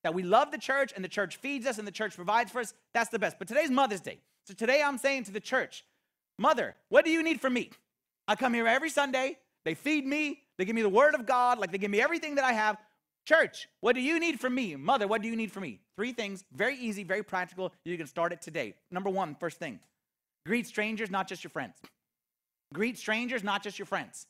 That 0.04 0.14
we 0.14 0.24
love 0.24 0.52
the 0.52 0.58
church 0.58 0.92
and 0.96 1.06
the 1.06 1.10
church 1.10 1.38
feeds 1.38 1.68
us 1.68 1.78
and 1.78 1.88
the 1.88 1.92
church 1.92 2.16
provides 2.16 2.52
for 2.52 2.60
us. 2.60 2.74
That's 2.94 3.12
the 3.12 3.20
best. 3.20 3.38
But 3.38 3.48
today's 3.48 3.70
Mother's 3.70 4.02
Day. 4.02 4.20
So 4.46 4.54
today 4.54 4.82
I'm 4.82 4.98
saying 4.98 5.26
to 5.26 5.32
the 5.32 5.40
church, 5.40 5.86
Mother, 6.38 6.76
what 6.90 7.06
do 7.06 7.12
you 7.12 7.24
need 7.24 7.40
from 7.40 7.54
me? 7.54 7.70
I 8.28 8.36
come 8.36 8.54
here 8.54 8.68
every 8.68 8.90
Sunday. 8.90 9.38
They 9.66 9.76
feed 9.76 10.06
me. 10.06 10.40
They 10.58 10.66
give 10.66 10.76
me 10.76 10.82
the 10.82 10.90
word 10.90 11.16
of 11.16 11.26
God. 11.26 11.60
Like 11.60 11.72
they 11.72 11.78
give 11.78 11.92
me 11.92 12.02
everything 12.02 12.36
that 12.36 12.46
I 12.46 12.54
have. 12.54 12.78
Church, 13.28 13.68
what 13.82 13.94
do 13.94 14.02
you 14.02 14.20
need 14.20 14.40
from 14.40 14.56
me? 14.56 14.76
Mother, 14.76 15.08
what 15.08 15.22
do 15.22 15.28
you 15.28 15.36
need 15.36 15.52
from 15.52 15.64
me? 15.64 15.80
Three 15.96 16.12
things, 16.12 16.44
very 16.54 16.76
easy, 16.76 17.04
very 17.04 17.24
practical. 17.24 17.72
You 17.86 17.96
can 17.98 18.08
start 18.08 18.34
it 18.34 18.42
today. 18.42 18.74
Number 18.90 19.10
one, 19.10 19.36
first 19.40 19.60
thing 19.60 19.80
greet 20.46 20.66
strangers, 20.66 21.12
not 21.12 21.28
just 21.28 21.44
your 21.44 21.52
friends. 21.52 21.76
Greet 22.74 22.98
strangers, 22.98 23.44
not 23.44 23.62
just 23.62 23.78
your 23.78 23.86
friends. 23.86 24.26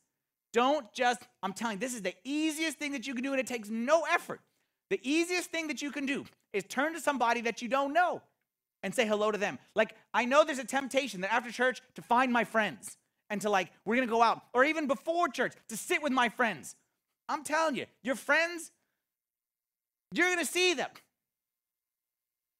Don't 0.52 0.92
just, 0.94 1.22
I'm 1.42 1.54
telling 1.54 1.78
you, 1.78 1.80
this 1.80 1.94
is 1.94 2.02
the 2.02 2.14
easiest 2.26 2.78
thing 2.78 2.92
that 2.92 3.08
you 3.08 3.14
can 3.14 3.24
do, 3.24 3.32
and 3.32 3.40
it 3.40 3.48
takes 3.48 3.70
no 3.70 4.04
effort. 4.12 4.42
The 4.90 5.00
easiest 5.04 5.52
thing 5.52 5.68
that 5.68 5.82
you 5.82 5.90
can 5.90 6.06
do 6.06 6.26
is 6.52 6.66
turn 6.66 6.94
to 6.94 7.00
somebody 7.00 7.40
that 7.42 7.62
you 7.62 7.70
don't 7.70 7.94
know 7.94 8.22
and 8.84 8.94
say 8.94 9.06
hello 9.06 9.32
to 9.32 9.38
them. 9.38 9.60
Like, 9.76 9.96
I 10.14 10.26
know 10.26 10.44
there's 10.44 10.60
a 10.60 10.64
temptation 10.64 11.22
that 11.22 11.32
after 11.32 11.52
church 11.52 11.82
to 11.96 12.02
find 12.02 12.32
my 12.32 12.44
friends 12.44 12.98
and 13.30 13.40
to, 13.42 13.50
like, 13.50 13.72
we're 13.86 13.96
gonna 13.96 14.08
go 14.08 14.22
out, 14.22 14.42
or 14.54 14.64
even 14.64 14.88
before 14.88 15.28
church 15.30 15.54
to 15.70 15.78
sit 15.78 16.02
with 16.02 16.12
my 16.12 16.30
friends. 16.30 16.76
I'm 17.30 17.44
telling 17.44 17.76
you, 17.76 17.86
your 18.04 18.16
friends, 18.16 18.72
you're 20.12 20.30
gonna 20.30 20.46
see 20.46 20.74
them. 20.74 20.90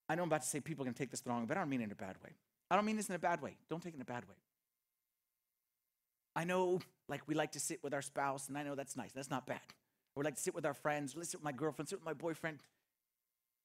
I 0.08 0.16
know 0.16 0.24
I'm 0.24 0.30
about 0.30 0.42
to 0.42 0.48
say 0.48 0.60
people 0.60 0.84
are 0.84 0.86
gonna 0.86 0.96
take 0.96 1.12
this 1.12 1.22
the 1.22 1.30
wrong 1.30 1.42
way, 1.42 1.46
but 1.48 1.58
I 1.58 1.62
don't 1.62 1.70
mean 1.70 1.82
it 1.82 1.86
in 1.86 1.92
a 1.92 1.96
bad 1.96 2.16
way. 2.24 2.32
I 2.70 2.76
don't 2.76 2.86
mean 2.86 2.96
this 2.96 3.10
in 3.10 3.16
a 3.16 3.20
bad 3.20 3.42
way. 3.42 3.58
Don't 3.70 3.82
take 3.82 3.94
it 3.94 3.98
in 3.98 4.02
a 4.02 4.06
bad 4.06 4.28
way. 4.30 4.36
I 6.36 6.46
know, 6.46 6.80
like, 7.10 7.28
we 7.28 7.36
like 7.36 7.52
to 7.54 7.60
sit 7.60 7.84
with 7.84 7.94
our 7.94 8.02
spouse, 8.02 8.48
and 8.48 8.58
I 8.58 8.64
know 8.64 8.76
that's 8.76 8.96
nice. 8.96 9.12
That's 9.12 9.30
not 9.30 9.46
bad. 9.46 9.60
We 10.16 10.24
like 10.24 10.36
to 10.36 10.42
sit 10.42 10.56
with 10.56 10.66
our 10.66 10.74
friends, 10.74 11.16
let's 11.16 11.32
sit 11.32 11.40
with 11.40 11.46
my 11.46 11.52
girlfriend, 11.52 11.90
sit 11.90 12.00
with 12.00 12.06
my 12.06 12.14
boyfriend. 12.14 12.60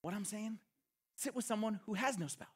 What 0.02 0.14
I'm 0.14 0.24
saying, 0.24 0.58
sit 1.16 1.34
with 1.34 1.44
someone 1.44 1.80
who 1.86 1.94
has 1.94 2.18
no 2.18 2.26
spouse. 2.26 2.48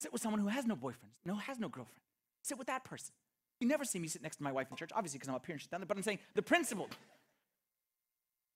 Sit 0.00 0.12
with 0.12 0.22
someone 0.22 0.40
who 0.40 0.48
has 0.48 0.66
no 0.66 0.76
boyfriend, 0.76 1.12
no, 1.24 1.34
has 1.36 1.58
no 1.58 1.68
girlfriend. 1.68 2.00
Sit 2.42 2.58
with 2.58 2.66
that 2.66 2.84
person. 2.84 3.14
You 3.60 3.68
never 3.68 3.84
see 3.84 3.98
me 3.98 4.08
sit 4.08 4.22
next 4.22 4.36
to 4.36 4.42
my 4.42 4.50
wife 4.50 4.66
in 4.70 4.76
church, 4.76 4.90
obviously, 4.94 5.18
because 5.18 5.28
I'm 5.28 5.36
up 5.36 5.46
here 5.46 5.54
and 5.54 5.60
she's 5.60 5.68
down 5.68 5.80
there, 5.80 5.86
but 5.86 5.96
I'm 5.96 6.02
saying 6.02 6.18
the 6.34 6.42
principle. 6.42 6.88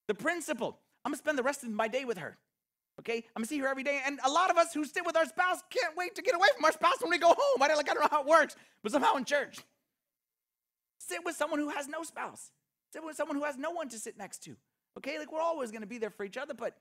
The 0.09 0.14
principle. 0.14 0.79
I'm 1.05 1.11
gonna 1.11 1.18
spend 1.18 1.38
the 1.38 1.44
rest 1.44 1.62
of 1.62 1.70
my 1.70 1.87
day 1.87 2.05
with 2.05 2.18
her. 2.18 2.37
Okay? 2.99 3.18
I'm 3.37 3.42
gonna 3.42 3.46
see 3.46 3.59
her 3.59 3.68
every 3.68 3.85
day. 3.85 4.01
And 4.05 4.18
a 4.25 4.31
lot 4.31 4.51
of 4.51 4.57
us 4.57 4.75
who 4.75 4.85
sit 4.85 5.07
with 5.07 5.16
our 5.16 5.27
spouse 5.27 5.59
can't 5.70 5.96
wait 5.96 6.16
to 6.16 6.22
get 6.22 6.35
away 6.35 6.49
from 6.57 6.64
our 6.64 6.72
spouse 6.72 7.01
when 7.01 7.11
we 7.11 7.18
go 7.18 7.29
home. 7.29 7.62
I 7.62 7.68
don't, 7.68 7.77
like, 7.77 7.88
I 7.88 7.94
don't 7.94 8.03
know 8.03 8.09
how 8.11 8.22
it 8.22 8.27
works, 8.27 8.57
but 8.83 8.90
somehow 8.90 9.14
in 9.14 9.25
church. 9.25 9.61
Sit 10.99 11.25
with 11.25 11.37
someone 11.37 11.61
who 11.61 11.68
has 11.68 11.87
no 11.87 12.03
spouse. 12.03 12.51
Sit 12.92 13.05
with 13.05 13.14
someone 13.14 13.37
who 13.37 13.44
has 13.44 13.57
no 13.57 13.70
one 13.70 13.88
to 13.90 13.99
sit 13.99 14.18
next 14.18 14.42
to. 14.44 14.57
Okay? 14.99 15.18
Like 15.18 15.31
we're 15.31 15.40
always 15.40 15.70
gonna 15.70 15.87
be 15.87 15.99
there 15.99 16.11
for 16.11 16.25
each 16.25 16.37
other, 16.37 16.55
but 16.55 16.77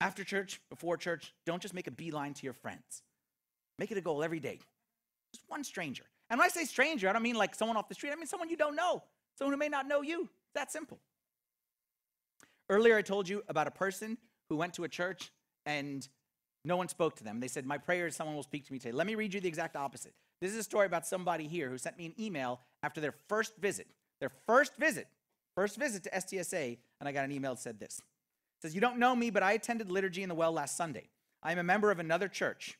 after 0.00 0.24
church, 0.24 0.60
before 0.68 0.96
church, 0.96 1.32
don't 1.44 1.62
just 1.62 1.74
make 1.74 1.86
a 1.86 1.90
beeline 1.90 2.34
to 2.34 2.44
your 2.44 2.52
friends. 2.52 3.02
Make 3.78 3.90
it 3.90 3.98
a 3.98 4.00
goal 4.00 4.22
every 4.22 4.40
day. 4.40 4.58
Just 5.34 5.44
one 5.48 5.64
stranger. 5.64 6.04
And 6.30 6.38
when 6.38 6.46
I 6.46 6.48
say 6.48 6.64
stranger, 6.64 7.08
I 7.08 7.12
don't 7.12 7.22
mean 7.22 7.36
like 7.36 7.54
someone 7.54 7.76
off 7.76 7.88
the 7.88 7.94
street. 7.94 8.12
I 8.12 8.16
mean 8.16 8.26
someone 8.26 8.48
you 8.48 8.56
don't 8.56 8.76
know, 8.76 9.02
someone 9.38 9.52
who 9.52 9.58
may 9.58 9.68
not 9.68 9.86
know 9.86 10.02
you. 10.02 10.28
That 10.54 10.72
simple. 10.72 10.98
Earlier, 12.68 12.96
I 12.96 13.02
told 13.02 13.28
you 13.28 13.42
about 13.48 13.66
a 13.66 13.70
person 13.70 14.18
who 14.48 14.56
went 14.56 14.74
to 14.74 14.84
a 14.84 14.88
church 14.88 15.30
and 15.66 16.06
no 16.64 16.76
one 16.76 16.88
spoke 16.88 17.14
to 17.16 17.24
them. 17.24 17.38
They 17.38 17.48
said, 17.48 17.64
My 17.64 17.78
prayer 17.78 18.06
is 18.06 18.16
someone 18.16 18.34
will 18.34 18.42
speak 18.42 18.66
to 18.66 18.72
me 18.72 18.78
today. 18.78 18.92
Let 18.92 19.06
me 19.06 19.14
read 19.14 19.34
you 19.34 19.40
the 19.40 19.48
exact 19.48 19.76
opposite. 19.76 20.14
This 20.40 20.52
is 20.52 20.58
a 20.58 20.62
story 20.62 20.86
about 20.86 21.06
somebody 21.06 21.46
here 21.46 21.70
who 21.70 21.78
sent 21.78 21.96
me 21.96 22.06
an 22.06 22.14
email 22.18 22.60
after 22.82 23.00
their 23.00 23.14
first 23.28 23.56
visit. 23.58 23.86
Their 24.20 24.30
first 24.46 24.76
visit, 24.76 25.06
first 25.54 25.76
visit 25.76 26.02
to 26.04 26.10
STSA, 26.10 26.78
and 27.00 27.08
I 27.08 27.12
got 27.12 27.24
an 27.24 27.32
email 27.32 27.54
that 27.54 27.60
said 27.60 27.78
this. 27.78 28.00
Says, 28.62 28.74
You 28.74 28.80
don't 28.80 28.98
know 28.98 29.14
me, 29.14 29.30
but 29.30 29.42
I 29.42 29.52
attended 29.52 29.90
liturgy 29.90 30.22
in 30.22 30.28
the 30.28 30.34
well 30.34 30.52
last 30.52 30.76
Sunday. 30.76 31.08
I 31.42 31.52
am 31.52 31.58
a 31.58 31.64
member 31.64 31.90
of 31.90 31.98
another 31.98 32.28
church. 32.28 32.78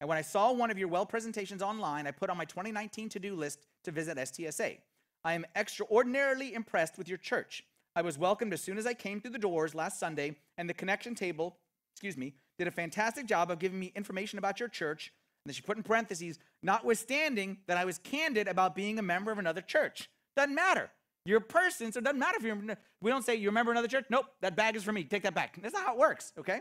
And 0.00 0.08
when 0.08 0.18
I 0.18 0.22
saw 0.22 0.52
one 0.52 0.70
of 0.70 0.78
your 0.78 0.88
well 0.88 1.06
presentations 1.06 1.62
online, 1.62 2.06
I 2.06 2.10
put 2.10 2.30
on 2.30 2.36
my 2.36 2.44
2019 2.44 3.08
to 3.10 3.18
do 3.18 3.34
list 3.34 3.66
to 3.84 3.90
visit 3.90 4.18
STSA. 4.18 4.78
I 5.24 5.32
am 5.32 5.46
extraordinarily 5.56 6.54
impressed 6.54 6.98
with 6.98 7.08
your 7.08 7.18
church. 7.18 7.64
I 7.94 8.02
was 8.02 8.18
welcomed 8.18 8.52
as 8.52 8.60
soon 8.60 8.78
as 8.78 8.86
I 8.86 8.94
came 8.94 9.20
through 9.20 9.30
the 9.30 9.38
doors 9.38 9.74
last 9.74 9.98
Sunday, 9.98 10.36
and 10.58 10.68
the 10.68 10.74
connection 10.74 11.14
table, 11.14 11.56
excuse 11.94 12.16
me, 12.16 12.34
did 12.58 12.68
a 12.68 12.70
fantastic 12.70 13.26
job 13.26 13.50
of 13.50 13.58
giving 13.58 13.80
me 13.80 13.92
information 13.96 14.38
about 14.38 14.60
your 14.60 14.68
church. 14.68 15.12
And 15.44 15.50
then 15.50 15.54
she 15.54 15.62
put 15.62 15.78
in 15.78 15.82
parentheses, 15.82 16.38
notwithstanding 16.62 17.58
that 17.66 17.78
I 17.78 17.84
was 17.84 17.98
candid 17.98 18.48
about 18.48 18.74
being 18.74 18.98
a 18.98 19.02
member 19.02 19.32
of 19.32 19.38
another 19.38 19.62
church. 19.62 20.10
Doesn't 20.36 20.54
matter. 20.54 20.90
You're 21.26 21.38
a 21.38 21.42
person, 21.42 21.90
so 21.92 21.98
it 21.98 22.04
doesn't 22.04 22.20
matter 22.20 22.38
if 22.38 22.44
you're. 22.44 22.76
We 23.00 23.10
don't 23.10 23.24
say 23.24 23.34
you're 23.34 23.50
a 23.50 23.52
member 23.52 23.72
of 23.72 23.74
another 23.74 23.88
church. 23.88 24.06
Nope, 24.08 24.26
that 24.40 24.56
bag 24.56 24.76
is 24.76 24.84
for 24.84 24.92
me. 24.92 25.04
Take 25.04 25.24
that 25.24 25.34
back. 25.34 25.58
That's 25.60 25.74
not 25.74 25.84
how 25.84 25.94
it 25.94 25.98
works, 25.98 26.32
okay? 26.38 26.60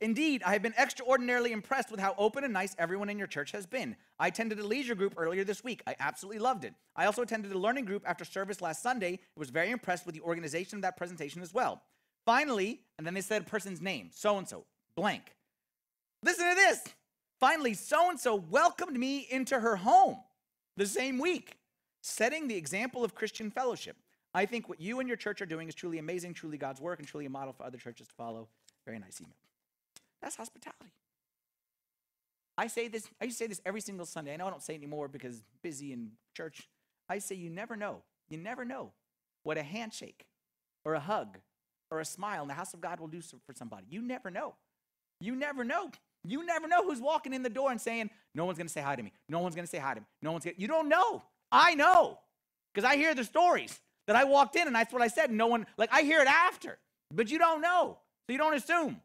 Indeed, 0.00 0.42
I 0.46 0.52
have 0.52 0.62
been 0.62 0.74
extraordinarily 0.78 1.52
impressed 1.52 1.90
with 1.90 2.00
how 2.00 2.14
open 2.16 2.44
and 2.44 2.52
nice 2.52 2.74
everyone 2.78 3.10
in 3.10 3.18
your 3.18 3.26
church 3.26 3.50
has 3.50 3.66
been. 3.66 3.96
I 4.18 4.28
attended 4.28 4.58
a 4.60 4.66
leisure 4.66 4.94
group 4.94 5.14
earlier 5.16 5.44
this 5.44 5.64
week. 5.64 5.82
I 5.86 5.96
absolutely 5.98 6.38
loved 6.38 6.64
it. 6.64 6.72
I 6.94 7.06
also 7.06 7.22
attended 7.22 7.52
a 7.52 7.58
learning 7.58 7.84
group 7.84 8.04
after 8.06 8.24
service 8.24 8.60
last 8.60 8.82
Sunday. 8.82 9.14
I 9.14 9.38
was 9.38 9.50
very 9.50 9.70
impressed 9.70 10.06
with 10.06 10.14
the 10.14 10.20
organization 10.20 10.78
of 10.78 10.82
that 10.82 10.96
presentation 10.96 11.42
as 11.42 11.52
well. 11.52 11.82
Finally, 12.24 12.80
and 12.96 13.06
then 13.06 13.14
they 13.14 13.20
said 13.20 13.42
a 13.42 13.44
person's 13.44 13.80
name, 13.80 14.10
so 14.12 14.38
and 14.38 14.48
so, 14.48 14.64
blank. 14.94 15.34
Listen 16.22 16.48
to 16.48 16.54
this. 16.54 16.80
Finally, 17.40 17.74
so 17.74 18.08
and 18.08 18.18
so 18.18 18.36
welcomed 18.36 18.98
me 18.98 19.26
into 19.30 19.58
her 19.58 19.76
home 19.76 20.18
the 20.76 20.86
same 20.86 21.18
week, 21.18 21.56
setting 22.08 22.48
the 22.48 22.56
example 22.56 23.04
of 23.04 23.14
Christian 23.14 23.50
fellowship. 23.50 23.96
I 24.34 24.46
think 24.46 24.68
what 24.68 24.80
you 24.80 25.00
and 25.00 25.08
your 25.08 25.16
church 25.16 25.40
are 25.40 25.46
doing 25.46 25.68
is 25.68 25.74
truly 25.74 25.98
amazing, 25.98 26.34
truly 26.34 26.58
God's 26.58 26.80
work, 26.80 26.98
and 26.98 27.08
truly 27.08 27.26
a 27.26 27.30
model 27.30 27.52
for 27.52 27.64
other 27.64 27.78
churches 27.78 28.08
to 28.08 28.14
follow. 28.14 28.48
Very 28.84 28.98
nice 28.98 29.20
email. 29.20 29.34
That's 30.22 30.36
hospitality. 30.36 30.92
I 32.56 32.66
say 32.66 32.88
this, 32.88 33.08
I 33.20 33.26
used 33.26 33.38
to 33.38 33.44
say 33.44 33.48
this 33.48 33.60
every 33.64 33.80
single 33.80 34.04
Sunday. 34.04 34.34
I 34.34 34.36
know 34.36 34.46
I 34.46 34.50
don't 34.50 34.62
say 34.62 34.74
anymore 34.74 35.08
because 35.08 35.42
busy 35.62 35.92
in 35.92 36.10
church. 36.36 36.68
I 37.08 37.18
say 37.18 37.36
you 37.36 37.50
never 37.50 37.76
know. 37.76 38.02
You 38.28 38.38
never 38.38 38.64
know 38.64 38.92
what 39.44 39.56
a 39.56 39.62
handshake 39.62 40.26
or 40.84 40.94
a 40.94 41.00
hug 41.00 41.38
or 41.90 42.00
a 42.00 42.04
smile 42.04 42.42
in 42.42 42.48
the 42.48 42.54
house 42.54 42.74
of 42.74 42.80
God 42.80 43.00
will 43.00 43.06
do 43.06 43.20
for 43.20 43.54
somebody. 43.54 43.86
You 43.88 44.02
never 44.02 44.30
know. 44.30 44.54
You 45.20 45.36
never 45.36 45.64
know. 45.64 45.90
You 46.24 46.44
never 46.44 46.68
know 46.68 46.82
who's 46.82 47.00
walking 47.00 47.32
in 47.32 47.42
the 47.42 47.48
door 47.48 47.70
and 47.70 47.80
saying, 47.80 48.10
No 48.34 48.44
one's 48.44 48.58
gonna 48.58 48.68
say 48.68 48.80
hi 48.80 48.96
to 48.96 49.02
me. 49.02 49.12
No 49.28 49.38
one's 49.38 49.54
gonna 49.54 49.66
say 49.66 49.78
hi 49.78 49.94
to 49.94 50.00
me. 50.00 50.06
No 50.20 50.32
one's 50.32 50.44
gonna. 50.44 50.56
You 50.58 50.68
don't 50.68 50.88
know. 50.88 51.22
I 51.50 51.74
know. 51.74 52.18
Because 52.72 52.88
I 52.88 52.96
hear 52.96 53.14
the 53.14 53.24
stories 53.24 53.78
that 54.06 54.16
I 54.16 54.24
walked 54.24 54.56
in 54.56 54.66
and 54.66 54.76
that's 54.76 54.92
what 54.92 55.02
I 55.02 55.08
said. 55.08 55.30
No 55.30 55.46
one, 55.46 55.66
like, 55.76 55.90
I 55.92 56.02
hear 56.02 56.20
it 56.20 56.28
after, 56.28 56.78
but 57.12 57.30
you 57.30 57.38
don't 57.38 57.60
know. 57.60 57.98
So 58.26 58.32
you 58.32 58.38
don't 58.38 58.54
assume. 58.54 59.00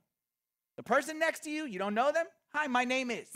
The 0.77 0.83
person 0.83 1.19
next 1.19 1.43
to 1.43 1.49
you, 1.49 1.65
you 1.65 1.79
don't 1.79 1.93
know 1.93 2.11
them. 2.11 2.25
Hi, 2.53 2.67
my 2.67 2.83
name 2.83 3.09
is. 3.11 3.27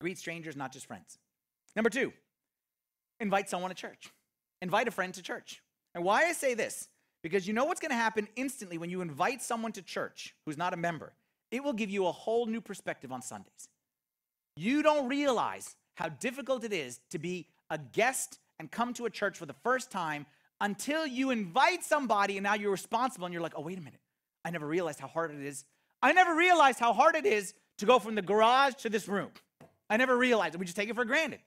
Greet 0.00 0.18
strangers, 0.18 0.56
not 0.56 0.72
just 0.72 0.86
friends. 0.86 1.18
Number 1.76 1.90
two, 1.90 2.12
invite 3.20 3.48
someone 3.50 3.70
to 3.70 3.74
church. 3.74 4.10
Invite 4.62 4.88
a 4.88 4.90
friend 4.90 5.12
to 5.14 5.22
church. 5.22 5.62
And 5.94 6.04
why 6.04 6.24
I 6.24 6.32
say 6.32 6.54
this, 6.54 6.88
because 7.22 7.46
you 7.46 7.52
know 7.52 7.64
what's 7.64 7.80
going 7.80 7.90
to 7.90 7.96
happen 7.96 8.28
instantly 8.36 8.78
when 8.78 8.90
you 8.90 9.00
invite 9.02 9.42
someone 9.42 9.72
to 9.72 9.82
church 9.82 10.34
who's 10.46 10.56
not 10.56 10.72
a 10.72 10.76
member? 10.76 11.12
It 11.50 11.64
will 11.64 11.72
give 11.72 11.90
you 11.90 12.06
a 12.06 12.12
whole 12.12 12.46
new 12.46 12.60
perspective 12.60 13.12
on 13.12 13.22
Sundays. 13.22 13.68
You 14.56 14.82
don't 14.82 15.08
realize 15.08 15.76
how 16.00 16.08
difficult 16.08 16.64
it 16.64 16.72
is 16.72 16.98
to 17.10 17.18
be 17.18 17.46
a 17.68 17.76
guest 17.76 18.38
and 18.58 18.70
come 18.70 18.94
to 18.94 19.04
a 19.04 19.10
church 19.10 19.36
for 19.36 19.44
the 19.44 19.54
first 19.62 19.90
time 19.90 20.24
until 20.60 21.06
you 21.06 21.30
invite 21.30 21.84
somebody 21.84 22.38
and 22.38 22.44
now 22.44 22.54
you're 22.54 22.70
responsible 22.70 23.26
and 23.26 23.34
you're 23.34 23.42
like, 23.42 23.52
oh, 23.54 23.60
wait 23.60 23.76
a 23.76 23.82
minute. 23.82 24.00
I 24.42 24.50
never 24.50 24.66
realized 24.66 24.98
how 24.98 25.08
hard 25.08 25.30
it 25.30 25.44
is. 25.44 25.66
I 26.02 26.12
never 26.12 26.34
realized 26.34 26.78
how 26.78 26.94
hard 26.94 27.16
it 27.16 27.26
is 27.26 27.52
to 27.78 27.86
go 27.86 27.98
from 27.98 28.14
the 28.14 28.22
garage 28.22 28.74
to 28.76 28.88
this 28.88 29.08
room. 29.08 29.28
I 29.90 29.98
never 29.98 30.16
realized. 30.16 30.56
We 30.56 30.64
just 30.64 30.76
take 30.76 30.88
it 30.88 30.94
for 30.94 31.04
granted. 31.04 31.40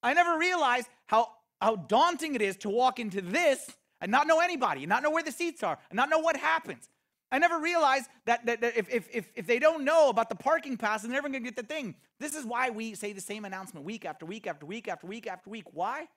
I 0.00 0.14
never 0.14 0.38
realized 0.38 0.88
how, 1.06 1.32
how 1.60 1.74
daunting 1.74 2.36
it 2.36 2.42
is 2.42 2.56
to 2.58 2.68
walk 2.68 3.00
into 3.00 3.20
this 3.20 3.68
and 4.00 4.12
not 4.12 4.28
know 4.28 4.38
anybody, 4.38 4.84
and 4.84 4.88
not 4.88 5.02
know 5.02 5.10
where 5.10 5.24
the 5.24 5.32
seats 5.32 5.64
are, 5.64 5.76
and 5.90 5.96
not 5.96 6.08
know 6.08 6.20
what 6.20 6.36
happens. 6.36 6.88
I 7.30 7.38
never 7.38 7.58
realized 7.58 8.08
that, 8.24 8.46
that, 8.46 8.62
that 8.62 8.76
if, 8.76 8.88
if, 8.90 9.30
if, 9.34 9.46
they 9.46 9.58
don't 9.58 9.84
know 9.84 10.08
about 10.08 10.30
the 10.30 10.34
parking 10.34 10.78
pass, 10.78 11.02
they're 11.02 11.10
never 11.10 11.28
going 11.28 11.44
to 11.44 11.50
get 11.50 11.56
the 11.56 11.62
thing. 11.62 11.94
This 12.18 12.34
is 12.34 12.46
why 12.46 12.70
we 12.70 12.94
say 12.94 13.12
the 13.12 13.20
same 13.20 13.44
announcement 13.44 13.84
week 13.84 14.06
after 14.06 14.24
week 14.24 14.46
after 14.46 14.64
week 14.64 14.88
after 14.88 15.06
week 15.06 15.26
after 15.26 15.50
week. 15.50 15.64
Why? 15.72 16.08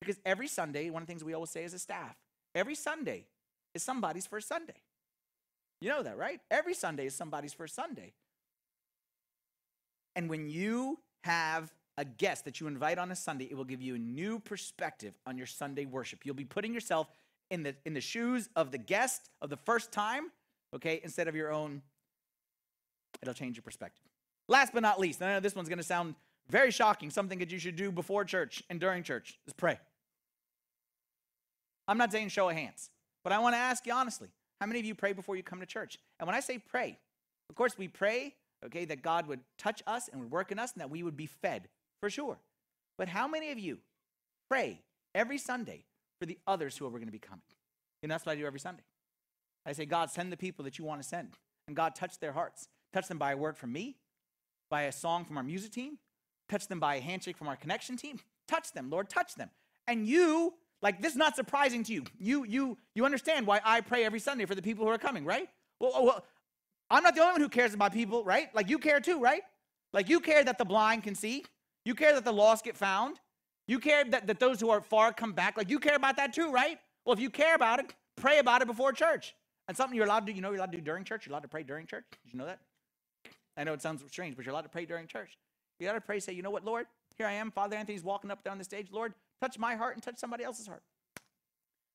Because 0.00 0.18
every 0.24 0.48
Sunday, 0.48 0.90
one 0.90 1.02
of 1.02 1.06
the 1.06 1.12
things 1.12 1.22
we 1.22 1.34
always 1.34 1.50
say 1.50 1.62
as 1.62 1.74
a 1.74 1.78
staff, 1.78 2.16
every 2.54 2.74
Sunday 2.74 3.26
is 3.74 3.82
somebody's 3.82 4.26
first 4.26 4.48
Sunday. 4.48 4.82
You 5.80 5.90
know 5.90 6.02
that, 6.02 6.18
right? 6.18 6.40
Every 6.50 6.74
Sunday 6.74 7.06
is 7.06 7.14
somebody's 7.14 7.54
first 7.54 7.74
Sunday. 7.74 8.12
And 10.16 10.28
when 10.28 10.48
you 10.48 10.98
have 11.22 11.72
a 11.96 12.04
guest 12.04 12.44
that 12.46 12.60
you 12.60 12.66
invite 12.66 12.98
on 12.98 13.10
a 13.10 13.16
Sunday, 13.16 13.46
it 13.50 13.56
will 13.56 13.64
give 13.64 13.80
you 13.80 13.94
a 13.94 13.98
new 13.98 14.40
perspective 14.40 15.14
on 15.26 15.36
your 15.36 15.46
Sunday 15.46 15.84
worship. 15.84 16.20
You'll 16.24 16.34
be 16.34 16.44
putting 16.44 16.74
yourself 16.74 17.08
in 17.50 17.62
the 17.62 17.74
in 17.84 17.94
the 17.94 18.00
shoes 18.00 18.48
of 18.56 18.70
the 18.70 18.78
guest 18.78 19.30
of 19.42 19.50
the 19.50 19.56
first 19.56 19.92
time, 19.92 20.30
okay, 20.74 21.00
instead 21.02 21.28
of 21.28 21.34
your 21.34 21.52
own. 21.52 21.82
It'll 23.22 23.34
change 23.34 23.56
your 23.56 23.62
perspective. 23.62 24.04
Last 24.48 24.72
but 24.72 24.82
not 24.82 24.98
least, 24.98 25.20
I 25.20 25.34
know 25.34 25.40
this 25.40 25.54
one's 25.54 25.68
to 25.68 25.82
sound 25.82 26.14
very 26.48 26.70
shocking, 26.70 27.10
something 27.10 27.38
that 27.40 27.52
you 27.52 27.58
should 27.58 27.76
do 27.76 27.92
before 27.92 28.24
church 28.24 28.62
and 28.70 28.80
during 28.80 29.02
church 29.02 29.38
is 29.46 29.52
pray. 29.52 29.78
I'm 31.86 31.98
not 31.98 32.12
saying 32.12 32.28
show 32.28 32.48
of 32.48 32.56
hands, 32.56 32.90
but 33.22 33.32
I 33.32 33.38
want 33.40 33.54
to 33.54 33.58
ask 33.58 33.86
you 33.86 33.92
honestly, 33.92 34.28
how 34.60 34.66
many 34.66 34.80
of 34.80 34.86
you 34.86 34.94
pray 34.94 35.12
before 35.12 35.36
you 35.36 35.42
come 35.42 35.60
to 35.60 35.66
church? 35.66 35.98
And 36.18 36.26
when 36.26 36.34
I 36.34 36.40
say 36.40 36.58
pray, 36.58 36.98
of 37.50 37.56
course 37.56 37.76
we 37.76 37.88
pray 37.88 38.34
okay, 38.64 38.84
that 38.84 39.02
God 39.02 39.26
would 39.26 39.40
touch 39.58 39.82
us 39.86 40.08
and 40.08 40.20
would 40.20 40.30
work 40.30 40.52
in 40.52 40.58
us 40.58 40.72
and 40.72 40.80
that 40.80 40.90
we 40.90 41.02
would 41.02 41.16
be 41.16 41.26
fed, 41.26 41.68
for 42.00 42.10
sure. 42.10 42.38
But 42.98 43.08
how 43.08 43.26
many 43.26 43.50
of 43.50 43.58
you 43.58 43.78
pray 44.48 44.80
every 45.14 45.38
Sunday 45.38 45.84
for 46.20 46.26
the 46.26 46.38
others 46.46 46.76
who 46.76 46.86
are 46.86 46.90
going 46.90 47.06
to 47.06 47.12
be 47.12 47.18
coming? 47.18 47.42
And 48.02 48.12
that's 48.12 48.24
what 48.24 48.32
I 48.32 48.36
do 48.36 48.46
every 48.46 48.60
Sunday. 48.60 48.84
I 49.66 49.72
say, 49.72 49.86
God, 49.86 50.10
send 50.10 50.32
the 50.32 50.36
people 50.36 50.64
that 50.64 50.78
you 50.78 50.84
want 50.84 51.02
to 51.02 51.08
send. 51.08 51.36
And 51.66 51.76
God, 51.76 51.94
touch 51.94 52.18
their 52.20 52.32
hearts. 52.32 52.68
Touch 52.92 53.08
them 53.08 53.18
by 53.18 53.32
a 53.32 53.36
word 53.36 53.56
from 53.56 53.72
me, 53.72 53.96
by 54.68 54.82
a 54.82 54.92
song 54.92 55.24
from 55.24 55.36
our 55.36 55.42
music 55.42 55.72
team, 55.72 55.98
touch 56.48 56.66
them 56.66 56.80
by 56.80 56.96
a 56.96 57.00
handshake 57.00 57.36
from 57.36 57.48
our 57.48 57.56
connection 57.56 57.96
team. 57.96 58.18
Touch 58.48 58.72
them, 58.72 58.90
Lord, 58.90 59.08
touch 59.08 59.36
them. 59.36 59.50
And 59.86 60.06
you, 60.06 60.54
like 60.82 61.00
this 61.00 61.12
is 61.12 61.18
not 61.18 61.36
surprising 61.36 61.84
to 61.84 61.92
you. 61.92 62.04
You 62.18 62.44
you 62.44 62.78
you 62.94 63.04
understand 63.04 63.46
why 63.46 63.60
I 63.64 63.80
pray 63.80 64.04
every 64.04 64.20
Sunday 64.20 64.44
for 64.46 64.54
the 64.54 64.62
people 64.62 64.84
who 64.84 64.90
are 64.90 64.98
coming, 64.98 65.24
right? 65.24 65.48
Well, 65.78 65.92
oh, 65.94 66.04
well 66.04 66.24
I'm 66.90 67.02
not 67.02 67.14
the 67.14 67.20
only 67.20 67.32
one 67.32 67.40
who 67.40 67.48
cares 67.48 67.74
about 67.74 67.92
people, 67.92 68.24
right? 68.24 68.52
Like 68.54 68.68
you 68.68 68.78
care 68.78 69.00
too, 69.00 69.20
right? 69.20 69.42
Like 69.92 70.08
you 70.08 70.20
care 70.20 70.42
that 70.42 70.58
the 70.58 70.64
blind 70.64 71.04
can 71.04 71.14
see. 71.14 71.44
You 71.84 71.94
care 71.94 72.14
that 72.14 72.24
the 72.24 72.32
lost 72.32 72.64
get 72.64 72.76
found. 72.76 73.20
You 73.70 73.78
care 73.78 74.02
that, 74.02 74.26
that 74.26 74.40
those 74.40 74.60
who 74.60 74.68
are 74.70 74.80
far 74.80 75.12
come 75.12 75.32
back. 75.32 75.56
Like 75.56 75.70
you 75.70 75.78
care 75.78 75.94
about 75.94 76.16
that 76.16 76.32
too, 76.32 76.50
right? 76.50 76.76
Well, 77.04 77.12
if 77.12 77.20
you 77.20 77.30
care 77.30 77.54
about 77.54 77.78
it, 77.78 77.94
pray 78.16 78.40
about 78.40 78.62
it 78.62 78.66
before 78.66 78.92
church. 78.92 79.32
And 79.68 79.76
something 79.76 79.96
you're 79.96 80.06
allowed 80.06 80.26
to 80.26 80.32
do, 80.32 80.32
you 80.32 80.42
know, 80.42 80.48
you're 80.48 80.56
allowed 80.56 80.72
to 80.72 80.78
do 80.78 80.82
during 80.82 81.04
church. 81.04 81.24
You're 81.24 81.32
allowed 81.34 81.42
to 81.42 81.48
pray 81.48 81.62
during 81.62 81.86
church. 81.86 82.04
Did 82.24 82.32
you 82.32 82.38
know 82.40 82.46
that? 82.46 82.58
I 83.56 83.62
know 83.62 83.72
it 83.72 83.80
sounds 83.80 84.02
strange, 84.08 84.34
but 84.34 84.44
you're 84.44 84.50
allowed 84.50 84.62
to 84.62 84.70
pray 84.70 84.86
during 84.86 85.06
church. 85.06 85.38
You 85.78 85.86
got 85.86 85.92
to 85.92 86.00
pray, 86.00 86.18
say, 86.18 86.32
you 86.32 86.42
know 86.42 86.50
what, 86.50 86.64
Lord, 86.64 86.86
here 87.16 87.28
I 87.28 87.34
am. 87.34 87.52
Father 87.52 87.76
Anthony's 87.76 88.02
walking 88.02 88.32
up 88.32 88.42
down 88.42 88.58
the 88.58 88.64
stage. 88.64 88.88
Lord, 88.90 89.14
touch 89.40 89.56
my 89.56 89.76
heart 89.76 89.94
and 89.94 90.02
touch 90.02 90.18
somebody 90.18 90.42
else's 90.42 90.66
heart. 90.66 90.82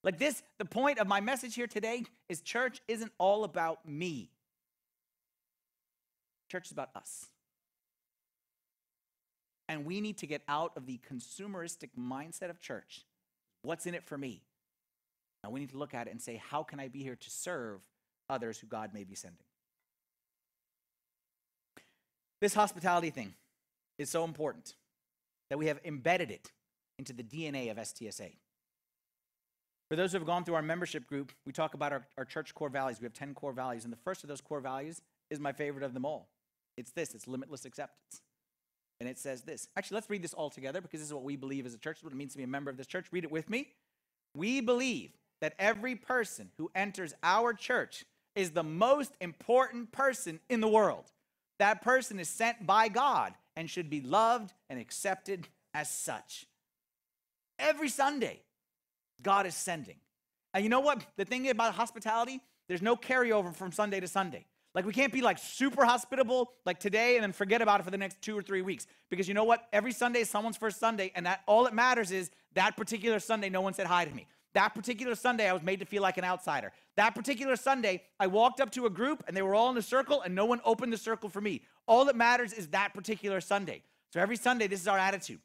Like 0.02 0.18
this, 0.18 0.44
the 0.60 0.66
point 0.66 0.98
of 1.00 1.08
my 1.08 1.20
message 1.20 1.56
here 1.56 1.68
today 1.68 2.06
is 2.30 2.40
church 2.40 2.80
isn't 2.88 3.12
all 3.18 3.44
about 3.44 3.86
me. 3.86 4.30
Church 6.50 6.68
is 6.68 6.72
about 6.72 6.92
us. 6.96 7.26
And 9.68 9.86
we 9.86 10.02
need 10.02 10.18
to 10.20 10.28
get 10.28 10.42
out 10.48 10.72
of 10.76 10.86
the 10.86 11.00
consumeristic 11.12 11.90
mindset 12.00 12.50
of 12.50 12.62
church. 12.62 13.04
What's 13.64 13.86
in 13.86 13.96
it 13.96 14.04
for 14.04 14.18
me? 14.18 14.42
Now 15.44 15.50
we 15.50 15.60
need 15.60 15.72
to 15.72 15.78
look 15.78 15.94
at 15.94 16.08
it 16.08 16.12
and 16.12 16.22
say, 16.22 16.42
how 16.50 16.64
can 16.64 16.80
I 16.80 16.88
be 16.88 17.04
here 17.04 17.16
to 17.16 17.30
serve 17.30 17.82
others 18.30 18.60
who 18.60 18.68
God 18.68 18.94
may 18.94 19.04
be 19.04 19.16
sending? 19.16 19.40
This 22.42 22.54
hospitality 22.54 23.10
thing 23.10 23.34
is 23.98 24.10
so 24.10 24.24
important 24.24 24.74
that 25.50 25.58
we 25.58 25.68
have 25.68 25.80
embedded 25.86 26.32
it 26.32 26.52
into 27.00 27.14
the 27.14 27.24
DNA 27.24 27.72
of 27.72 27.78
STSA. 27.78 28.34
For 29.90 29.96
those 29.96 30.12
who 30.12 30.18
have 30.18 30.28
gone 30.28 30.44
through 30.44 30.56
our 30.56 30.62
membership 30.62 31.06
group, 31.06 31.32
we 31.46 31.52
talk 31.52 31.76
about 31.76 31.92
our, 31.92 32.08
our 32.18 32.26
church 32.26 32.56
core 32.56 32.70
values. 32.70 33.00
We 33.00 33.06
have 33.06 33.14
10 33.14 33.36
core 33.36 33.54
values, 33.54 33.84
and 33.84 33.94
the 33.94 33.98
first 33.98 34.24
of 34.24 34.30
those 34.30 34.42
core 34.42 34.60
values 34.60 35.02
is 35.30 35.40
my 35.40 35.52
favorite 35.52 35.84
of 35.84 35.94
them 35.94 36.06
all. 36.06 36.30
It's 36.78 36.92
this 36.92 37.14
it's 37.14 37.28
limitless 37.28 37.66
acceptance. 37.66 38.22
And 39.00 39.10
it 39.10 39.20
says 39.20 39.42
this. 39.42 39.68
Actually, 39.76 39.96
let's 39.96 40.10
read 40.10 40.24
this 40.24 40.34
all 40.34 40.50
together 40.50 40.82
because 40.82 41.00
this 41.00 41.08
is 41.08 41.14
what 41.14 41.24
we 41.24 41.36
believe 41.36 41.66
as 41.66 41.74
a 41.74 41.78
church, 41.78 41.98
what 42.02 42.14
it 42.14 42.16
means 42.16 42.32
to 42.32 42.38
be 42.38 42.44
a 42.44 42.48
member 42.48 42.72
of 42.72 42.78
this 42.78 42.88
church. 42.88 43.08
Read 43.12 43.24
it 43.24 43.32
with 43.32 43.50
me. 43.50 43.70
We 44.36 44.62
believe 44.62 45.12
that 45.42 45.54
every 45.60 45.96
person 45.96 46.52
who 46.58 46.72
enters 46.74 47.14
our 47.22 47.54
church 47.54 48.06
is 48.36 48.52
the 48.52 48.64
most 48.64 49.12
important 49.20 49.92
person 49.92 50.40
in 50.50 50.62
the 50.62 50.68
world. 50.68 51.06
That 51.60 51.82
person 51.82 52.20
is 52.20 52.30
sent 52.30 52.66
by 52.66 52.90
God 52.90 53.34
and 53.56 53.70
should 53.70 53.90
be 53.90 54.02
loved 54.02 54.54
and 54.70 54.80
accepted 54.80 55.48
as 55.74 55.90
such. 55.90 56.46
Every 57.60 57.90
Sunday, 57.90 58.42
God 59.22 59.46
is 59.46 59.56
sending. 59.56 59.96
And 60.54 60.64
you 60.64 60.70
know 60.70 60.82
what? 60.82 61.06
The 61.18 61.26
thing 61.26 61.50
about 61.50 61.74
hospitality, 61.74 62.42
there's 62.68 62.82
no 62.82 62.96
carryover 62.96 63.54
from 63.54 63.72
Sunday 63.72 64.00
to 64.00 64.08
Sunday. 64.08 64.46
Like 64.76 64.86
we 64.86 64.92
can't 64.92 65.14
be 65.14 65.22
like 65.22 65.38
super 65.38 65.86
hospitable 65.86 66.52
like 66.66 66.80
today 66.80 67.16
and 67.16 67.24
then 67.24 67.32
forget 67.32 67.62
about 67.62 67.80
it 67.80 67.84
for 67.84 67.92
the 67.92 67.98
next 67.98 68.22
two 68.22 68.38
or 68.38 68.42
three 68.42 68.62
weeks. 68.62 68.86
Because 69.10 69.26
you 69.26 69.34
know 69.34 69.46
what? 69.46 69.68
Every 69.72 69.94
Sunday 69.94 70.20
is 70.20 70.30
someone's 70.30 70.58
first 70.58 70.80
Sunday, 70.80 71.14
and 71.16 71.26
that 71.26 71.42
all 71.48 71.64
that 71.64 71.74
matters 71.74 72.12
is 72.12 72.30
that 72.54 72.76
particular 72.76 73.20
Sunday, 73.20 73.50
no 73.50 73.62
one 73.62 73.74
said 73.74 73.88
hi 73.88 74.04
to 74.04 74.14
me. 74.14 74.28
That 74.54 74.76
particular 74.76 75.16
Sunday, 75.16 75.50
I 75.50 75.54
was 75.54 75.64
made 75.64 75.80
to 75.80 75.86
feel 75.86 76.02
like 76.02 76.18
an 76.18 76.24
outsider. 76.26 76.72
That 76.98 77.16
particular 77.16 77.56
Sunday, 77.56 78.04
I 78.20 78.28
walked 78.28 78.60
up 78.60 78.72
to 78.72 78.86
a 78.86 78.90
group 78.90 79.24
and 79.28 79.36
they 79.36 79.42
were 79.42 79.56
all 79.56 79.70
in 79.70 79.78
a 79.78 79.82
circle 79.82 80.22
and 80.22 80.36
no 80.36 80.46
one 80.46 80.62
opened 80.64 80.94
the 80.94 80.98
circle 80.98 81.30
for 81.30 81.42
me. 81.42 81.62
All 81.88 82.06
that 82.06 82.16
matters 82.16 82.54
is 82.54 82.68
that 82.70 82.94
particular 82.94 83.42
Sunday. 83.42 83.82
So 84.14 84.22
every 84.22 84.38
Sunday, 84.38 84.68
this 84.68 84.80
is 84.80 84.88
our 84.88 84.98
attitude. 84.98 85.40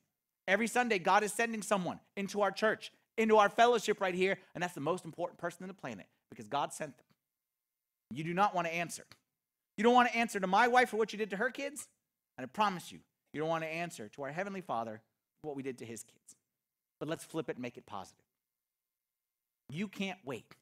Every 0.47 0.69
Sunday, 0.69 1.01
God 1.01 1.25
is 1.25 1.33
sending 1.33 1.63
someone 1.63 1.99
into 2.17 2.41
our 2.41 2.53
church, 2.53 2.93
into 3.19 3.37
our 3.37 3.49
fellowship 3.49 4.01
right 4.01 4.15
here, 4.15 4.39
and 4.55 4.63
that's 4.63 4.75
the 4.75 4.81
most 4.81 5.05
important 5.05 5.39
person 5.39 5.65
on 5.65 5.69
the 5.69 5.75
planet 5.75 6.07
because 6.31 6.49
God 6.49 6.73
sent 6.73 6.97
them. 6.97 7.07
You 8.13 8.25
do 8.25 8.35
not 8.35 8.55
want 8.55 8.69
to 8.69 8.75
answer. 8.75 9.05
You 9.81 9.85
don't 9.85 9.95
want 9.95 10.11
to 10.11 10.15
answer 10.15 10.39
to 10.39 10.47
my 10.47 10.69
wife 10.69 10.91
for 10.91 10.99
what 10.99 11.15
you 11.15 11.19
did 11.19 11.31
to 11.31 11.39
her 11.39 11.49
kids, 11.49 11.89
and 12.37 12.45
I 12.45 12.49
promise 12.49 12.93
you, 12.93 12.99
you 13.33 13.41
don't 13.41 13.49
want 13.49 13.65
to 13.65 13.67
answer 13.67 14.09
to 14.09 14.25
our 14.25 14.31
Heavenly 14.31 14.61
Father 14.61 15.01
for 15.41 15.47
what 15.47 15.57
we 15.57 15.63
did 15.63 15.79
to 15.79 15.87
his 15.87 16.03
kids. 16.03 16.37
But 16.99 17.09
let's 17.09 17.25
flip 17.25 17.49
it 17.49 17.57
and 17.57 17.63
make 17.63 17.79
it 17.79 17.87
positive. 17.87 18.27
You 19.71 19.89
can't 19.89 20.19
wait. 20.23 20.55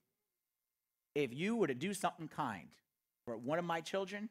If 1.17 1.35
you 1.35 1.57
were 1.57 1.67
to 1.67 1.75
do 1.75 1.95
something 1.95 2.29
kind 2.29 2.69
for 3.25 3.37
one 3.37 3.59
of 3.59 3.65
my 3.65 3.81
children, 3.81 4.29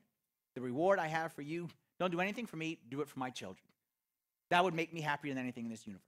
the 0.56 0.62
reward 0.62 1.00
I 1.00 1.08
have 1.08 1.34
for 1.34 1.42
you, 1.42 1.68
don't 2.00 2.14
do 2.14 2.22
anything 2.22 2.46
for 2.46 2.56
me, 2.56 2.80
do 2.90 3.02
it 3.02 3.10
for 3.10 3.20
my 3.20 3.30
children. 3.30 3.68
That 4.52 4.64
would 4.64 4.74
make 4.74 4.94
me 4.94 5.02
happier 5.02 5.34
than 5.34 5.44
anything 5.44 5.66
in 5.66 5.70
this 5.70 5.86
universe. 5.86 6.06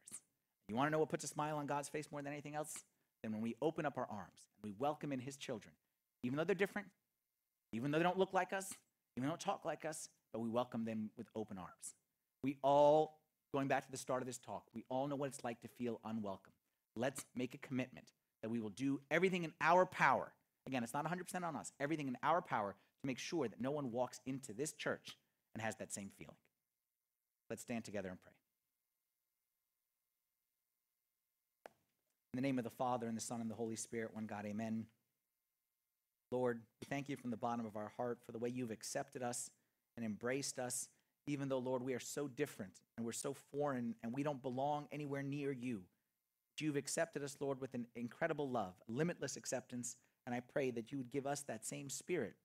You 0.69 0.77
want 0.77 0.87
to 0.87 0.91
know 0.91 0.99
what 0.99 1.09
puts 1.09 1.25
a 1.25 1.27
smile 1.27 1.57
on 1.57 1.65
God's 1.65 1.89
face 1.89 2.07
more 2.13 2.21
than 2.21 2.31
anything 2.31 2.55
else? 2.55 2.73
Then 3.23 3.33
when 3.33 3.41
we 3.41 3.57
open 3.61 3.85
up 3.85 3.97
our 3.97 4.07
arms 4.09 4.39
and 4.63 4.71
we 4.71 4.73
welcome 4.79 5.11
in 5.11 5.19
his 5.19 5.35
children, 5.35 5.73
even 6.23 6.37
though 6.37 6.45
they're 6.45 6.55
different, 6.55 6.87
even 7.71 7.91
though 7.91 7.97
they 7.97 8.03
don't 8.03 8.17
look 8.17 8.33
like 8.33 8.53
us, 8.53 8.73
even 9.15 9.27
though 9.27 9.35
they 9.35 9.37
don't 9.37 9.39
talk 9.39 9.65
like 9.65 9.85
us, 9.85 10.09
but 10.33 10.39
we 10.39 10.49
welcome 10.49 10.85
them 10.85 11.09
with 11.17 11.27
open 11.35 11.57
arms. 11.57 11.95
We 12.43 12.57
all, 12.61 13.19
going 13.53 13.67
back 13.67 13.85
to 13.85 13.91
the 13.91 13.97
start 13.97 14.21
of 14.21 14.27
this 14.27 14.37
talk, 14.37 14.63
we 14.73 14.85
all 14.89 15.07
know 15.07 15.15
what 15.15 15.27
it's 15.27 15.43
like 15.43 15.61
to 15.61 15.67
feel 15.67 15.99
unwelcome. 16.05 16.53
Let's 16.95 17.25
make 17.35 17.53
a 17.53 17.57
commitment 17.57 18.07
that 18.41 18.49
we 18.49 18.59
will 18.59 18.69
do 18.69 19.01
everything 19.11 19.43
in 19.43 19.53
our 19.61 19.85
power. 19.85 20.33
Again, 20.67 20.83
it's 20.83 20.93
not 20.93 21.05
100% 21.05 21.43
on 21.43 21.55
us, 21.55 21.71
everything 21.79 22.07
in 22.07 22.17
our 22.23 22.41
power 22.41 22.75
to 23.01 23.07
make 23.07 23.17
sure 23.17 23.47
that 23.47 23.61
no 23.61 23.71
one 23.71 23.91
walks 23.91 24.19
into 24.25 24.53
this 24.53 24.73
church 24.73 25.17
and 25.53 25.61
has 25.61 25.75
that 25.77 25.93
same 25.93 26.11
feeling. 26.17 26.35
Let's 27.49 27.61
stand 27.61 27.85
together 27.85 28.09
and 28.09 28.21
pray. 28.21 28.33
In 32.33 32.37
the 32.37 32.47
name 32.47 32.59
of 32.59 32.63
the 32.63 32.69
Father, 32.69 33.07
and 33.07 33.17
the 33.17 33.21
Son, 33.21 33.41
and 33.41 33.49
the 33.49 33.55
Holy 33.55 33.75
Spirit, 33.75 34.13
one 34.13 34.27
God, 34.27 34.45
amen. 34.45 34.85
Lord, 36.31 36.61
we 36.81 36.85
thank 36.87 37.09
you 37.09 37.15
from 37.15 37.31
the 37.31 37.37
bottom 37.37 37.65
of 37.65 37.75
our 37.75 37.91
heart 37.97 38.19
for 38.25 38.31
the 38.31 38.39
way 38.39 38.49
you've 38.49 38.71
accepted 38.71 39.23
us 39.23 39.49
and 39.97 40.05
embraced 40.05 40.59
us, 40.59 40.87
even 41.27 41.49
though, 41.49 41.59
Lord, 41.59 41.83
we 41.83 41.93
are 41.93 41.99
so 41.99 42.27
different 42.27 42.81
and 42.97 43.05
we're 43.05 43.11
so 43.11 43.33
foreign 43.51 43.95
and 44.03 44.13
we 44.13 44.23
don't 44.23 44.41
belong 44.41 44.87
anywhere 44.91 45.23
near 45.23 45.51
you. 45.51 45.81
But 46.55 46.61
You've 46.61 46.75
accepted 46.75 47.23
us, 47.23 47.37
Lord, 47.39 47.59
with 47.59 47.73
an 47.73 47.87
incredible 47.95 48.49
love, 48.49 48.73
limitless 48.87 49.37
acceptance, 49.37 49.95
and 50.25 50.35
I 50.35 50.41
pray 50.41 50.71
that 50.71 50.91
you 50.91 50.99
would 50.99 51.11
give 51.11 51.25
us 51.25 51.41
that 51.43 51.65
same 51.65 51.89
spirit, 51.89 52.35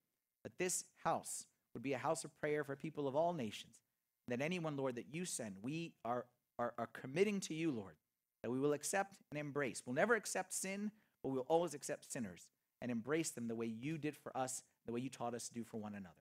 that 0.43 0.57
this 0.57 0.85
house 1.03 1.45
would 1.73 1.83
be 1.83 1.93
a 1.93 1.99
house 1.99 2.23
of 2.23 2.35
prayer 2.39 2.63
for 2.63 2.75
people 2.75 3.07
of 3.07 3.15
all 3.15 3.33
nations, 3.33 3.81
that 4.27 4.41
anyone, 4.41 4.77
Lord, 4.77 4.95
that 4.95 5.13
you 5.13 5.25
send, 5.25 5.55
we 5.61 5.93
are, 6.03 6.25
are, 6.57 6.73
are 6.79 6.89
committing 6.93 7.39
to 7.41 7.53
you, 7.53 7.71
Lord, 7.71 7.95
that 8.41 8.49
we 8.49 8.59
will 8.59 8.73
accept 8.73 9.17
and 9.29 9.39
embrace. 9.39 9.83
We'll 9.85 9.95
never 9.95 10.15
accept 10.15 10.53
sin, 10.53 10.91
but 11.21 11.29
we'll 11.29 11.45
always 11.47 11.73
accept 11.75 12.11
sinners 12.11 12.47
and 12.81 12.91
embrace 12.91 13.31
them 13.31 13.47
the 13.47 13.55
way 13.55 13.65
you 13.65 13.97
did 13.97 14.15
for 14.15 14.35
us, 14.35 14.63
the 14.85 14.91
way 14.91 14.99
you 14.99 15.09
taught 15.09 15.33
us 15.33 15.47
to 15.47 15.53
do 15.53 15.63
for 15.63 15.77
one 15.77 15.93
another. 15.93 16.15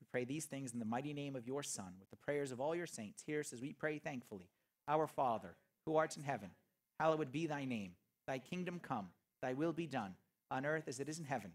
We 0.00 0.06
pray 0.10 0.24
these 0.24 0.46
things 0.46 0.72
in 0.72 0.78
the 0.78 0.84
mighty 0.84 1.12
name 1.12 1.36
of 1.36 1.46
your 1.46 1.62
Son, 1.62 1.94
with 2.00 2.10
the 2.10 2.16
prayers 2.16 2.52
of 2.52 2.60
all 2.60 2.74
your 2.74 2.86
saints. 2.86 3.22
Hear 3.26 3.40
us 3.40 3.52
as 3.52 3.60
we 3.60 3.72
pray 3.72 3.98
thankfully. 3.98 4.48
Our 4.88 5.06
Father, 5.06 5.56
who 5.86 5.96
art 5.96 6.16
in 6.16 6.22
heaven, 6.22 6.50
hallowed 6.98 7.32
be 7.32 7.46
thy 7.46 7.64
name. 7.64 7.92
Thy 8.26 8.38
kingdom 8.38 8.80
come, 8.80 9.08
thy 9.42 9.52
will 9.52 9.72
be 9.72 9.86
done, 9.86 10.14
on 10.50 10.66
earth 10.66 10.84
as 10.88 11.00
it 11.00 11.08
is 11.08 11.18
in 11.18 11.24
heaven. 11.26 11.52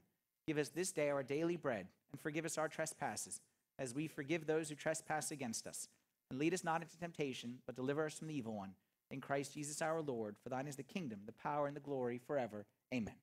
Give 0.48 0.58
us 0.58 0.70
this 0.70 0.92
day 0.92 1.10
our 1.10 1.24
daily 1.24 1.56
bread, 1.56 1.88
and 2.12 2.22
forgive 2.22 2.46
us 2.46 2.58
our 2.58 2.68
trespasses, 2.68 3.42
as 3.80 3.96
we 3.96 4.08
forgive 4.08 4.46
those 4.46 4.70
who 4.70 4.76
trespass 4.76 5.32
against 5.32 5.68
us. 5.68 5.88
And 6.30 6.40
lead 6.40 6.54
us 6.54 6.64
not 6.64 6.82
into 6.82 6.98
temptation, 6.98 7.60
but 7.66 7.76
deliver 7.76 8.06
us 8.06 8.14
from 8.18 8.28
the 8.28 8.36
evil 8.36 8.56
one. 8.56 8.72
In 9.12 9.22
Christ 9.22 9.54
Jesus 9.54 9.82
our 9.82 10.02
Lord, 10.02 10.36
for 10.42 10.50
thine 10.50 10.68
is 10.68 10.76
the 10.76 10.84
kingdom, 10.84 11.20
the 11.26 11.32
power, 11.32 11.68
and 11.68 11.76
the 11.76 11.82
glory 11.82 12.20
forever. 12.26 12.66
Amen. 12.94 13.14